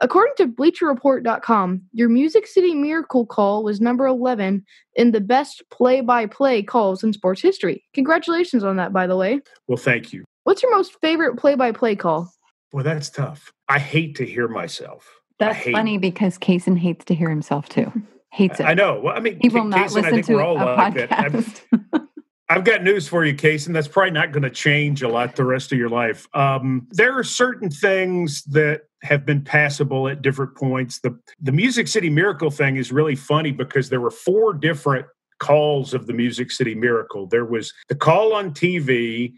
According 0.00 0.34
to 0.36 0.46
BleacherReport.com, 0.46 1.82
your 1.92 2.08
Music 2.08 2.46
City 2.46 2.74
Miracle 2.74 3.26
call 3.26 3.64
was 3.64 3.80
number 3.80 4.06
11 4.06 4.64
in 4.94 5.10
the 5.10 5.20
best 5.20 5.62
play 5.70 6.00
by 6.00 6.26
play 6.26 6.62
calls 6.62 7.02
in 7.02 7.12
sports 7.12 7.42
history. 7.42 7.82
Congratulations 7.94 8.62
on 8.62 8.76
that, 8.76 8.92
by 8.92 9.08
the 9.08 9.16
way. 9.16 9.40
Well, 9.66 9.76
thank 9.76 10.12
you. 10.12 10.24
What's 10.44 10.62
your 10.62 10.74
most 10.74 10.92
favorite 11.00 11.36
play 11.36 11.56
by 11.56 11.72
play 11.72 11.96
call? 11.96 12.32
Well, 12.72 12.84
that's 12.84 13.10
tough. 13.10 13.52
I 13.68 13.78
hate 13.80 14.14
to 14.16 14.24
hear 14.24 14.46
myself. 14.46 15.08
That's 15.38 15.56
hate- 15.56 15.72
funny 15.72 15.98
because 15.98 16.38
Kaysen 16.38 16.78
hates 16.78 17.04
to 17.06 17.14
hear 17.14 17.30
himself 17.30 17.68
too. 17.68 17.92
Hates 18.30 18.60
it. 18.60 18.64
I 18.64 18.74
know. 18.74 19.00
Well, 19.00 19.16
I 19.16 19.20
mean, 19.20 19.38
He 19.40 19.48
will 19.48 19.64
not 19.64 19.78
Kaysen, 19.78 19.82
I 19.82 19.94
listen 19.94 20.10
think 20.10 20.26
to 20.26 20.34
we're 20.34 20.42
all 20.42 20.56
a 20.56 20.64
like 20.64 20.94
podcast. 20.94 21.62
I've 22.50 22.64
got 22.64 22.82
news 22.82 23.06
for 23.06 23.24
you, 23.24 23.34
Kaysen. 23.34 23.74
That's 23.74 23.88
probably 23.88 24.12
not 24.12 24.32
going 24.32 24.42
to 24.42 24.50
change 24.50 25.02
a 25.02 25.08
lot 25.08 25.36
the 25.36 25.44
rest 25.44 25.70
of 25.70 25.78
your 25.78 25.90
life. 25.90 26.26
Um, 26.34 26.86
there 26.92 27.16
are 27.18 27.24
certain 27.24 27.68
things 27.70 28.42
that 28.44 28.82
have 29.02 29.26
been 29.26 29.42
passable 29.42 30.08
at 30.08 30.22
different 30.22 30.56
points. 30.56 31.00
The 31.00 31.18
the 31.40 31.52
Music 31.52 31.88
City 31.88 32.08
Miracle 32.10 32.50
thing 32.50 32.76
is 32.76 32.90
really 32.90 33.16
funny 33.16 33.52
because 33.52 33.90
there 33.90 34.00
were 34.00 34.10
four 34.10 34.54
different 34.54 35.06
calls 35.38 35.94
of 35.94 36.06
the 36.06 36.12
Music 36.12 36.50
City 36.50 36.74
Miracle. 36.74 37.26
There 37.26 37.44
was 37.44 37.72
the 37.88 37.94
call 37.94 38.32
on 38.32 38.52
TV, 38.52 39.34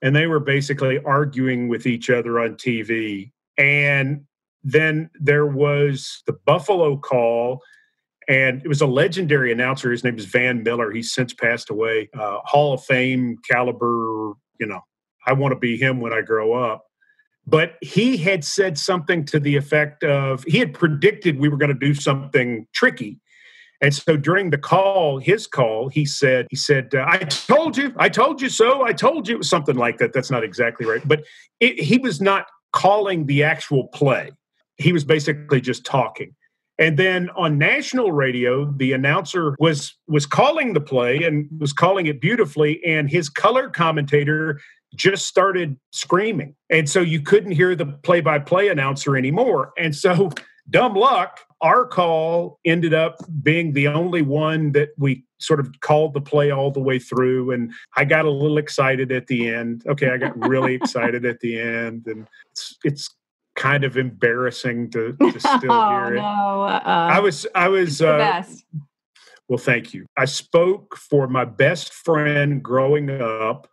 and 0.00 0.14
they 0.14 0.26
were 0.26 0.40
basically 0.40 0.98
arguing 1.04 1.68
with 1.68 1.86
each 1.86 2.10
other 2.10 2.38
on 2.40 2.54
TV. 2.54 3.32
And 3.58 4.24
then 4.62 5.10
there 5.20 5.46
was 5.46 6.22
the 6.26 6.32
Buffalo 6.32 6.96
call, 6.96 7.62
and 8.28 8.60
it 8.64 8.68
was 8.68 8.80
a 8.80 8.86
legendary 8.86 9.52
announcer. 9.52 9.90
His 9.90 10.02
name 10.02 10.18
is 10.18 10.24
Van 10.24 10.62
Miller. 10.62 10.90
He's 10.90 11.12
since 11.12 11.32
passed 11.32 11.70
away. 11.70 12.08
Uh, 12.18 12.38
Hall 12.44 12.74
of 12.74 12.84
Fame 12.84 13.36
caliber. 13.48 14.32
You 14.58 14.66
know, 14.66 14.80
I 15.26 15.32
want 15.32 15.52
to 15.52 15.58
be 15.58 15.76
him 15.76 16.00
when 16.00 16.12
I 16.12 16.22
grow 16.22 16.54
up. 16.54 16.84
But 17.46 17.74
he 17.80 18.16
had 18.16 18.44
said 18.44 18.76
something 18.76 19.24
to 19.26 19.38
the 19.38 19.54
effect 19.54 20.02
of 20.02 20.42
he 20.44 20.58
had 20.58 20.74
predicted 20.74 21.38
we 21.38 21.48
were 21.48 21.56
going 21.56 21.72
to 21.72 21.78
do 21.78 21.94
something 21.94 22.66
tricky. 22.74 23.20
And 23.80 23.94
so 23.94 24.16
during 24.16 24.50
the 24.50 24.58
call, 24.58 25.18
his 25.18 25.46
call, 25.46 25.88
he 25.88 26.06
said, 26.06 26.46
he 26.50 26.56
said, 26.56 26.94
uh, 26.94 27.04
I 27.06 27.18
told 27.18 27.76
you, 27.76 27.94
I 27.98 28.08
told 28.08 28.40
you 28.40 28.48
so, 28.48 28.84
I 28.84 28.92
told 28.92 29.28
you, 29.28 29.34
it 29.34 29.38
was 29.38 29.50
something 29.50 29.76
like 29.76 29.98
that. 29.98 30.12
That's 30.12 30.30
not 30.30 30.42
exactly 30.42 30.86
right. 30.86 31.06
But 31.06 31.24
it, 31.60 31.78
he 31.78 31.98
was 31.98 32.20
not 32.20 32.46
calling 32.72 33.26
the 33.26 33.44
actual 33.44 33.88
play. 33.88 34.32
He 34.78 34.92
was 34.92 35.04
basically 35.04 35.60
just 35.60 35.84
talking. 35.84 36.34
And 36.78 36.98
then 36.98 37.30
on 37.36 37.56
national 37.58 38.12
radio, 38.12 38.70
the 38.70 38.92
announcer 38.92 39.56
was 39.58 39.96
was 40.06 40.26
calling 40.26 40.74
the 40.74 40.80
play 40.80 41.22
and 41.22 41.48
was 41.58 41.72
calling 41.72 42.06
it 42.06 42.20
beautifully, 42.20 42.84
and 42.84 43.10
his 43.10 43.28
color 43.28 43.70
commentator 43.70 44.60
just 44.94 45.26
started 45.26 45.78
screaming. 45.92 46.54
And 46.70 46.88
so 46.88 47.00
you 47.00 47.20
couldn't 47.20 47.52
hear 47.52 47.74
the 47.74 47.86
play-by-play 47.86 48.68
announcer 48.68 49.16
anymore. 49.16 49.72
And 49.76 49.94
so 49.94 50.30
dumb 50.70 50.94
luck, 50.94 51.40
our 51.60 51.86
call 51.86 52.58
ended 52.64 52.94
up 52.94 53.16
being 53.42 53.72
the 53.72 53.88
only 53.88 54.22
one 54.22 54.72
that 54.72 54.90
we 54.98 55.24
sort 55.38 55.60
of 55.60 55.80
called 55.80 56.14
the 56.14 56.20
play 56.20 56.50
all 56.50 56.70
the 56.70 56.80
way 56.80 56.98
through. 56.98 57.52
And 57.52 57.72
I 57.96 58.04
got 58.04 58.24
a 58.24 58.30
little 58.30 58.58
excited 58.58 59.12
at 59.12 59.26
the 59.26 59.48
end. 59.48 59.82
Okay, 59.86 60.10
I 60.10 60.16
got 60.16 60.36
really 60.48 60.74
excited 60.82 61.24
at 61.24 61.40
the 61.40 61.60
end. 61.60 62.06
And 62.06 62.26
it's 62.52 62.78
it's 62.84 63.14
kind 63.56 63.84
of 63.84 63.96
embarrassing 63.96 64.90
to, 64.92 65.16
to 65.20 65.40
still 65.40 65.72
oh, 65.72 65.88
hear 65.88 66.14
it. 66.14 66.20
No, 66.20 66.62
uh-uh. 66.62 66.80
I 66.84 67.18
was, 67.18 67.46
I 67.54 67.68
was, 67.68 68.00
uh, 68.00 68.18
best. 68.18 68.64
well, 69.48 69.58
thank 69.58 69.92
you. 69.92 70.06
I 70.16 70.26
spoke 70.26 70.96
for 70.96 71.26
my 71.26 71.44
best 71.44 71.92
friend 71.92 72.62
growing 72.62 73.10
up 73.10 73.68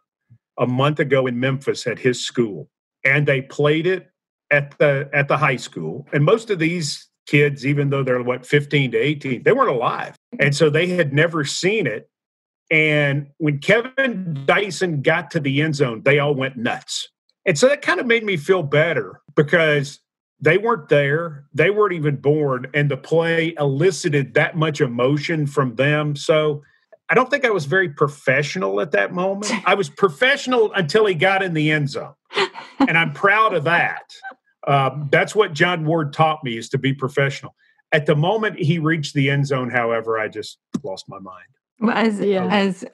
a 0.57 0.65
month 0.65 0.99
ago 0.99 1.27
in 1.27 1.39
Memphis 1.39 1.85
at 1.85 1.99
his 1.99 2.25
school, 2.25 2.69
and 3.03 3.27
they 3.27 3.41
played 3.41 3.85
it 3.85 4.09
at 4.51 4.77
the 4.77 5.09
at 5.13 5.27
the 5.27 5.37
high 5.37 5.55
school. 5.55 6.07
And 6.13 6.23
most 6.23 6.49
of 6.49 6.59
these 6.59 7.09
kids, 7.25 7.65
even 7.65 7.89
though 7.89 8.03
they're 8.03 8.21
what 8.21 8.45
15 8.45 8.91
to 8.91 8.97
18, 8.97 9.43
they 9.43 9.51
weren't 9.51 9.69
alive. 9.69 10.15
And 10.39 10.55
so 10.55 10.69
they 10.69 10.87
had 10.87 11.13
never 11.13 11.43
seen 11.43 11.87
it. 11.87 12.09
And 12.69 13.27
when 13.37 13.59
Kevin 13.59 14.43
Dyson 14.45 15.01
got 15.01 15.31
to 15.31 15.39
the 15.39 15.61
end 15.61 15.75
zone, 15.75 16.01
they 16.03 16.19
all 16.19 16.33
went 16.33 16.57
nuts. 16.57 17.09
And 17.45 17.57
so 17.57 17.67
that 17.67 17.81
kind 17.81 17.99
of 17.99 18.05
made 18.05 18.23
me 18.23 18.37
feel 18.37 18.63
better 18.63 19.21
because 19.35 19.99
they 20.39 20.57
weren't 20.57 20.89
there. 20.89 21.45
They 21.53 21.69
weren't 21.69 21.93
even 21.93 22.17
born. 22.17 22.67
And 22.73 22.89
the 22.89 22.97
play 22.97 23.53
elicited 23.57 24.33
that 24.33 24.55
much 24.57 24.81
emotion 24.81 25.47
from 25.47 25.75
them. 25.75 26.15
So 26.15 26.61
I 27.09 27.15
don't 27.15 27.29
think 27.29 27.45
I 27.45 27.49
was 27.49 27.65
very 27.65 27.89
professional 27.89 28.81
at 28.81 28.91
that 28.91 29.13
moment. 29.13 29.51
I 29.65 29.75
was 29.75 29.89
professional 29.89 30.71
until 30.73 31.05
he 31.05 31.15
got 31.15 31.43
in 31.43 31.53
the 31.53 31.71
end 31.71 31.89
zone. 31.89 32.13
And 32.79 32.97
I'm 32.97 33.13
proud 33.13 33.53
of 33.53 33.63
that. 33.65 34.03
Um, 34.67 35.09
that's 35.11 35.35
what 35.35 35.53
John 35.53 35.85
Ward 35.85 36.13
taught 36.13 36.43
me 36.43 36.57
is 36.57 36.69
to 36.69 36.77
be 36.77 36.93
professional. 36.93 37.55
At 37.91 38.05
the 38.05 38.15
moment 38.15 38.57
he 38.57 38.79
reached 38.79 39.13
the 39.13 39.29
end 39.29 39.45
zone, 39.45 39.69
however, 39.69 40.17
I 40.17 40.27
just 40.29 40.57
lost 40.83 41.05
my 41.07 41.19
mind. 41.19 41.45
Well, 41.79 41.95
as 41.95 42.19
Yeah. 42.19 42.47
as 42.49 42.85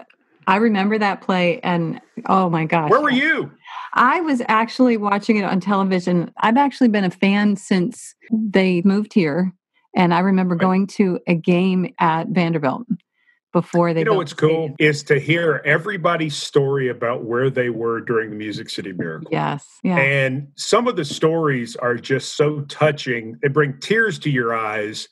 I 0.49 0.55
remember 0.55 0.97
that 0.97 1.21
play, 1.21 1.59
and 1.59 2.01
oh 2.25 2.49
my 2.49 2.65
gosh, 2.65 2.89
Where 2.89 3.01
were 3.01 3.11
you? 3.11 3.51
I 3.93 4.19
was 4.21 4.41
actually 4.47 4.97
watching 4.97 5.37
it 5.37 5.43
on 5.43 5.59
television. 5.59 6.31
I've 6.39 6.57
actually 6.57 6.87
been 6.87 7.03
a 7.03 7.11
fan 7.11 7.55
since 7.55 8.15
they 8.31 8.81
moved 8.83 9.13
here, 9.13 9.53
and 9.95 10.11
I 10.11 10.21
remember 10.21 10.55
Right. 10.55 10.61
going 10.61 10.87
to 10.87 11.19
a 11.27 11.35
game 11.35 11.93
at 11.99 12.29
Vanderbilt 12.29 12.87
before 13.53 13.93
they. 13.93 13.99
You 13.99 14.05
know 14.05 14.15
what's 14.15 14.33
cool 14.33 14.75
is 14.79 15.03
to 15.03 15.19
hear 15.19 15.61
everybody's 15.65 16.35
story 16.35 16.89
about 16.89 17.25
where 17.25 17.51
they 17.51 17.69
were 17.69 18.01
during 18.01 18.31
the 18.31 18.35
Music 18.35 18.71
City 18.71 18.91
Miracle. 18.91 19.29
Yes, 19.31 19.67
yeah, 19.83 19.99
And 19.99 20.47
some 20.55 20.87
of 20.87 20.95
the 20.95 21.05
stories 21.05 21.75
are 21.75 21.95
just 21.95 22.35
so 22.35 22.61
touching. 22.61 23.37
They 23.43 23.49
bring 23.49 23.79
tears 23.79 24.17
to 24.19 24.31
your 24.31 24.55
eyes 24.55 25.09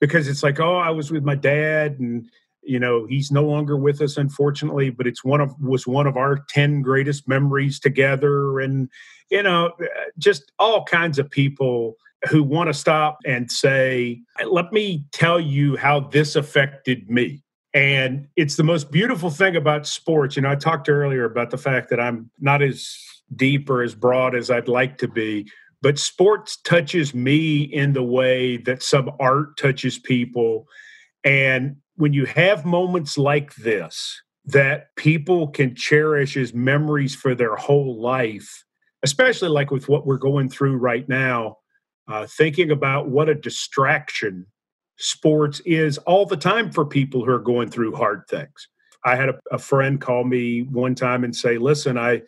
because 0.00 0.28
it's 0.28 0.42
like, 0.42 0.60
oh, 0.60 0.76
I 0.76 0.90
was 0.90 1.10
with 1.10 1.24
my 1.24 1.34
dad 1.34 1.98
and 1.98 2.30
you 2.62 2.78
know, 2.78 3.06
he's 3.06 3.30
no 3.30 3.44
longer 3.44 3.76
with 3.76 4.00
us 4.00 4.16
unfortunately, 4.16 4.90
but 4.90 5.06
it's 5.06 5.24
one 5.24 5.40
of 5.40 5.54
was 5.60 5.86
one 5.86 6.06
of 6.06 6.16
our 6.16 6.38
10 6.48 6.82
greatest 6.82 7.28
memories 7.28 7.80
together 7.80 8.60
and 8.60 8.88
you 9.30 9.42
know, 9.42 9.72
uh, 9.80 9.86
just 10.18 10.52
all 10.58 10.84
kinds 10.84 11.18
of 11.18 11.30
people 11.30 11.96
who 12.28 12.42
want 12.42 12.68
to 12.68 12.74
stop 12.74 13.18
and 13.24 13.50
say, 13.50 14.20
let 14.46 14.72
me 14.72 15.04
tell 15.12 15.38
you 15.38 15.76
how 15.76 16.00
this 16.00 16.34
affected 16.34 17.08
me. 17.08 17.42
And 17.74 18.26
it's 18.36 18.56
the 18.56 18.64
most 18.64 18.90
beautiful 18.90 19.30
thing 19.30 19.54
about 19.54 19.86
sports. 19.86 20.34
You 20.34 20.42
know, 20.42 20.50
I 20.50 20.56
talked 20.56 20.88
earlier 20.88 21.24
about 21.24 21.50
the 21.50 21.58
fact 21.58 21.90
that 21.90 22.00
I'm 22.00 22.30
not 22.40 22.62
as 22.62 22.98
deep 23.36 23.68
or 23.68 23.82
as 23.82 23.94
broad 23.94 24.34
as 24.34 24.50
I'd 24.50 24.68
like 24.68 24.98
to 24.98 25.08
be, 25.08 25.48
but 25.80 25.98
sports 25.98 26.56
touches 26.56 27.14
me 27.14 27.62
in 27.62 27.92
the 27.92 28.02
way 28.02 28.56
that 28.56 28.82
some 28.82 29.12
art 29.20 29.56
touches 29.56 29.98
people. 29.98 30.66
And 31.22 31.76
when 31.98 32.12
you 32.12 32.26
have 32.26 32.64
moments 32.64 33.18
like 33.18 33.54
this 33.56 34.22
that 34.44 34.94
people 34.96 35.48
can 35.48 35.74
cherish 35.74 36.36
as 36.36 36.54
memories 36.54 37.14
for 37.14 37.34
their 37.34 37.56
whole 37.56 38.00
life, 38.00 38.64
especially 39.02 39.48
like 39.48 39.70
with 39.70 39.88
what 39.88 40.06
we're 40.06 40.16
going 40.16 40.48
through 40.48 40.76
right 40.76 41.06
now, 41.08 41.56
uh, 42.06 42.26
thinking 42.26 42.70
about 42.70 43.10
what 43.10 43.28
a 43.28 43.34
distraction 43.34 44.46
sports 44.96 45.60
is 45.66 45.98
all 45.98 46.24
the 46.24 46.36
time 46.36 46.70
for 46.70 46.86
people 46.86 47.24
who 47.24 47.32
are 47.32 47.38
going 47.40 47.68
through 47.68 47.94
hard 47.94 48.22
things. 48.30 48.68
I 49.04 49.16
had 49.16 49.28
a, 49.28 49.38
a 49.50 49.58
friend 49.58 50.00
call 50.00 50.24
me 50.24 50.62
one 50.62 50.94
time 50.94 51.24
and 51.24 51.34
say, 51.34 51.58
"Listen, 51.58 51.98
I, 51.98 52.22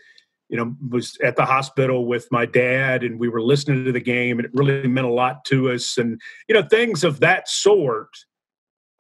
you 0.49 0.57
know, 0.57 0.75
was 0.91 1.17
at 1.23 1.37
the 1.37 1.45
hospital 1.45 2.07
with 2.07 2.27
my 2.33 2.45
dad, 2.45 3.05
and 3.05 3.21
we 3.21 3.29
were 3.29 3.41
listening 3.41 3.85
to 3.85 3.93
the 3.93 4.01
game, 4.01 4.39
and 4.39 4.47
it 4.47 4.53
really 4.53 4.89
meant 4.89 5.07
a 5.07 5.13
lot 5.13 5.45
to 5.47 5.71
us, 5.71 5.97
and 5.97 6.21
you 6.49 6.55
know, 6.55 6.63
things 6.63 7.05
of 7.05 7.21
that 7.21 7.49
sort." 7.49 8.11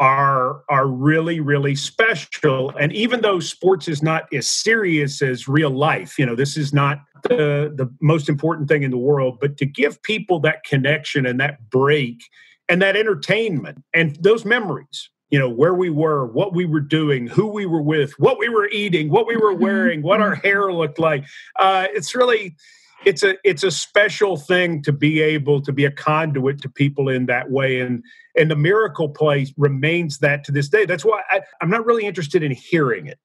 Are 0.00 0.62
are 0.68 0.88
really 0.88 1.38
really 1.40 1.76
special. 1.76 2.70
And 2.80 2.92
even 2.92 3.20
though 3.20 3.38
sports 3.38 3.86
is 3.86 4.02
not 4.02 4.32
as 4.32 4.48
serious 4.48 5.22
as 5.22 5.46
real 5.46 5.70
life 5.70 6.18
you 6.18 6.26
know 6.26 6.34
this 6.34 6.56
is 6.56 6.72
not 6.72 7.00
the 7.24 7.72
the 7.76 7.92
most 8.00 8.28
important 8.28 8.68
thing 8.68 8.82
in 8.82 8.90
the 8.90 8.98
world 8.98 9.38
but 9.40 9.56
to 9.58 9.66
give 9.66 10.02
people 10.02 10.40
that 10.40 10.64
connection 10.64 11.26
and 11.26 11.38
that 11.40 11.68
break 11.70 12.22
and 12.68 12.80
that 12.82 12.96
entertainment 12.96 13.82
and 13.92 14.16
those 14.16 14.44
memories 14.44 15.10
you 15.30 15.38
know 15.38 15.48
where 15.48 15.74
we 15.74 15.90
were 15.90 16.26
what 16.26 16.54
we 16.54 16.64
were 16.64 16.80
doing 16.80 17.26
who 17.26 17.46
we 17.46 17.66
were 17.66 17.82
with 17.82 18.12
what 18.18 18.38
we 18.38 18.48
were 18.48 18.68
eating 18.68 19.10
what 19.10 19.26
we 19.26 19.36
were 19.36 19.54
wearing 19.54 20.02
what 20.02 20.20
our 20.20 20.34
hair 20.34 20.72
looked 20.72 20.98
like 20.98 21.24
uh, 21.58 21.86
it's 21.90 22.14
really 22.14 22.56
it's 23.04 23.22
a 23.22 23.36
it's 23.44 23.62
a 23.62 23.70
special 23.70 24.36
thing 24.36 24.82
to 24.82 24.92
be 24.92 25.20
able 25.20 25.60
to 25.62 25.72
be 25.72 25.84
a 25.84 25.90
conduit 25.90 26.60
to 26.62 26.68
people 26.68 27.08
in 27.08 27.26
that 27.26 27.50
way. 27.50 27.80
And 27.80 28.02
and 28.36 28.50
the 28.50 28.56
miracle 28.56 29.08
place 29.08 29.52
remains 29.56 30.18
that 30.18 30.44
to 30.44 30.52
this 30.52 30.68
day. 30.68 30.84
That's 30.84 31.04
why 31.04 31.22
I, 31.30 31.40
i'm 31.60 31.70
not 31.70 31.84
really 31.84 32.04
interested 32.04 32.42
in 32.42 32.52
hearing 32.52 33.06
it. 33.06 33.18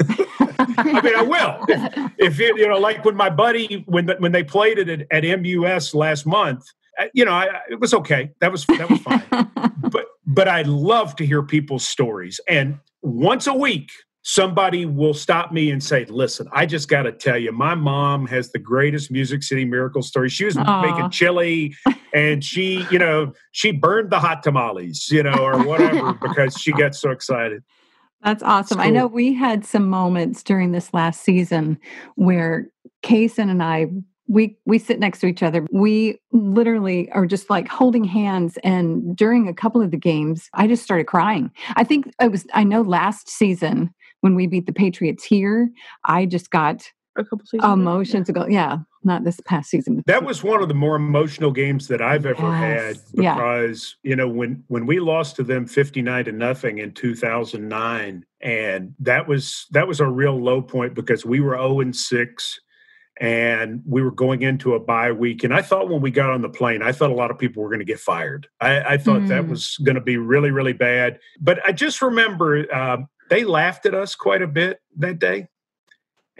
I 0.78 1.00
mean 1.02 1.14
i 1.14 1.22
will. 1.22 1.64
If, 1.68 2.12
if 2.18 2.40
it, 2.40 2.56
you 2.56 2.68
know 2.68 2.78
like 2.78 3.04
when 3.04 3.16
my 3.16 3.30
buddy 3.30 3.84
when 3.86 4.06
the, 4.06 4.16
when 4.18 4.32
they 4.32 4.44
played 4.44 4.78
it 4.78 4.88
at, 4.88 5.24
at 5.24 5.40
mus 5.40 5.94
last 5.94 6.26
month 6.26 6.64
you 7.14 7.24
know 7.24 7.32
I, 7.32 7.60
it 7.70 7.80
was 7.80 7.94
okay. 7.94 8.30
That 8.40 8.52
was 8.52 8.66
that 8.66 8.90
was 8.90 9.00
fine. 9.00 9.22
But 9.90 10.06
but 10.24 10.46
i 10.46 10.62
love 10.62 11.16
to 11.16 11.26
hear 11.26 11.42
people's 11.42 11.88
stories. 11.88 12.38
And 12.48 12.78
once 13.02 13.46
a 13.46 13.54
week 13.54 13.90
somebody 14.22 14.84
will 14.84 15.14
stop 15.14 15.50
me 15.50 15.70
and 15.70 15.82
say 15.82 16.04
listen 16.06 16.46
i 16.52 16.66
just 16.66 16.88
got 16.88 17.02
to 17.04 17.12
tell 17.12 17.38
you 17.38 17.52
my 17.52 17.74
mom 17.74 18.26
has 18.26 18.52
the 18.52 18.58
greatest 18.58 19.10
music 19.10 19.42
city 19.42 19.64
miracle 19.64 20.02
story 20.02 20.28
she 20.28 20.44
was 20.44 20.56
Aw. 20.58 20.82
making 20.82 21.10
chili 21.10 21.74
and 22.12 22.44
she 22.44 22.86
you 22.90 22.98
know 22.98 23.32
she 23.52 23.70
burned 23.70 24.10
the 24.10 24.18
hot 24.18 24.42
tamales 24.42 25.08
you 25.10 25.22
know 25.22 25.38
or 25.38 25.64
whatever 25.64 26.12
because 26.22 26.54
she 26.56 26.72
got 26.72 26.94
so 26.94 27.10
excited 27.10 27.62
That's 28.22 28.42
awesome. 28.42 28.78
It's 28.78 28.86
I 28.86 28.90
know 28.90 29.06
we 29.06 29.32
had 29.32 29.64
some 29.64 29.88
moments 29.88 30.42
during 30.42 30.72
this 30.72 30.92
last 30.92 31.22
season 31.22 31.78
where 32.16 32.68
Kaysen 33.02 33.50
and 33.50 33.62
I 33.62 33.86
we 34.28 34.56
we 34.64 34.78
sit 34.78 35.00
next 35.00 35.20
to 35.20 35.26
each 35.26 35.42
other. 35.42 35.66
We 35.72 36.20
literally 36.30 37.10
are 37.12 37.26
just 37.26 37.50
like 37.50 37.66
holding 37.66 38.04
hands 38.04 38.58
and 38.62 39.16
during 39.16 39.48
a 39.48 39.54
couple 39.54 39.82
of 39.82 39.90
the 39.90 39.96
games 39.96 40.48
I 40.54 40.68
just 40.68 40.84
started 40.84 41.06
crying. 41.06 41.50
I 41.76 41.84
think 41.84 42.12
it 42.20 42.30
was 42.30 42.46
I 42.54 42.62
know 42.62 42.82
last 42.82 43.28
season 43.28 43.92
when 44.20 44.34
we 44.34 44.46
beat 44.46 44.66
the 44.66 44.72
Patriots 44.72 45.24
here, 45.24 45.70
I 46.04 46.26
just 46.26 46.50
got 46.50 46.82
A 47.16 47.24
couple 47.24 47.44
seasons. 47.46 47.64
ago. 47.64 47.72
emotions 47.72 48.28
ago. 48.28 48.46
Yeah, 48.48 48.78
not 49.04 49.24
this 49.24 49.40
past 49.46 49.70
season. 49.70 49.96
but 49.96 50.06
that 50.06 50.24
was 50.24 50.42
one 50.44 50.62
of 50.62 50.68
the 50.68 50.74
more 50.74 50.96
emotional 50.96 51.50
games 51.50 51.88
that 51.88 52.02
I've 52.02 52.26
ever 52.26 52.52
had 52.52 52.96
Yes, 52.96 53.12
yeah. 53.14 53.34
because 53.34 53.96
you 54.02 54.14
know 54.16 54.28
when 54.28 54.62
when 54.68 54.86
we 54.86 55.00
lost 55.00 55.36
to 55.36 55.42
them 55.42 55.66
59 55.66 56.26
to 56.26 56.32
nothing 56.32 56.78
in 56.78 56.92
2009 56.92 58.24
and 58.42 58.94
that 59.00 59.26
was 59.26 59.66
that 59.70 59.88
was 59.88 60.00
a 60.00 60.06
real 60.06 60.38
low 60.42 60.60
point 60.62 60.94
because 60.94 61.24
we 61.24 61.40
were 61.40 61.54
0 61.56 61.80
and 61.80 61.96
6 61.96 62.60
and 63.20 63.82
we 63.86 64.02
were 64.02 64.10
going 64.12 64.42
into 64.42 64.74
a 64.74 64.80
bye 64.80 65.12
week 65.12 65.44
and 65.44 65.52
I 65.54 65.62
thought 65.62 65.88
when 65.88 66.00
we 66.00 66.10
got 66.10 66.30
on 66.30 66.42
the 66.42 66.48
plane 66.48 66.82
I 66.82 66.92
thought 66.92 67.10
a 67.10 67.14
lot 67.14 67.30
of 67.30 67.38
people 67.38 67.62
were 67.62 67.68
going 67.68 67.80
to 67.80 67.84
get 67.84 68.00
fired. 68.00 68.48
I, 68.60 68.80
I 68.94 68.96
thought 68.98 69.26
that 69.28 69.44
Mm. 69.44 69.48
was 69.48 69.76
going 69.84 69.94
to 69.96 70.00
be 70.00 70.16
really 70.18 70.50
really 70.50 70.72
bad 70.74 71.18
but 71.40 71.58
I 71.66 71.72
just 71.72 72.02
remember 72.02 72.66
uh, 72.72 72.98
they 73.30 73.44
laughed 73.44 73.86
at 73.86 73.94
us 73.94 74.14
quite 74.14 74.42
a 74.42 74.46
bit 74.46 74.80
that 74.98 75.18
day 75.18 75.48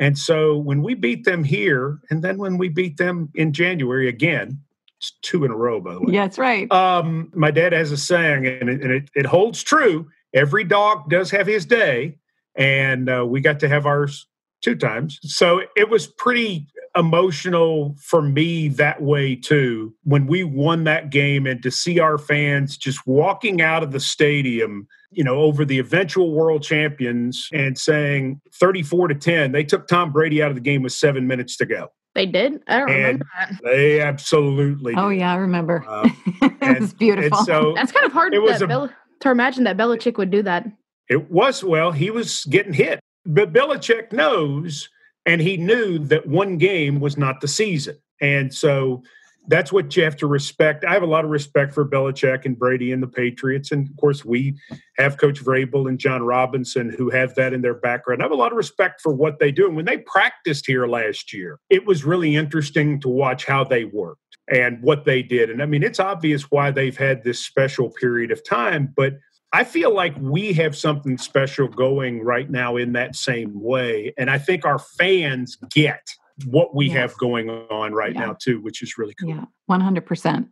and 0.01 0.17
so 0.17 0.57
when 0.57 0.83
we 0.83 0.95
beat 0.95 1.25
them 1.25 1.45
here, 1.45 2.01
and 2.09 2.25
then 2.25 2.39
when 2.39 2.57
we 2.57 2.71
beat 2.71 2.97
them 2.97 3.29
in 3.35 3.53
January 3.53 4.09
again, 4.09 4.59
it's 4.97 5.13
two 5.21 5.45
in 5.45 5.51
a 5.51 5.57
row, 5.57 5.79
by 5.79 5.93
the 5.93 6.01
way. 6.01 6.15
Yeah, 6.15 6.25
that's 6.25 6.39
right. 6.39 6.73
Um, 6.73 7.31
my 7.35 7.51
dad 7.51 7.75
has 7.75 7.93
a 7.93 7.99
saying, 7.99 8.47
and 8.47 8.71
it, 8.71 8.83
and 8.83 8.91
it, 8.91 9.11
it 9.15 9.27
holds 9.27 9.63
true. 9.63 10.09
Every 10.33 10.65
dog 10.65 11.11
does 11.11 11.31
have 11.33 11.47
his 11.47 11.67
day, 11.67 12.17
and 12.55 13.11
uh, 13.11 13.27
we 13.29 13.43
got 13.43 13.61
to 13.61 13.69
have 13.69 13.85
ours 13.85 14.27
two 14.63 14.75
times. 14.75 15.19
So 15.23 15.63
it 15.77 15.91
was 15.91 16.07
pretty 16.07 16.67
emotional 16.97 17.95
for 18.01 18.23
me 18.23 18.69
that 18.69 19.03
way 19.03 19.37
too. 19.37 19.95
When 20.05 20.27
we 20.27 20.45
won 20.45 20.85
that 20.85 21.11
game, 21.11 21.47
and 21.47 21.63
to 21.63 21.71
see 21.71 22.01
our 22.01 22.17
fans 22.17 22.79
just 22.79 23.07
walking 23.07 23.61
out 23.61 23.83
of 23.83 23.93
the 23.93 24.01
stadium 24.01 24.89
you 25.11 25.25
know, 25.25 25.37
over 25.41 25.65
the 25.65 25.79
eventual 25.79 26.33
world 26.33 26.63
champions 26.63 27.49
and 27.53 27.77
saying 27.77 28.41
34 28.55 29.09
to 29.09 29.15
10, 29.15 29.53
they 29.53 29.65
took 29.65 29.89
Tom 29.89 30.13
Brady 30.13 30.43
out 30.43 30.51
of 30.51 30.55
the 30.55 30.61
game 30.61 30.83
with 30.83 30.93
seven 30.93 31.27
minutes 31.27 31.57
to 31.59 31.67
go. 31.67 31.89
They 32.15 32.27
did. 32.27 32.61
I 32.69 32.79
don't 32.81 32.91
And- 32.91 32.97
remember 32.99 33.27
that. 33.39 33.61
They 33.65 34.01
absolutely 34.01 34.95
oh 34.97 35.11
yeah, 35.11 35.33
I 35.33 35.37
remember. 35.37 35.85
Um, 35.89 36.17
it 36.43 36.81
was 36.81 36.93
beautiful. 36.95 37.39
And 37.39 37.47
so 37.47 37.73
That's 37.77 37.93
kind 37.93 38.07
of 38.07 38.13
hard 38.13 38.35
It 38.35 38.41
was 38.43 38.59
that 38.59 38.65
a- 38.65 38.69
Bel- 38.69 38.91
to 39.21 39.31
imagine 39.31 39.65
that 39.65 39.77
Belichick 39.77 40.17
would 40.17 40.31
do 40.31 40.43
that. 40.43 40.67
it 41.09 41.31
was, 41.31 41.63
well, 41.63 41.93
he 41.93 42.11
was 42.11 42.45
getting 42.47 42.73
hit. 42.73 43.01
But 43.27 43.53
Belichick 43.53 44.13
knows, 44.13 44.89
and 45.27 45.41
he 45.43 45.57
knew 45.59 45.99
that 45.99 46.27
one 46.27 46.57
game 46.57 47.01
was 47.01 47.19
not 47.19 47.41
the 47.43 47.49
season. 47.49 47.97
And 48.23 48.53
so 48.55 49.03
that's 49.51 49.73
what 49.73 49.97
you 49.97 50.05
have 50.05 50.17
to 50.17 50.27
respect. 50.27 50.85
I 50.85 50.93
have 50.93 51.03
a 51.03 51.07
lot 51.07 51.25
of 51.25 51.31
respect 51.31 51.75
for 51.75 51.85
Belichick 51.85 52.45
and 52.45 52.59
Brady 52.59 52.93
and 52.93 53.03
the 53.03 53.09
Patriots. 53.09 53.73
And 53.73 53.89
of 53.89 53.97
course, 53.97 54.25
we 54.25 54.57
have 54.97 55.19
Coach 55.19 55.43
Vrabel 55.43 55.89
and 55.89 55.99
Jon 55.99 56.23
Robinson 56.23 56.89
who 56.89 57.11
have 57.11 57.35
that 57.35 57.53
in 57.53 57.61
their 57.61 57.75
background. 57.75 58.23
I 58.23 58.25
have 58.25 58.33
a 58.33 58.37
lot 58.37 58.53
of 58.53 58.57
respect 58.57 59.01
for 59.01 59.13
what 59.13 59.41
they 59.41 59.51
do. 59.51 59.67
And 59.67 59.75
when 59.75 59.87
they 59.87 59.99
practiced 59.99 60.67
here 60.67 60.87
last 60.87 61.33
year, 61.33 61.59
it 61.69 61.85
was 61.85 62.05
really 62.05 62.37
interesting 62.37 63.01
to 63.01 63.09
watch 63.09 63.45
how 63.45 63.65
they 63.65 63.85
worked 63.85 64.39
and 64.49 64.81
what 64.83 65.05
they 65.05 65.23
did. 65.23 65.51
And 65.51 65.63
I 65.63 65.67
mean, 65.67 65.83
it's 65.83 66.01
obvious 66.01 66.51
why 66.51 66.71
they've 66.71 66.97
had 66.97 67.25
this 67.25 67.45
special 67.45 67.91
period 67.91 68.31
of 68.31 68.45
time, 68.45 68.93
but 68.97 69.15
I 69.53 69.65
feel 69.65 69.93
like 69.93 70.15
we 70.21 70.53
have 70.55 70.77
something 70.77 71.19
special 71.19 71.67
going 71.67 72.23
right 72.23 72.49
now 72.49 72.77
in 72.77 72.93
that 72.93 73.17
same 73.17 73.61
way. 73.61 74.15
And 74.17 74.31
I 74.31 74.39
think 74.39 74.65
our 74.65 74.79
fans 74.79 75.57
get 75.71 76.07
what 76.47 76.75
we 76.75 76.87
yes. 76.87 76.97
have 76.97 77.19
going 77.19 77.51
on 77.51 77.93
right 77.93 78.15
yeah. 78.15 78.27
now 78.27 78.37
too, 78.41 78.61
which 78.61 78.83
is 78.83 78.99
really 78.99 79.15
cool. 79.15 79.31
Yeah, 79.31 79.45
one 79.67 79.81
hundred 79.81 80.07
percent. 80.07 80.49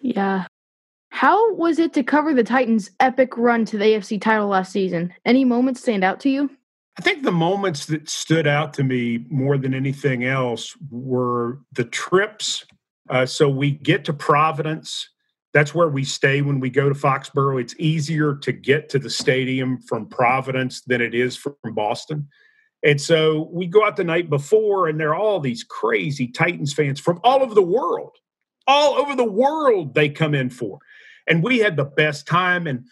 Yeah. 0.00 0.46
How 1.10 1.54
was 1.54 1.78
it 1.78 1.92
to 1.94 2.04
cover 2.04 2.32
the 2.32 2.44
Titans' 2.44 2.90
epic 3.00 3.36
run 3.36 3.64
to 3.66 3.76
the 3.76 3.84
AFC 3.84 4.20
title 4.20 4.46
last 4.46 4.72
season? 4.72 5.12
Any 5.24 5.44
moments 5.44 5.80
stand 5.80 6.04
out 6.04 6.20
to 6.20 6.30
you? 6.30 6.48
I 6.98 7.02
think 7.02 7.22
the 7.22 7.32
moments 7.32 7.86
that 7.86 8.08
stood 8.08 8.46
out 8.46 8.74
to 8.74 8.84
me 8.84 9.24
more 9.28 9.58
than 9.58 9.74
anything 9.74 10.24
else 10.24 10.76
were 10.90 11.60
the 11.72 11.84
trips. 11.84 12.64
Uh, 13.08 13.26
so 13.26 13.48
we 13.48 13.72
get 13.72 14.04
to 14.04 14.12
Providence. 14.12 15.08
That's 15.52 15.74
where 15.74 15.88
we 15.88 16.04
stay 16.04 16.42
when 16.42 16.60
we 16.60 16.70
go 16.70 16.88
to 16.88 16.94
Foxborough. 16.94 17.60
It's 17.60 17.74
easier 17.78 18.36
to 18.36 18.52
get 18.52 18.88
to 18.90 18.98
the 18.98 19.10
stadium 19.10 19.80
from 19.80 20.06
Providence 20.06 20.82
than 20.82 21.00
it 21.00 21.14
is 21.14 21.36
from 21.36 21.54
Boston. 21.72 22.28
And 22.82 23.00
so 23.00 23.48
we 23.52 23.66
go 23.66 23.84
out 23.84 23.96
the 23.96 24.04
night 24.04 24.30
before, 24.30 24.88
and 24.88 24.98
there 24.98 25.10
are 25.10 25.20
all 25.20 25.40
these 25.40 25.64
crazy 25.64 26.28
Titans 26.28 26.72
fans 26.72 26.98
from 26.98 27.20
all 27.22 27.42
over 27.42 27.54
the 27.54 27.62
world. 27.62 28.16
All 28.66 28.94
over 28.94 29.14
the 29.14 29.24
world, 29.24 29.94
they 29.94 30.08
come 30.08 30.34
in 30.34 30.48
for. 30.50 30.78
And 31.26 31.42
we 31.42 31.58
had 31.58 31.76
the 31.76 31.84
best 31.84 32.26
time. 32.26 32.66
And 32.66 32.84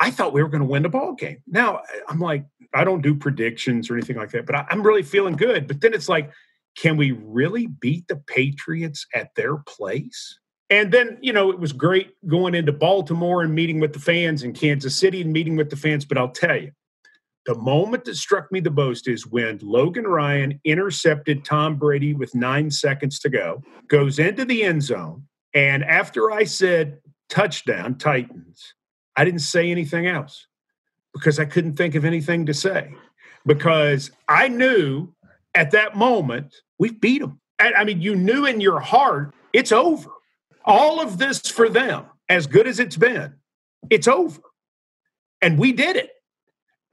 I 0.00 0.10
thought 0.10 0.32
we 0.32 0.42
were 0.42 0.48
going 0.48 0.62
to 0.62 0.68
win 0.68 0.82
the 0.82 0.88
ball 0.88 1.14
game. 1.14 1.38
Now, 1.46 1.82
I'm 2.08 2.18
like, 2.18 2.44
I 2.74 2.84
don't 2.84 3.02
do 3.02 3.14
predictions 3.14 3.90
or 3.90 3.94
anything 3.94 4.16
like 4.16 4.30
that, 4.30 4.46
but 4.46 4.54
I'm 4.70 4.82
really 4.82 5.02
feeling 5.02 5.36
good. 5.36 5.66
But 5.66 5.80
then 5.80 5.94
it's 5.94 6.08
like, 6.08 6.30
can 6.76 6.96
we 6.96 7.12
really 7.12 7.66
beat 7.66 8.08
the 8.08 8.16
Patriots 8.16 9.06
at 9.14 9.34
their 9.34 9.56
place? 9.56 10.38
And 10.70 10.92
then, 10.92 11.18
you 11.20 11.32
know, 11.32 11.50
it 11.50 11.58
was 11.58 11.72
great 11.72 12.14
going 12.26 12.54
into 12.54 12.72
Baltimore 12.72 13.42
and 13.42 13.54
meeting 13.54 13.80
with 13.80 13.92
the 13.92 13.98
fans 13.98 14.42
in 14.42 14.52
Kansas 14.52 14.94
City 14.94 15.22
and 15.22 15.32
meeting 15.32 15.56
with 15.56 15.70
the 15.70 15.76
fans. 15.76 16.04
But 16.04 16.18
I'll 16.18 16.28
tell 16.28 16.56
you, 16.56 16.72
the 17.48 17.54
moment 17.54 18.04
that 18.04 18.14
struck 18.14 18.52
me 18.52 18.60
the 18.60 18.70
most 18.70 19.08
is 19.08 19.26
when 19.26 19.58
Logan 19.62 20.06
Ryan 20.06 20.60
intercepted 20.64 21.46
Tom 21.46 21.76
Brady 21.76 22.12
with 22.12 22.34
nine 22.34 22.70
seconds 22.70 23.18
to 23.20 23.30
go, 23.30 23.62
goes 23.88 24.18
into 24.18 24.44
the 24.44 24.64
end 24.64 24.82
zone. 24.82 25.26
And 25.54 25.82
after 25.82 26.30
I 26.30 26.44
said 26.44 26.98
touchdown, 27.30 27.96
Titans, 27.96 28.74
I 29.16 29.24
didn't 29.24 29.40
say 29.40 29.70
anything 29.70 30.06
else 30.06 30.46
because 31.14 31.38
I 31.38 31.46
couldn't 31.46 31.76
think 31.76 31.94
of 31.94 32.04
anything 32.04 32.44
to 32.44 32.52
say 32.52 32.94
because 33.46 34.10
I 34.28 34.48
knew 34.48 35.14
at 35.54 35.70
that 35.70 35.96
moment 35.96 36.54
we 36.78 36.90
beat 36.90 37.22
them. 37.22 37.40
I 37.58 37.82
mean, 37.84 38.02
you 38.02 38.14
knew 38.14 38.44
in 38.44 38.60
your 38.60 38.78
heart 38.78 39.34
it's 39.54 39.72
over. 39.72 40.10
All 40.66 41.00
of 41.00 41.16
this 41.16 41.40
for 41.48 41.70
them, 41.70 42.04
as 42.28 42.46
good 42.46 42.68
as 42.68 42.78
it's 42.78 42.98
been, 42.98 43.36
it's 43.88 44.06
over. 44.06 44.42
And 45.40 45.58
we 45.58 45.72
did 45.72 45.96
it. 45.96 46.10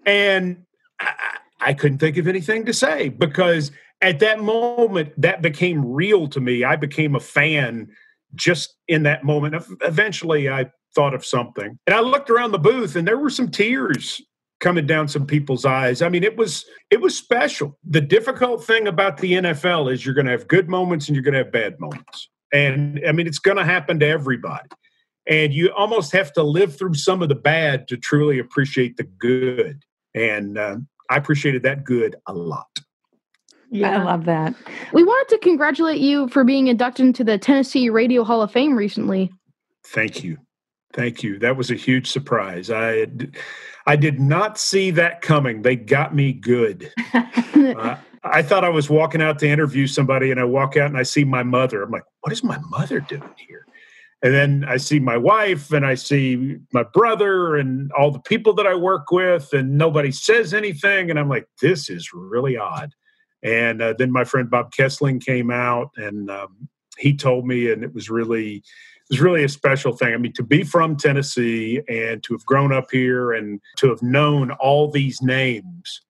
And 0.06 0.66
I, 1.00 1.14
I 1.62 1.74
couldn't 1.74 2.00
think 2.00 2.18
of 2.18 2.28
anything 2.28 2.66
to 2.66 2.74
say 2.74 3.10
because 3.10 3.72
at 4.02 4.20
that 4.20 4.40
moment, 4.40 5.14
that 5.20 5.42
became 5.42 5.86
real 5.86 6.28
to 6.28 6.40
me. 6.40 6.64
I 6.64 6.76
became 6.76 7.16
a 7.16 7.20
fan 7.20 7.90
just 8.36 8.76
in 8.88 9.04
that 9.04 9.24
moment. 9.24 9.64
Eventually, 9.82 10.50
I 10.50 10.70
thought 10.94 11.14
of 11.14 11.26
something. 11.26 11.78
And 11.88 11.96
I 11.96 12.00
looked 12.00 12.30
around 12.30 12.52
the 12.52 12.60
booth 12.60 12.96
and 12.96 13.08
there 13.08 13.18
were 13.18 13.30
some 13.30 13.50
tears 13.50 14.22
coming 14.60 14.88
down 14.88 15.08
some 15.08 15.26
people's 15.26 15.66
eyes. 15.66 16.02
I 16.02 16.10
mean, 16.10 16.24
it 16.24 16.38
was 16.38 16.66
it 16.90 17.02
was 17.02 17.18
special. 17.18 17.78
The 17.84 18.02
difficult 18.02 18.64
thing 18.64 18.88
about 18.88 19.18
the 19.18 19.34
NFL 19.34 19.92
is 19.92 20.06
you're 20.06 20.16
going 20.16 20.26
to 20.26 20.32
have 20.32 20.48
good 20.48 20.70
moments 20.70 21.08
and 21.08 21.16
you're 21.16 21.24
going 21.24 21.34
to 21.34 21.44
have 21.44 21.52
bad 21.52 21.80
moments. 21.80 22.30
And 22.54 23.02
I 23.08 23.12
mean, 23.12 23.28
it's 23.28 23.40
going 23.40 23.58
to 23.58 23.66
happen 23.66 24.00
to 24.00 24.08
everybody. 24.08 24.70
And 25.28 25.54
you 25.54 25.74
almost 25.74 26.12
have 26.14 26.32
to 26.34 26.44
live 26.44 26.78
through 26.78 26.94
some 26.94 27.22
of 27.22 27.30
the 27.30 27.36
bad 27.36 27.88
to 27.88 27.98
truly 27.98 28.40
appreciate 28.40 28.98
the 28.98 29.04
good. 29.04 29.84
And 30.16 30.58
uh, 30.58 30.78
I 31.10 31.18
appreciated 31.18 31.62
that 31.64 31.84
good 31.84 32.16
a 32.28 32.34
lot. 32.34 32.80
Yeah, 33.70 34.00
I 34.00 34.04
love 34.04 34.26
that. 34.26 34.56
We 34.94 35.04
wanted 35.04 35.36
to 35.36 35.42
congratulate 35.42 36.00
you 36.00 36.30
for 36.30 36.44
being 36.44 36.68
inducted 36.68 37.06
into 37.06 37.24
the 37.24 37.38
Tennessee 37.38 37.90
Radio 37.90 38.24
Hall 38.24 38.42
of 38.42 38.52
Fame 38.52 38.76
recently. 38.76 39.32
Thank 39.86 40.24
you. 40.24 40.38
Thank 40.94 41.24
you. 41.24 41.38
That 41.40 41.58
was 41.58 41.72
a 41.72 41.76
huge 41.76 42.10
surprise. 42.10 42.72
I 42.72 43.08
I 43.86 43.98
did 43.98 44.20
not 44.20 44.58
see 44.58 44.92
that 44.92 45.22
coming. 45.22 45.62
They 45.62 45.76
got 45.76 46.16
me 46.16 46.32
good. 46.32 46.92
uh, 47.14 47.98
I 48.24 48.42
thought 48.42 48.64
I 48.64 48.70
was 48.70 48.90
walking 48.90 49.22
out 49.22 49.38
to 49.40 49.48
interview 49.48 49.88
somebody, 49.88 50.32
and 50.32 50.40
I 50.40 50.46
walk 50.46 50.78
out 50.78 50.88
and 50.88 50.98
I 50.98 51.04
see 51.04 51.26
my 51.26 51.44
mother. 51.44 51.84
I'm 51.84 51.92
like, 51.92 52.06
what 52.22 52.32
is 52.32 52.44
my 52.44 52.58
mother 52.70 53.02
doing 53.02 53.30
here? 53.48 53.66
And 54.26 54.34
then 54.34 54.66
I 54.68 54.78
see 54.78 55.00
my 55.00 55.18
wife 55.18 55.72
and 55.72 55.86
I 55.86 55.94
see 55.94 56.58
my 56.74 56.82
brother 56.82 57.58
and 57.58 57.92
all 57.92 58.10
the 58.10 58.20
people 58.20 58.56
that 58.56 58.66
I 58.66 58.74
work 58.74 59.12
with, 59.12 59.54
and 59.54 59.78
nobody 59.78 60.12
says 60.12 60.52
anything. 60.52 61.12
And 61.12 61.20
I'm 61.20 61.30
like, 61.30 61.48
this 61.62 61.92
is 61.92 62.10
really 62.12 62.58
odd. 62.58 62.92
And 63.44 63.84
uh, 63.84 63.94
then 63.96 64.12
my 64.12 64.24
friend 64.24 64.50
Bob 64.50 64.74
Kesling 64.74 65.24
came 65.24 65.52
out 65.52 65.92
and 65.96 66.32
um, 66.32 66.68
he 66.98 67.16
told 67.16 67.46
me, 67.46 67.72
and 67.72 67.84
it 67.84 67.94
was 67.94 68.10
really, 68.10 68.56
it 68.56 68.64
was 69.12 69.22
really 69.22 69.44
a 69.44 69.50
special 69.50 69.96
thing. 69.96 70.16
I 70.16 70.18
mean, 70.18 70.34
to 70.34 70.44
be 70.44 70.64
from 70.64 70.98
Tennessee 70.98 71.82
and 71.88 72.24
to 72.24 72.34
have 72.34 72.48
grown 72.48 72.74
up 72.74 72.88
here 72.92 73.32
and 73.32 73.62
to 73.78 73.90
have 73.90 74.02
known 74.02 74.50
all 74.54 74.90
these 74.90 75.22
names 75.22 76.02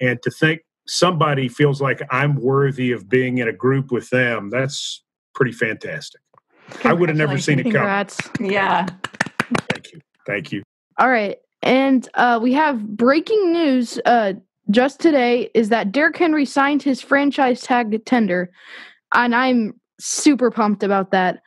and 0.00 0.22
to 0.22 0.30
think 0.30 0.60
somebody 0.86 1.48
feels 1.48 1.82
like 1.82 2.00
I'm 2.12 2.36
worthy 2.36 2.92
of 2.92 3.08
being 3.08 3.38
in 3.38 3.48
a 3.48 3.52
group 3.52 3.90
with 3.90 4.08
them, 4.10 4.50
that's 4.50 5.02
pretty 5.34 5.50
fantastic. 5.50 6.20
I 6.84 6.92
would 6.92 7.08
have 7.08 7.18
never 7.18 7.38
seen 7.38 7.58
it 7.58 7.64
Congrats. 7.64 8.16
come. 8.16 8.46
Yeah. 8.46 8.86
Thank 9.70 9.92
you. 9.92 10.00
Thank 10.26 10.52
you. 10.52 10.62
All 10.98 11.08
right. 11.08 11.38
And 11.62 12.08
uh, 12.14 12.38
we 12.42 12.52
have 12.52 12.86
breaking 12.96 13.52
news 13.52 13.98
uh, 14.04 14.34
just 14.70 15.00
today 15.00 15.50
is 15.54 15.68
that 15.68 15.92
Derrick 15.92 16.16
Henry 16.16 16.44
signed 16.44 16.82
his 16.82 17.00
franchise 17.00 17.62
tag 17.62 18.04
tender. 18.04 18.50
And 19.14 19.34
I'm 19.34 19.80
super 19.98 20.50
pumped 20.50 20.82
about 20.82 21.10
that. 21.12 21.40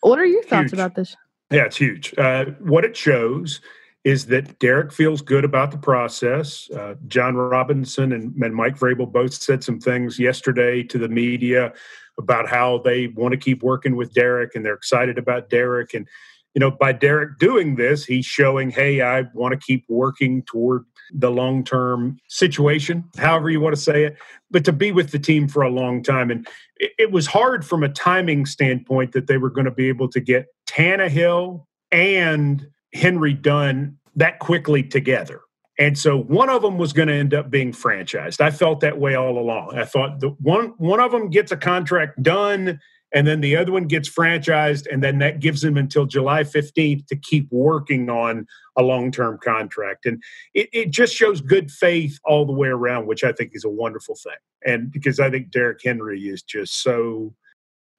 What 0.00 0.18
are 0.18 0.26
your 0.26 0.42
thoughts 0.42 0.70
huge. 0.70 0.72
about 0.74 0.94
this? 0.94 1.16
Yeah, 1.50 1.64
it's 1.64 1.76
huge. 1.76 2.14
Uh, 2.18 2.46
what 2.60 2.84
it 2.84 2.96
shows 2.96 3.60
is 4.04 4.26
that 4.26 4.58
Derrick 4.58 4.92
feels 4.92 5.22
good 5.22 5.44
about 5.44 5.70
the 5.70 5.78
process. 5.78 6.70
Uh, 6.70 6.94
Jon 7.08 7.34
Robinson 7.36 8.12
and, 8.12 8.34
and 8.36 8.54
Mike 8.54 8.78
Vrabel 8.78 9.10
both 9.10 9.32
said 9.32 9.64
some 9.64 9.80
things 9.80 10.18
yesterday 10.18 10.82
to 10.84 10.98
the 10.98 11.08
media 11.08 11.72
about 12.18 12.48
how 12.48 12.78
they 12.78 13.08
want 13.08 13.32
to 13.32 13.38
keep 13.38 13.62
working 13.62 13.96
with 13.96 14.12
Derrick 14.12 14.54
and 14.54 14.64
they're 14.64 14.74
excited 14.74 15.16
about 15.16 15.48
Derrick. 15.48 15.94
And, 15.94 16.06
you 16.54 16.60
know, 16.60 16.70
by 16.70 16.92
Derrick 16.92 17.38
doing 17.38 17.76
this, 17.76 18.04
he's 18.04 18.26
showing, 18.26 18.70
hey, 18.70 19.00
I 19.00 19.22
want 19.32 19.52
to 19.52 19.58
keep 19.58 19.84
working 19.88 20.42
toward 20.42 20.84
the 21.10 21.30
long 21.30 21.64
term 21.64 22.18
situation, 22.28 23.04
however 23.16 23.50
you 23.50 23.60
want 23.60 23.74
to 23.74 23.80
say 23.80 24.04
it, 24.04 24.16
but 24.50 24.64
to 24.66 24.72
be 24.72 24.92
with 24.92 25.12
the 25.12 25.18
team 25.18 25.48
for 25.48 25.62
a 25.62 25.70
long 25.70 26.02
time. 26.02 26.30
And 26.30 26.46
it, 26.76 26.92
it 26.98 27.10
was 27.10 27.26
hard 27.26 27.66
from 27.66 27.82
a 27.82 27.88
timing 27.88 28.44
standpoint 28.44 29.12
that 29.12 29.26
they 29.26 29.38
were 29.38 29.50
going 29.50 29.64
to 29.64 29.70
be 29.70 29.88
able 29.88 30.08
to 30.10 30.20
get 30.20 30.46
Tannehill 30.66 31.64
and 31.90 32.66
Henry 32.94 33.34
done 33.34 33.98
that 34.16 34.38
quickly 34.38 34.82
together. 34.82 35.40
And 35.78 35.98
so 35.98 36.16
one 36.16 36.48
of 36.48 36.62
them 36.62 36.78
was 36.78 36.92
going 36.92 37.08
to 37.08 37.14
end 37.14 37.34
up 37.34 37.50
being 37.50 37.72
franchised. 37.72 38.40
I 38.40 38.50
felt 38.50 38.80
that 38.80 38.98
way 38.98 39.16
all 39.16 39.38
along. 39.38 39.76
I 39.76 39.84
thought 39.84 40.20
the 40.20 40.28
one 40.40 40.74
one 40.78 41.00
of 41.00 41.10
them 41.10 41.30
gets 41.30 41.50
a 41.50 41.56
contract 41.56 42.22
done 42.22 42.78
and 43.12 43.26
then 43.26 43.40
the 43.40 43.56
other 43.56 43.72
one 43.72 43.86
gets 43.86 44.08
franchised 44.08 44.86
and 44.90 45.02
then 45.02 45.18
that 45.18 45.40
gives 45.40 45.62
them 45.62 45.76
until 45.76 46.06
July 46.06 46.42
15th 46.42 47.06
to 47.06 47.16
keep 47.16 47.48
working 47.50 48.08
on 48.08 48.46
a 48.76 48.82
long-term 48.82 49.38
contract. 49.42 50.06
And 50.06 50.22
it, 50.52 50.68
it 50.72 50.90
just 50.90 51.14
shows 51.14 51.40
good 51.40 51.70
faith 51.70 52.18
all 52.24 52.44
the 52.46 52.52
way 52.52 52.68
around, 52.68 53.06
which 53.06 53.24
I 53.24 53.32
think 53.32 53.50
is 53.54 53.64
a 53.64 53.68
wonderful 53.68 54.16
thing. 54.16 54.32
And 54.64 54.90
because 54.90 55.18
I 55.18 55.30
think 55.30 55.50
Derrick 55.50 55.80
Henry 55.84 56.22
is 56.22 56.42
just 56.42 56.82
so 56.82 57.34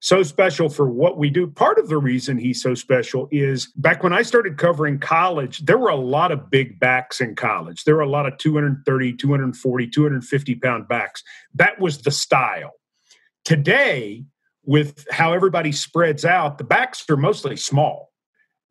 so 0.06 0.22
special 0.22 0.70
for 0.70 0.88
what 0.88 1.18
we 1.18 1.32
do. 1.32 1.48
Part 1.48 1.80
of 1.80 1.90
the 1.90 1.98
reason 1.98 2.38
he's 2.38 2.62
so 2.62 2.76
special 2.76 3.28
is 3.32 3.72
back 3.76 4.04
when 4.04 4.14
I 4.14 4.22
started 4.22 4.56
covering 4.56 5.00
college, 5.00 5.66
there 5.66 5.80
were 5.80 5.90
a 5.90 5.96
lot 5.96 6.32
of 6.32 6.52
big 6.52 6.80
backs 6.80 7.22
in 7.22 7.36
college. 7.36 7.86
There 7.86 7.96
were 7.96 8.04
a 8.04 8.10
lot 8.10 8.28
of 8.28 8.38
230, 8.38 9.14
240, 9.14 9.88
250 9.88 10.56
pound 10.58 10.88
backs. 10.88 11.24
That 11.56 11.80
was 11.80 12.04
the 12.04 12.12
style. 12.12 12.74
Today, 13.46 14.26
with 14.64 15.08
how 15.10 15.34
everybody 15.34 15.72
spreads 15.72 16.24
out, 16.24 16.60
the 16.60 16.64
backs 16.64 17.04
are 17.10 17.18
mostly 17.18 17.58
small 17.58 18.12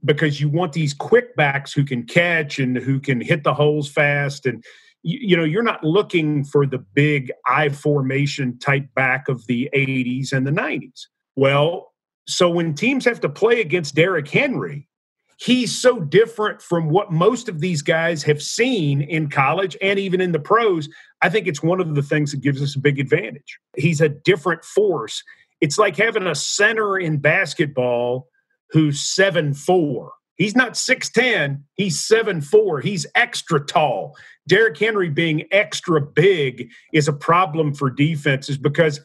because 0.05 0.41
you 0.41 0.49
want 0.49 0.73
these 0.73 0.95
quick 0.95 1.35
backs 1.35 1.73
who 1.73 1.83
can 1.83 2.05
catch 2.05 2.61
and 2.61 2.77
who 2.77 3.01
can 3.01 3.21
hit 3.21 3.43
the 3.43 3.55
holes 3.55 3.91
fast 3.91 4.47
and 4.47 4.63
you, 5.03 5.37
know 5.37 5.45
you're 5.45 5.65
not 5.65 5.83
looking 5.83 6.45
for 6.45 6.65
the 6.65 6.79
big 6.79 7.33
I 7.45 7.71
formation 7.71 8.57
type 8.57 8.87
back 8.95 9.29
of 9.29 9.45
the 9.49 9.69
80s 9.75 10.33
and 10.33 10.47
the 10.47 10.53
90s 10.53 11.07
well, 11.37 11.93
So 12.27 12.49
when 12.49 12.75
teams 12.75 13.05
have 13.05 13.21
to 13.21 13.29
play 13.29 13.61
against 13.61 13.95
Derrick 13.95 14.29
Henry, 14.29 14.89
he's 15.37 15.77
so 15.77 16.01
different 16.01 16.63
from 16.63 16.89
what 16.89 17.13
most 17.13 17.49
of 17.51 17.61
these 17.61 17.83
guys 17.83 18.23
have 18.23 18.41
seen 18.41 19.03
in 19.03 19.29
college 19.29 19.77
and 19.83 19.99
even 19.99 20.21
in 20.21 20.33
the 20.33 20.39
pros. 20.39 20.89
I 21.21 21.29
think 21.29 21.47
it's 21.47 21.63
one 21.63 21.81
of 21.81 21.95
the 21.95 22.03
things 22.03 22.31
that 22.31 22.41
gives 22.41 22.63
us 22.63 22.77
a 22.77 22.81
big 22.81 22.99
advantage. 22.99 23.59
He's 23.77 24.01
a 24.01 24.09
different 24.09 24.65
force. 24.65 25.23
It's 25.61 25.79
like 25.79 25.97
having 25.97 26.27
a 26.27 26.35
center 26.35 26.99
in 26.99 27.19
basketball 27.19 28.29
who's 28.71 29.01
seven 29.01 29.53
four. 29.55 30.13
He's 30.37 30.57
not 30.57 30.73
6'10, 30.73 31.63
he's 31.75 32.01
seven 32.01 32.41
four. 32.41 32.81
He's 32.81 33.07
extra 33.15 33.65
tall. 33.65 34.17
Derrick 34.49 34.77
Henry 34.77 35.09
being 35.09 35.45
extra 35.53 36.01
big 36.01 36.71
is 36.93 37.07
a 37.07 37.13
problem 37.13 37.73
for 37.73 37.89
defenses 37.89 38.59
because 38.59 39.01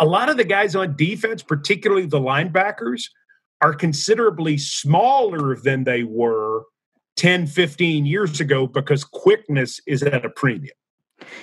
a 0.00 0.06
lot 0.06 0.30
of 0.30 0.38
the 0.38 0.44
guys 0.44 0.74
on 0.74 0.96
defense, 0.96 1.42
particularly 1.42 2.06
the 2.06 2.18
linebackers, 2.18 3.04
are 3.60 3.74
considerably 3.74 4.56
smaller 4.56 5.54
than 5.54 5.84
they 5.84 6.02
were 6.02 6.64
10, 7.16 7.46
15 7.46 8.06
years 8.06 8.40
ago 8.40 8.66
because 8.66 9.04
quickness 9.04 9.80
is 9.86 10.02
at 10.02 10.24
a 10.24 10.30
premium. 10.30 10.74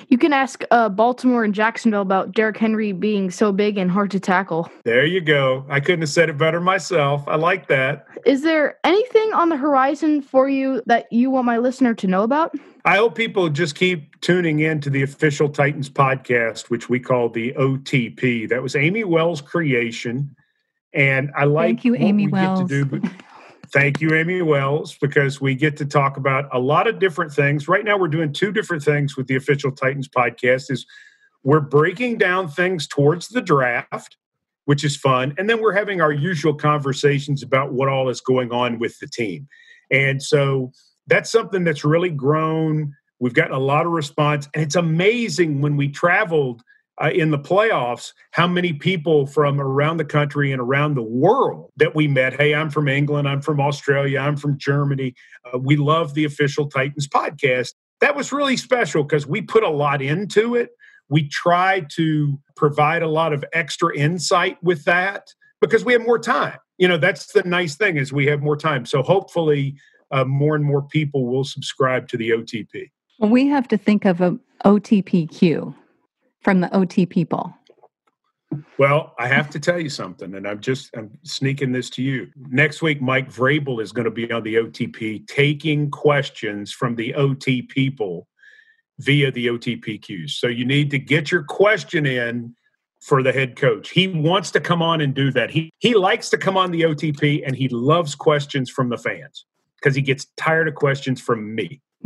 You 0.10 0.18
can 0.18 0.34
ask 0.34 0.64
uh, 0.72 0.90
Baltimore 0.90 1.44
and 1.44 1.54
Jacksonville 1.54 2.02
about 2.02 2.34
Derrick 2.34 2.58
Henry 2.58 2.92
being 2.92 3.32
so 3.32 3.52
big 3.52 3.78
and 3.78 3.90
hard 3.90 4.12
to 4.12 4.20
tackle. 4.20 4.70
There 4.84 5.06
you 5.06 5.22
go. 5.22 5.66
I 5.70 5.80
couldn't 5.80 6.02
have 6.02 6.10
said 6.10 6.30
it 6.30 6.38
better 6.38 6.60
myself. 6.60 7.28
I 7.28 7.36
like 7.36 7.68
that. 7.68 8.08
Is 8.26 8.42
there 8.42 8.78
anything 8.84 9.34
on 9.34 9.50
the 9.50 9.58
horizon 9.58 10.22
for 10.22 10.50
you 10.50 10.82
that 10.86 11.12
you 11.12 11.30
want 11.30 11.46
my 11.46 11.58
listener 11.58 11.94
to 11.96 12.08
know 12.08 12.24
about? 12.24 12.56
I 12.86 12.98
hope 12.98 13.16
people 13.16 13.50
just 13.50 13.76
keep 13.76 14.20
tuning 14.22 14.60
in 14.60 14.80
to 14.82 14.90
the 14.90 15.04
official 15.04 15.50
Titans 15.50 15.90
podcast, 15.90 16.70
which 16.70 16.90
we 16.90 17.00
call 17.00 17.30
the 17.30 17.54
OTP. 17.54 18.48
That 18.50 18.64
was 18.64 18.76
Amy 18.76 19.04
Wells' 19.04 19.42
creation. 19.42 20.36
And 20.94 21.32
I 21.36 21.44
like 21.44 21.68
Thank 21.68 21.86
you, 21.86 21.96
Amy 21.96 22.28
Wells. 22.28 22.72
Thank 23.74 24.00
you, 24.00 24.14
Amy 24.14 24.42
Wells, 24.42 24.98
because 25.02 25.42
we 25.42 25.54
get 25.54 25.76
to 25.78 25.86
talk 25.86 26.16
about 26.16 26.48
a 26.54 26.60
lot 26.60 26.88
of 26.88 27.00
different 27.00 27.34
things. 27.34 27.68
Right 27.68 27.84
now, 27.84 27.98
we're 27.98 28.08
doing 28.08 28.32
two 28.32 28.52
different 28.52 28.82
things 28.82 29.18
with 29.18 29.28
the 29.28 29.36
official 29.36 29.72
Titans 29.72 30.08
podcast. 30.08 30.72
Is 30.72 30.86
we're 31.44 31.60
breaking 31.60 32.18
down 32.18 32.48
things 32.48 32.88
towards 32.88 33.28
the 33.28 33.42
draft, 33.42 34.16
which 34.66 34.86
is 34.86 34.96
fun, 34.96 35.34
and 35.38 35.50
then 35.50 35.62
we're 35.62 35.74
having 35.74 36.00
our 36.00 36.14
usual 36.14 36.54
conversations 36.54 37.44
about 37.44 37.74
what 37.74 37.90
all 37.90 38.10
is 38.10 38.22
going 38.22 38.52
on 38.52 38.80
with 38.80 39.00
the 39.00 39.08
team. 39.08 39.48
And 39.92 40.24
so 40.24 40.72
that's 41.08 41.30
something 41.30 41.64
that's 41.64 41.84
really 41.84 42.10
grown. 42.10 42.94
We've 43.20 43.34
gotten 43.34 43.56
a 43.56 43.60
lot 43.60 43.86
of 43.86 43.92
response, 43.92 44.48
and 44.54 44.64
it's 44.64 44.76
amazing 44.76 45.60
when 45.60 45.76
we 45.76 45.90
traveled 45.90 46.64
uh, 47.02 47.12
in 47.14 47.32
the 47.32 47.40
playoffs 47.40 48.14
how 48.32 48.48
many 48.48 48.74
people 48.74 49.28
from 49.28 49.60
around 49.60 49.98
the 49.98 50.06
country 50.06 50.52
and 50.52 50.62
around 50.62 50.96
the 50.96 51.04
world 51.04 51.72
that 51.78 51.96
we 51.96 52.08
met. 52.08 52.34
Hey, 52.34 52.56
I'm 52.56 52.70
from 52.70 52.88
England, 52.88 53.28
I'm 53.28 53.42
from 53.42 53.60
Australia, 53.60 54.20
I'm 54.20 54.38
from 54.38 54.58
Germany. 54.58 55.14
Uh, 55.46 55.60
we 55.60 55.76
love 55.76 56.14
the 56.14 56.26
official 56.26 56.68
Titans 56.68 57.08
podcast. 57.08 57.74
That 58.02 58.16
was 58.16 58.32
really 58.32 58.58
special 58.58 59.04
because 59.04 59.28
we 59.28 59.42
put 59.42 59.64
a 59.64 59.70
lot 59.70 60.02
into 60.02 60.56
it. 60.56 60.70
We 61.10 61.28
tried 61.30 61.90
to 61.92 62.40
provide 62.56 63.02
a 63.02 63.08
lot 63.08 63.34
of 63.34 63.46
extra 63.54 63.96
insight 63.96 64.62
with 64.62 64.84
that 64.86 65.34
because 65.62 65.86
we 65.86 65.94
have 65.94 66.02
more 66.02 66.20
time. 66.20 66.58
You 66.78 66.88
know, 66.88 66.98
that's 66.98 67.32
the 67.32 67.44
nice 67.44 67.76
thing 67.76 67.98
is 67.98 68.14
we 68.14 68.28
have 68.28 68.42
more 68.42 68.58
time. 68.58 68.86
So 68.86 69.02
hopefully, 69.02 69.78
uh, 70.12 70.26
more 70.26 70.56
and 70.56 70.64
more 70.64 70.82
people 70.82 71.26
will 71.26 71.44
subscribe 71.44 72.08
to 72.10 72.18
the 72.18 72.30
OTP. 72.30 72.92
We 73.20 73.48
have 73.48 73.68
to 73.70 73.78
think 73.78 74.06
of 74.06 74.22
a 74.22 74.38
OTPQ 74.64 75.74
from 76.42 76.62
the 76.62 76.74
OT 76.76 77.06
people? 77.06 77.54
Well, 78.78 79.14
I 79.20 79.28
have 79.28 79.50
to 79.52 79.60
tell 79.60 79.80
you 79.80 79.90
something, 79.90 80.36
and 80.36 80.48
I'm 80.48 80.62
just 80.62 80.96
I'm 80.96 81.18
sneaking 81.24 81.72
this 81.74 81.90
to 81.92 82.02
you. 82.02 82.28
Next 82.50 82.82
week, 82.82 83.02
Mike 83.02 83.30
Vrabel 83.30 83.82
is 83.82 83.92
going 83.92 84.06
to 84.06 84.12
be 84.12 84.32
on 84.32 84.44
the 84.44 84.56
OTP 84.56 85.28
taking 85.28 85.92
questions 85.92 86.72
from 86.72 86.96
the 86.96 87.14
OT 87.16 87.64
people 87.64 88.28
via 89.00 89.32
the 89.32 89.48
OTPQs. 89.48 90.32
So 90.32 90.48
you 90.48 90.66
need 90.66 90.90
to 90.92 91.00
get 91.00 91.32
your 91.32 91.44
question 91.44 92.06
in 92.06 92.56
for 93.02 93.22
the 93.22 93.32
head 93.32 93.56
coach. 93.56 93.90
He 93.90 94.08
wants 94.08 94.52
to 94.52 94.60
come 94.60 94.82
on 94.82 95.02
and 95.02 95.14
do 95.14 95.32
that. 95.32 95.52
He 95.52 95.70
he 95.80 95.96
likes 95.96 96.30
to 96.30 96.38
come 96.38 96.58
on 96.58 96.72
the 96.72 96.82
OTP 96.82 97.44
and 97.46 97.56
he 97.56 97.68
loves 97.70 98.16
questions 98.16 98.70
from 98.70 98.90
the 98.90 98.98
fans 98.98 99.46
because 99.76 99.96
he 99.96 100.02
gets 100.02 100.26
tired 100.38 100.68
of 100.68 100.76
questions 100.76 101.22
from 101.22 101.54
me. 101.54 101.82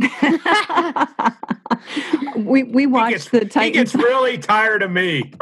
we 2.36 2.62
we 2.62 2.86
watch 2.86 3.10
gets, 3.10 3.28
the 3.28 3.44
Titans. 3.44 3.64
He 3.64 3.70
gets 3.70 3.94
really 3.94 4.38
tired 4.38 4.82
of 4.82 4.90
me. 4.90 5.32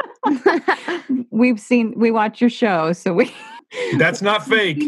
We've 1.29 1.59
seen 1.59 1.93
we 1.97 2.11
watch 2.11 2.41
your 2.41 2.49
show, 2.49 2.93
so 2.93 3.13
we. 3.13 3.33
That's 3.97 4.21
not 4.21 4.45
fake. 4.45 4.83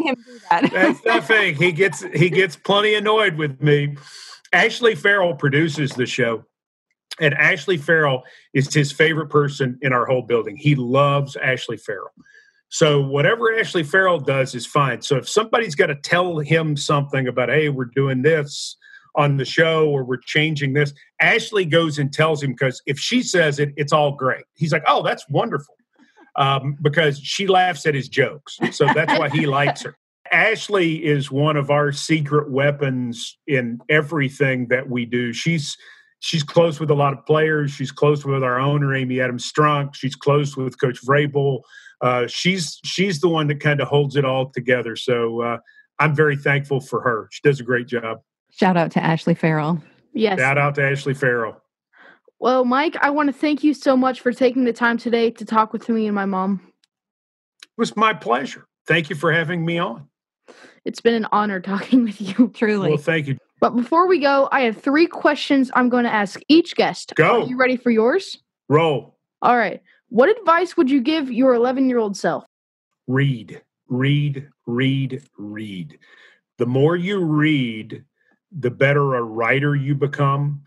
That. 0.50 0.70
That's 0.72 1.06
not 1.06 1.24
fake. 1.24 1.58
He 1.58 1.72
gets 1.72 2.04
he 2.14 2.30
gets 2.30 2.56
plenty 2.56 2.96
annoyed 2.96 3.36
with 3.36 3.62
me. 3.62 3.96
Ashley 4.52 4.94
Farrell 4.94 5.36
produces 5.36 5.91
the 5.91 6.06
show, 6.06 6.44
and 7.20 7.34
Ashley 7.34 7.78
Farrell 7.78 8.24
is 8.54 8.74
his 8.74 8.91
favorite 8.91 9.30
person 9.30 9.80
in 9.82 9.94
our 9.94 10.06
whole 10.06 10.22
building. 10.22 10.58
He 10.58 10.76
loves 10.76 11.38
Ashley 11.38 11.78
Farrell. 11.78 12.12
So 12.74 13.00
whatever 13.00 13.58
Ashley 13.58 13.84
Farrell 13.84 14.20
does 14.20 14.56
is 14.56 14.66
fine. 14.66 15.04
So 15.04 15.18
if 15.18 15.30
somebody's 15.30 15.76
got 15.76 15.88
to 15.88 15.96
tell 15.96 16.39
him 16.39 16.76
something 16.76 17.28
about, 17.28 17.50
hey, 17.50 17.70
we're 17.70 17.86
doing 17.86 18.24
this, 18.24 18.78
on 19.16 19.38
the 19.38 19.45
show 19.45 19.89
or 19.89 20.03
we're 20.03 20.18
changing 20.18 20.74
this. 20.74 20.93
Ashley 21.22 21.66
goes 21.66 21.99
and 21.99 22.11
tells 22.11 22.41
him 22.41 22.51
because 22.51 22.82
if 22.86 22.99
she 22.99 23.22
says 23.22 23.59
it, 23.59 23.74
it's 23.78 23.93
all 23.93 24.14
great. 24.14 24.43
He's 24.55 24.72
like, 24.72 24.84
oh, 24.88 25.03
that's 25.03 25.28
wonderful. 25.30 25.76
Um, 26.36 26.78
because 26.82 27.20
she 27.20 27.45
laughs 27.45 27.86
at 27.86 27.93
his 27.93 28.09
jokes. 28.09 28.57
So 28.72 28.88
that's 28.93 29.18
why 29.20 29.30
he 29.30 29.45
likes 29.45 29.84
her. 29.84 29.95
Ashley 30.32 31.05
is 31.05 31.30
one 31.30 31.57
of 31.57 31.70
our 31.70 31.91
secret 31.91 32.49
weapons 32.49 33.38
in 33.45 33.80
everything 33.88 34.68
that 34.70 34.89
we 34.89 35.05
do. 35.05 35.32
She's 35.32 35.78
she's 36.22 36.41
close 36.41 36.80
with 36.80 36.89
a 36.89 36.95
lot 36.95 37.14
of 37.14 37.24
players. 37.26 37.72
She's 37.72 37.91
close 37.91 38.26
with 38.26 38.43
our 38.43 38.59
owner, 38.59 38.95
Amy 38.95 39.20
Adams 39.20 39.51
Strunk. 39.51 39.93
She's 39.93 40.16
close 40.16 40.57
with 40.57 40.80
Coach 40.80 40.99
Vrabel. 41.05 41.61
Uh, 42.01 42.26
she's 42.26 42.80
she's 42.84 43.20
the 43.20 43.30
one 43.30 43.47
that 43.47 43.59
kind 43.59 43.80
of 43.80 43.88
holds 43.88 44.16
it 44.16 44.26
all 44.26 44.49
together. 44.49 44.95
So 44.95 45.41
uh, 45.41 45.57
I'm 45.99 46.16
very 46.16 46.36
thankful 46.36 46.80
for 46.80 47.01
her. 47.01 47.28
She 47.32 47.41
does 47.43 47.59
a 47.59 47.64
great 47.64 47.88
job. 47.88 48.20
Shout 48.56 48.78
out 48.78 48.91
to 48.91 49.04
Ashley 49.04 49.34
Farrell. 49.34 49.82
Yes. 50.14 50.39
Shout 50.39 50.58
out 50.58 50.76
to 50.76 50.84
Ashley 50.84 51.14
Farrell. 51.14 51.60
Well, 52.39 52.66
Mike, 52.66 52.95
I 53.01 53.10
want 53.10 53.28
to 53.28 53.34
thank 53.34 53.64
you 53.64 53.74
so 53.74 53.97
much 53.97 54.22
for 54.22 54.32
taking 54.32 54.66
the 54.66 54.74
time 54.74 54.97
today 54.97 55.32
to 55.32 55.45
talk 55.45 55.74
with 55.74 55.89
me 55.89 56.06
and 56.06 56.14
my 56.14 56.26
mom. 56.26 56.62
It 57.64 57.70
was 57.78 57.95
my 57.95 58.14
pleasure. 58.14 58.68
Thank 58.86 59.10
you 59.10 59.16
for 59.16 59.32
having 59.32 59.66
me 59.66 59.80
on. 59.80 60.08
It's 60.86 61.01
been 61.01 61.14
an 61.14 61.28
honor 61.32 61.62
talking 61.62 62.04
with 62.04 62.20
you. 62.20 62.49
Truly. 62.54 62.89
Well, 62.89 62.97
thank 62.97 63.28
you. 63.28 63.38
But 63.60 63.72
before 63.72 64.08
we 64.08 64.20
go, 64.20 64.49
I 64.51 64.62
have 64.62 64.78
three 64.78 65.08
questions 65.08 65.72
I'm 65.74 65.89
going 65.89 66.04
to 66.04 66.14
ask 66.14 66.41
each 66.49 66.76
guest. 66.76 67.14
Go. 67.16 67.41
Are 67.41 67.47
you 67.47 67.58
ready 67.58 67.78
for 67.78 67.89
yours? 67.89 68.38
Roll. 68.68 69.18
All 69.41 69.58
right. 69.58 69.82
What 70.10 70.30
advice 70.30 70.78
would 70.78 70.91
you 70.91 71.01
give 71.01 71.32
your 71.32 71.54
11 71.56 71.88
year 71.88 71.97
old 71.97 72.18
self? 72.18 72.43
Read, 73.08 73.62
read, 73.88 74.49
read, 74.68 75.24
read. 75.38 75.97
The 76.58 76.66
more 76.66 76.95
you 76.95 77.24
read, 77.24 78.04
the 78.60 78.72
better 78.72 79.16
a 79.16 79.24
writer 79.24 79.76
you 79.76 79.95
become. 79.95 80.62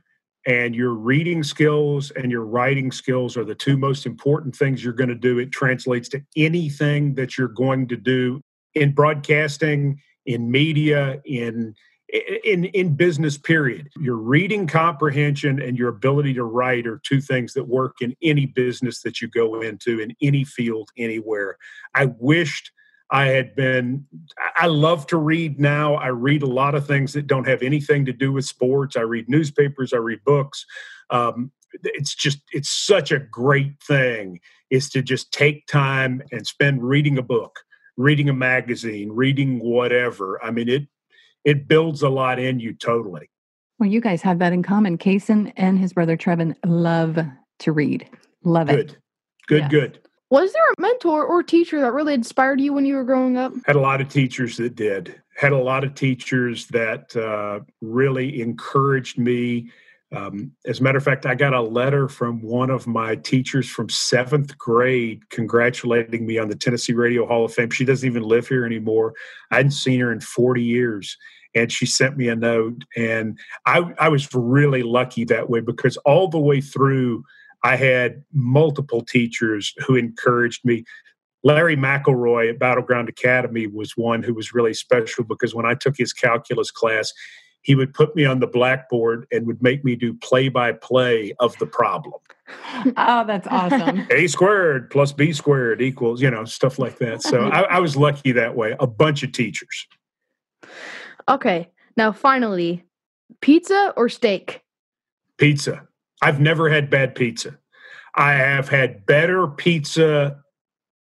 And 0.46 0.76
your 0.76 0.92
reading 0.92 1.42
skills 1.42 2.12
and 2.12 2.30
your 2.30 2.44
writing 2.44 2.92
skills 2.92 3.36
are 3.36 3.44
the 3.44 3.54
two 3.54 3.76
most 3.76 4.06
important 4.06 4.54
things 4.54 4.82
you're 4.82 4.92
going 4.92 5.08
to 5.08 5.16
do. 5.16 5.40
It 5.40 5.50
translates 5.50 6.08
to 6.10 6.22
anything 6.36 7.14
that 7.14 7.36
you're 7.36 7.48
going 7.48 7.88
to 7.88 7.96
do 7.96 8.40
in 8.74 8.94
broadcasting, 8.94 10.00
in 10.24 10.50
media, 10.50 11.20
in 11.24 11.74
in 12.44 12.66
in 12.66 12.94
business 12.94 13.36
period 13.36 13.88
your 13.96 14.14
reading 14.14 14.68
comprehension 14.68 15.60
and 15.60 15.76
your 15.76 15.88
ability 15.88 16.32
to 16.32 16.44
write 16.44 16.86
are 16.86 17.00
two 17.04 17.20
things 17.20 17.52
that 17.52 17.66
work 17.66 17.96
in 18.00 18.14
any 18.22 18.46
business 18.46 19.02
that 19.02 19.20
you 19.20 19.26
go 19.26 19.60
into 19.60 19.98
in 19.98 20.14
any 20.22 20.44
field 20.44 20.88
anywhere 20.96 21.56
i 21.96 22.06
wished 22.20 22.70
I 23.10 23.26
had 23.26 23.54
been, 23.54 24.06
I 24.56 24.66
love 24.66 25.06
to 25.08 25.16
read 25.16 25.60
now. 25.60 25.94
I 25.94 26.08
read 26.08 26.42
a 26.42 26.46
lot 26.46 26.74
of 26.74 26.86
things 26.86 27.12
that 27.12 27.26
don't 27.26 27.46
have 27.46 27.62
anything 27.62 28.04
to 28.06 28.12
do 28.12 28.32
with 28.32 28.44
sports. 28.44 28.96
I 28.96 29.02
read 29.02 29.28
newspapers, 29.28 29.92
I 29.92 29.98
read 29.98 30.24
books. 30.24 30.66
Um, 31.10 31.52
it's 31.82 32.14
just, 32.14 32.38
it's 32.52 32.70
such 32.70 33.12
a 33.12 33.18
great 33.18 33.80
thing 33.82 34.40
is 34.70 34.90
to 34.90 35.02
just 35.02 35.32
take 35.32 35.66
time 35.66 36.22
and 36.32 36.46
spend 36.46 36.82
reading 36.82 37.16
a 37.18 37.22
book, 37.22 37.60
reading 37.96 38.28
a 38.28 38.32
magazine, 38.32 39.12
reading 39.12 39.60
whatever. 39.60 40.42
I 40.44 40.50
mean, 40.50 40.68
it, 40.68 40.88
it 41.44 41.68
builds 41.68 42.02
a 42.02 42.08
lot 42.08 42.40
in 42.40 42.58
you 42.58 42.72
totally. 42.72 43.30
Well, 43.78 43.88
you 43.88 44.00
guys 44.00 44.22
have 44.22 44.40
that 44.40 44.52
in 44.52 44.62
common. 44.62 44.98
Kaysen 44.98 45.52
and 45.56 45.78
his 45.78 45.92
brother 45.92 46.16
Trevin 46.16 46.56
love 46.64 47.18
to 47.60 47.72
read. 47.72 48.08
Love 48.42 48.68
good. 48.68 48.90
it. 48.90 48.96
Good, 49.46 49.62
yes. 49.62 49.70
good. 49.70 50.00
Was 50.30 50.52
there 50.52 50.72
a 50.76 50.80
mentor 50.80 51.24
or 51.24 51.42
teacher 51.42 51.80
that 51.80 51.92
really 51.92 52.14
inspired 52.14 52.60
you 52.60 52.72
when 52.72 52.84
you 52.84 52.96
were 52.96 53.04
growing 53.04 53.36
up? 53.36 53.52
Had 53.64 53.76
a 53.76 53.80
lot 53.80 54.00
of 54.00 54.08
teachers 54.08 54.56
that 54.56 54.74
did. 54.74 55.20
Had 55.36 55.52
a 55.52 55.58
lot 55.58 55.84
of 55.84 55.94
teachers 55.94 56.66
that 56.68 57.14
uh, 57.14 57.60
really 57.80 58.40
encouraged 58.40 59.18
me. 59.18 59.70
Um, 60.14 60.52
as 60.66 60.80
a 60.80 60.82
matter 60.82 60.98
of 60.98 61.04
fact, 61.04 61.26
I 61.26 61.36
got 61.36 61.52
a 61.52 61.60
letter 61.60 62.08
from 62.08 62.40
one 62.40 62.70
of 62.70 62.88
my 62.88 63.16
teachers 63.16 63.68
from 63.68 63.88
seventh 63.88 64.56
grade 64.58 65.28
congratulating 65.30 66.26
me 66.26 66.38
on 66.38 66.48
the 66.48 66.56
Tennessee 66.56 66.92
Radio 66.92 67.26
Hall 67.26 67.44
of 67.44 67.54
Fame. 67.54 67.70
She 67.70 67.84
doesn't 67.84 68.08
even 68.08 68.22
live 68.22 68.48
here 68.48 68.64
anymore. 68.64 69.14
I 69.52 69.56
hadn't 69.56 69.72
seen 69.72 70.00
her 70.00 70.10
in 70.10 70.20
40 70.20 70.62
years. 70.62 71.16
And 71.54 71.70
she 71.70 71.86
sent 71.86 72.16
me 72.16 72.28
a 72.28 72.36
note. 72.36 72.82
And 72.96 73.38
I, 73.64 73.92
I 73.98 74.08
was 74.08 74.28
really 74.34 74.82
lucky 74.82 75.24
that 75.24 75.48
way 75.48 75.60
because 75.60 75.96
all 75.98 76.28
the 76.28 76.38
way 76.38 76.60
through, 76.60 77.24
I 77.66 77.74
had 77.74 78.22
multiple 78.32 79.02
teachers 79.02 79.74
who 79.84 79.96
encouraged 79.96 80.64
me. 80.64 80.84
Larry 81.42 81.76
McElroy 81.76 82.50
at 82.50 82.60
Battleground 82.60 83.08
Academy 83.08 83.66
was 83.66 83.96
one 83.96 84.22
who 84.22 84.34
was 84.34 84.54
really 84.54 84.72
special 84.72 85.24
because 85.24 85.52
when 85.52 85.66
I 85.66 85.74
took 85.74 85.96
his 85.96 86.12
calculus 86.12 86.70
class, 86.70 87.12
he 87.62 87.74
would 87.74 87.92
put 87.92 88.14
me 88.14 88.24
on 88.24 88.38
the 88.38 88.46
blackboard 88.46 89.26
and 89.32 89.48
would 89.48 89.60
make 89.60 89.84
me 89.84 89.96
do 89.96 90.14
play 90.14 90.48
by 90.48 90.72
play 90.72 91.34
of 91.40 91.56
the 91.58 91.66
problem. 91.66 92.14
Oh, 92.96 93.24
that's 93.26 93.48
awesome. 93.48 94.06
A 94.12 94.28
squared 94.28 94.88
plus 94.90 95.10
B 95.10 95.32
squared 95.32 95.82
equals, 95.82 96.22
you 96.22 96.30
know, 96.30 96.44
stuff 96.44 96.78
like 96.78 96.98
that. 96.98 97.20
So 97.20 97.48
I, 97.48 97.62
I 97.62 97.80
was 97.80 97.96
lucky 97.96 98.30
that 98.32 98.54
way. 98.54 98.76
A 98.78 98.86
bunch 98.86 99.24
of 99.24 99.32
teachers. 99.32 99.88
Okay, 101.28 101.68
now 101.96 102.12
finally, 102.12 102.84
pizza 103.40 103.92
or 103.96 104.08
steak? 104.08 104.62
Pizza. 105.38 105.88
I've 106.22 106.40
never 106.40 106.68
had 106.68 106.90
bad 106.90 107.14
pizza. 107.14 107.58
I 108.14 108.32
have 108.34 108.68
had 108.68 109.04
better 109.06 109.46
pizza 109.46 110.38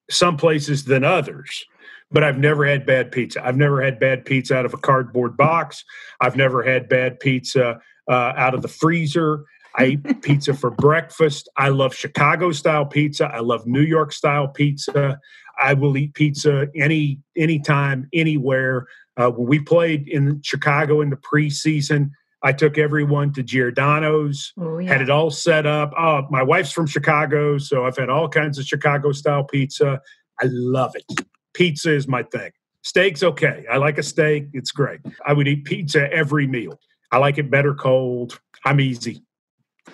some 0.09 0.38
places 0.38 0.86
than 0.86 1.03
others 1.03 1.66
but 2.11 2.24
I've 2.24 2.38
never 2.38 2.66
had 2.66 2.86
bad 2.86 3.11
pizza. 3.11 3.45
I've 3.45 3.57
never 3.57 3.82
had 3.82 3.99
bad 3.99 4.26
pizza 4.26 4.55
out 4.55 4.66
of 4.66 4.74
a 4.74 4.78
cardboard 4.78 5.36
box. 5.36 5.84
I've 6.22 6.36
never 6.36 6.63
had 6.63 6.88
bad 6.88 7.20
pizza 7.20 7.80
uh, 8.09 8.34
out 8.36 8.53
of 8.53 8.61
the 8.61 8.68
freezer. 8.68 9.43
I 9.76 9.86
eat 9.86 10.22
pizza 10.22 10.53
for 10.53 10.72
breakfast. 10.72 11.49
I 11.57 11.70
love 11.70 11.95
Chicago 11.95 12.51
style 12.51 12.86
pizza. 12.86 13.26
I 13.26 13.39
love 13.39 13.66
New 13.66 13.82
York 13.82 14.13
style 14.13 14.47
pizza. 14.47 15.20
I 15.61 15.74
will 15.74 15.97
eat 15.97 16.13
pizza 16.13 16.68
any 16.76 17.20
anytime, 17.36 18.07
anywhere. 18.13 18.88
Uh, 19.18 19.32
when 19.32 19.47
we 19.47 19.59
played 19.59 20.07
in 20.07 20.41
Chicago 20.43 21.01
in 21.01 21.09
the 21.09 21.18
preseason, 21.18 22.11
I 22.46 22.54
took 22.54 22.78
everyone 22.78 23.34
to 23.34 23.43
Giordano's, 23.43 24.54
oh, 24.58 24.78
yeah. 24.78 24.88
had 24.89 25.02
it 25.02 25.10
all 25.10 25.32
set 25.32 25.66
up. 25.66 25.91
Oh, 25.98 26.26
my 26.30 26.43
wife's 26.43 26.72
from 26.72 26.88
Chicago, 26.88 27.58
so 27.58 27.86
I've 27.86 27.98
had 27.98 28.10
all 28.10 28.30
kinds 28.30 28.58
of 28.58 28.66
Chicago 28.66 29.12
style 29.12 29.43
pizza. 29.43 30.00
I 30.39 30.46
love 30.46 30.96
it 30.96 31.26
pizza 31.56 31.91
is 31.91 32.08
my 32.08 32.22
thing. 32.22 32.52
Steak's 32.84 33.24
okay. 33.24 33.66
I 33.72 33.78
like 33.78 33.98
a 33.98 34.04
steak. 34.04 34.50
It's 34.54 34.72
great. 34.72 35.00
I 35.26 35.34
would 35.34 35.48
eat 35.48 35.66
pizza 35.66 36.12
every 36.14 36.46
meal. 36.46 36.80
I 37.12 37.18
like 37.18 37.39
it 37.39 37.50
better 37.50 37.74
cold. 37.74 38.39
I'm 38.64 38.80
easy. 38.80 39.24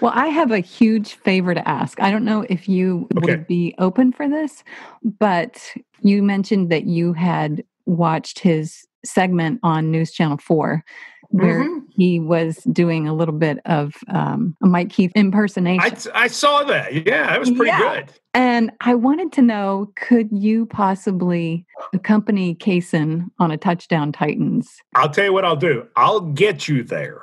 Well, 0.02 0.12
I 0.14 0.28
have 0.28 0.52
a 0.52 0.60
huge 0.60 1.14
favor 1.14 1.54
to 1.54 1.66
ask. 1.68 2.02
I 2.02 2.12
don't 2.12 2.26
know 2.26 2.45
if 2.49 2.68
you 2.68 3.08
okay. 3.18 3.32
would 3.32 3.47
be 3.47 3.76
open 3.78 4.12
for 4.12 4.28
this, 4.28 4.64
but 5.04 5.74
you 6.02 6.24
mentioned 6.24 6.70
that 6.72 6.86
you 6.86 7.14
had 7.14 7.64
watched 7.86 8.39
his 8.39 8.86
segment 9.06 9.60
on 9.64 9.91
News 9.91 10.12
Channel 10.12 10.38
4 10.38 10.84
where 11.30 11.64
mm-hmm. 11.64 11.81
He 12.02 12.20
was 12.20 12.58
doing 12.72 13.08
a 13.08 13.14
little 13.14 13.36
bit 13.36 13.60
of 13.66 13.93
um, 14.08 14.58
a 14.64 14.66
Mike 14.66 14.89
Keith 14.89 15.12
impersonation. 15.14 16.12
I, 16.16 16.24
I 16.24 16.28
saw 16.28 16.64
that. 16.64 17.06
Yeah, 17.06 17.36
it 17.36 17.39
was 17.39 17.52
pretty 17.52 17.68
yeah. 17.68 17.99
good. 17.99 18.12
And 18.34 18.72
I 18.82 18.95
wanted 18.95 19.32
to 19.34 19.43
know 19.43 19.91
could 19.97 20.30
you 20.32 20.66
possibly 20.66 21.64
accompany 21.93 22.56
Kaysen 22.56 23.30
on 23.38 23.52
a 23.52 23.58
touchdown 23.58 24.12
Titans? 24.12 24.68
I'll 24.95 25.10
tell 25.10 25.26
you 25.26 25.34
what 25.34 25.45
I'll 25.45 25.56
do. 25.56 25.86
I'll 25.95 26.22
get 26.22 26.68
you 26.68 26.82
there. 26.84 27.22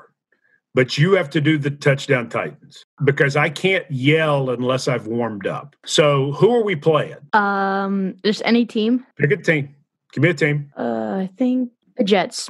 But 0.74 0.96
you 0.96 1.14
have 1.14 1.28
to 1.30 1.40
do 1.40 1.58
the 1.58 1.72
touchdown 1.72 2.28
Titans 2.28 2.84
because 3.02 3.34
I 3.34 3.48
can't 3.48 3.84
yell 3.90 4.50
unless 4.50 4.86
I've 4.86 5.08
warmed 5.08 5.48
up. 5.48 5.74
So 5.86 6.30
who 6.32 6.54
are 6.54 6.62
we 6.62 6.76
playing? 6.76 7.16
Um, 7.32 8.14
just 8.24 8.42
any 8.44 8.64
team. 8.64 9.04
Pick 9.18 9.32
a 9.32 9.38
team. 9.38 9.74
Give 10.12 10.22
me 10.22 10.30
a 10.30 10.34
team. 10.34 10.70
Uh, 10.78 11.16
I 11.22 11.30
think 11.36 11.70
the 11.96 12.04
Jets. 12.04 12.48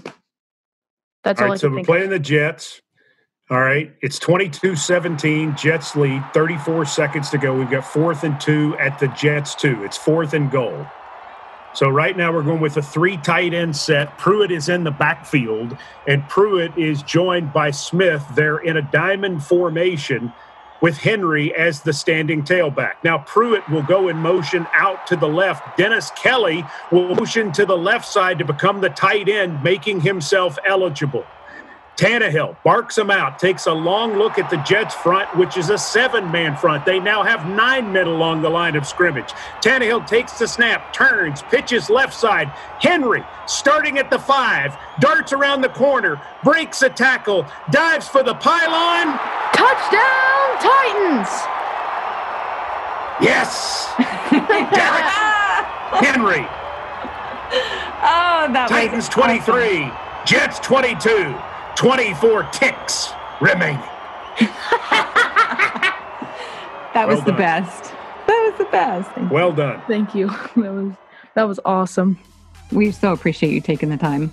That's 1.29 1.41
all, 1.41 1.45
all 1.45 1.51
right, 1.51 1.61
so 1.61 1.69
we're 1.69 1.85
playing 1.85 2.05
of. 2.05 2.11
the 2.11 2.19
Jets. 2.19 2.81
All 3.51 3.61
right. 3.61 3.95
It's 4.01 4.19
22 4.19 4.77
17. 4.77 5.57
Jets 5.57 5.95
lead. 5.95 6.25
34 6.33 6.87
seconds 6.87 7.29
to 7.31 7.39
go. 7.39 7.55
We've 7.55 7.71
got 7.71 7.85
fourth 7.85 8.25
and 8.25 8.41
two 8.41 8.75
at 8.79 8.99
the 8.99 9.09
Jets, 9.09 9.55
too. 9.55 9.85
It's 9.85 9.97
fourth 9.97 10.33
and 10.33 10.51
goal. 10.51 10.87
So 11.75 11.91
right 11.91 12.17
now 12.17 12.33
we're 12.33 12.43
going 12.43 12.63
with 12.63 12.79
a 12.79 12.83
three 12.83 13.19
tight 13.19 13.53
end 13.53 13.77
set. 13.77 14.17
Pruitt 14.17 14.51
is 14.51 14.71
in 14.71 14.85
the 14.85 14.91
backfield, 14.91 15.77
and 16.07 16.27
Pruitt 16.31 16.77
is 16.79 17.03
joined 17.03 17.53
by 17.53 17.73
Smith. 17.73 18.25
They're 18.35 18.59
in 18.59 18.79
a 18.79 18.83
diamond 18.91 19.45
formation 19.45 20.33
with 20.81 20.99
Henry 20.99 21.55
as 21.55 21.83
the 21.83 21.93
standing 21.93 22.43
tailback. 22.43 22.95
Now, 23.03 23.19
Pruitt 23.19 23.69
will 23.69 23.83
go 23.83 24.09
in 24.09 24.17
motion 24.19 24.67
out 24.73 25.07
to 25.09 25.17
the 25.17 25.29
left. 25.29 25.77
Dennis 25.77 26.11
Kelly 26.13 26.65
will 26.93 27.15
motion 27.15 27.53
to 27.53 27.67
the 27.67 27.77
left 27.77 28.07
side 28.07 28.39
to 28.39 28.45
become 28.45 28.81
the 28.81 28.91
tight 28.91 29.29
end, 29.29 29.63
making 29.63 30.01
himself 30.01 30.59
eligible. 30.67 31.25
Tannehill 31.99 32.57
barks 32.63 32.97
him 32.97 33.11
out, 33.11 33.41
takes 33.41 33.67
a 33.67 33.73
long 33.73 34.17
look 34.17 34.39
at 34.39 34.49
the 34.51 34.57
Jets 34.59 34.95
front, 34.95 35.37
which 35.37 35.57
is 35.57 35.69
a 35.69 35.77
seven 35.77 36.31
man 36.31 36.57
front. 36.57 36.87
They 36.87 37.01
now 37.01 37.25
have 37.25 37.45
nine 37.49 37.93
men 37.93 38.07
along 38.07 38.41
the 38.41 38.49
line 38.49 38.77
of 38.77 38.87
scrimmage. 38.87 39.33
Tannehill 39.61 40.07
takes 40.07 40.39
the 40.39 40.47
snap, 40.47 40.93
turns, 40.93 41.43
pitches 41.43 41.91
left 41.91 42.15
side. 42.15 42.53
Henry 42.79 43.25
starting 43.47 43.99
at 43.99 44.11
the 44.11 44.19
five, 44.19 44.79
darts 45.01 45.33
around 45.33 45.61
the 45.61 45.71
corner, 45.71 46.23
breaks 46.45 46.83
a 46.83 46.89
tackle, 46.89 47.45
dives 47.73 48.07
for 48.07 48.23
the 48.23 48.35
pylon. 48.35 49.19
Touchdown, 49.53 50.59
Titans! 50.63 51.29
Yes! 53.21 53.93
Derrick 54.31 54.71
Henry. 56.07 56.47
Oh, 58.01 58.47
that 58.53 58.69
Titans 58.69 59.09
23, 59.09 59.83
awesome. 59.83 60.25
Jets 60.25 60.61
22. 60.61 61.35
24 61.79 62.43
ticks 62.51 63.09
remaining. 63.41 63.77
that 66.93 67.07
was 67.07 67.19
well 67.19 67.25
the 67.25 67.33
best. 67.33 67.93
That 68.27 68.51
was 68.51 68.59
the 68.59 68.65
best. 68.65 69.09
Thank 69.13 69.31
well 69.31 69.53
done. 69.53 69.81
Thank 69.87 70.13
you. 70.13 70.29
That 70.57 70.73
was 70.73 70.93
that 71.37 71.45
was 71.45 71.61
awesome. 71.65 72.19
We 72.73 72.91
so 72.91 73.13
appreciate 73.13 73.53
you 73.53 73.61
taking 73.61 73.91
the 73.91 73.97
time. 73.97 74.33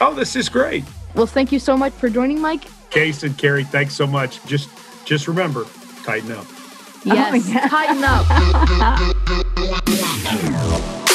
Oh, 0.00 0.14
this 0.14 0.34
is 0.36 0.48
great. 0.48 0.84
Well, 1.14 1.26
thank 1.26 1.52
you 1.52 1.58
so 1.58 1.76
much 1.76 1.92
for 1.92 2.08
joining, 2.08 2.40
Mike. 2.40 2.64
Case 2.88 3.24
and 3.24 3.36
Carrie, 3.36 3.64
thanks 3.64 3.94
so 3.94 4.06
much. 4.06 4.42
Just 4.46 4.70
just 5.04 5.28
remember, 5.28 5.66
Titan 6.02 6.32
up. 6.32 6.46
Yes, 7.04 7.46
oh, 7.46 7.68
Titan 7.68 8.02
up. 10.96 11.06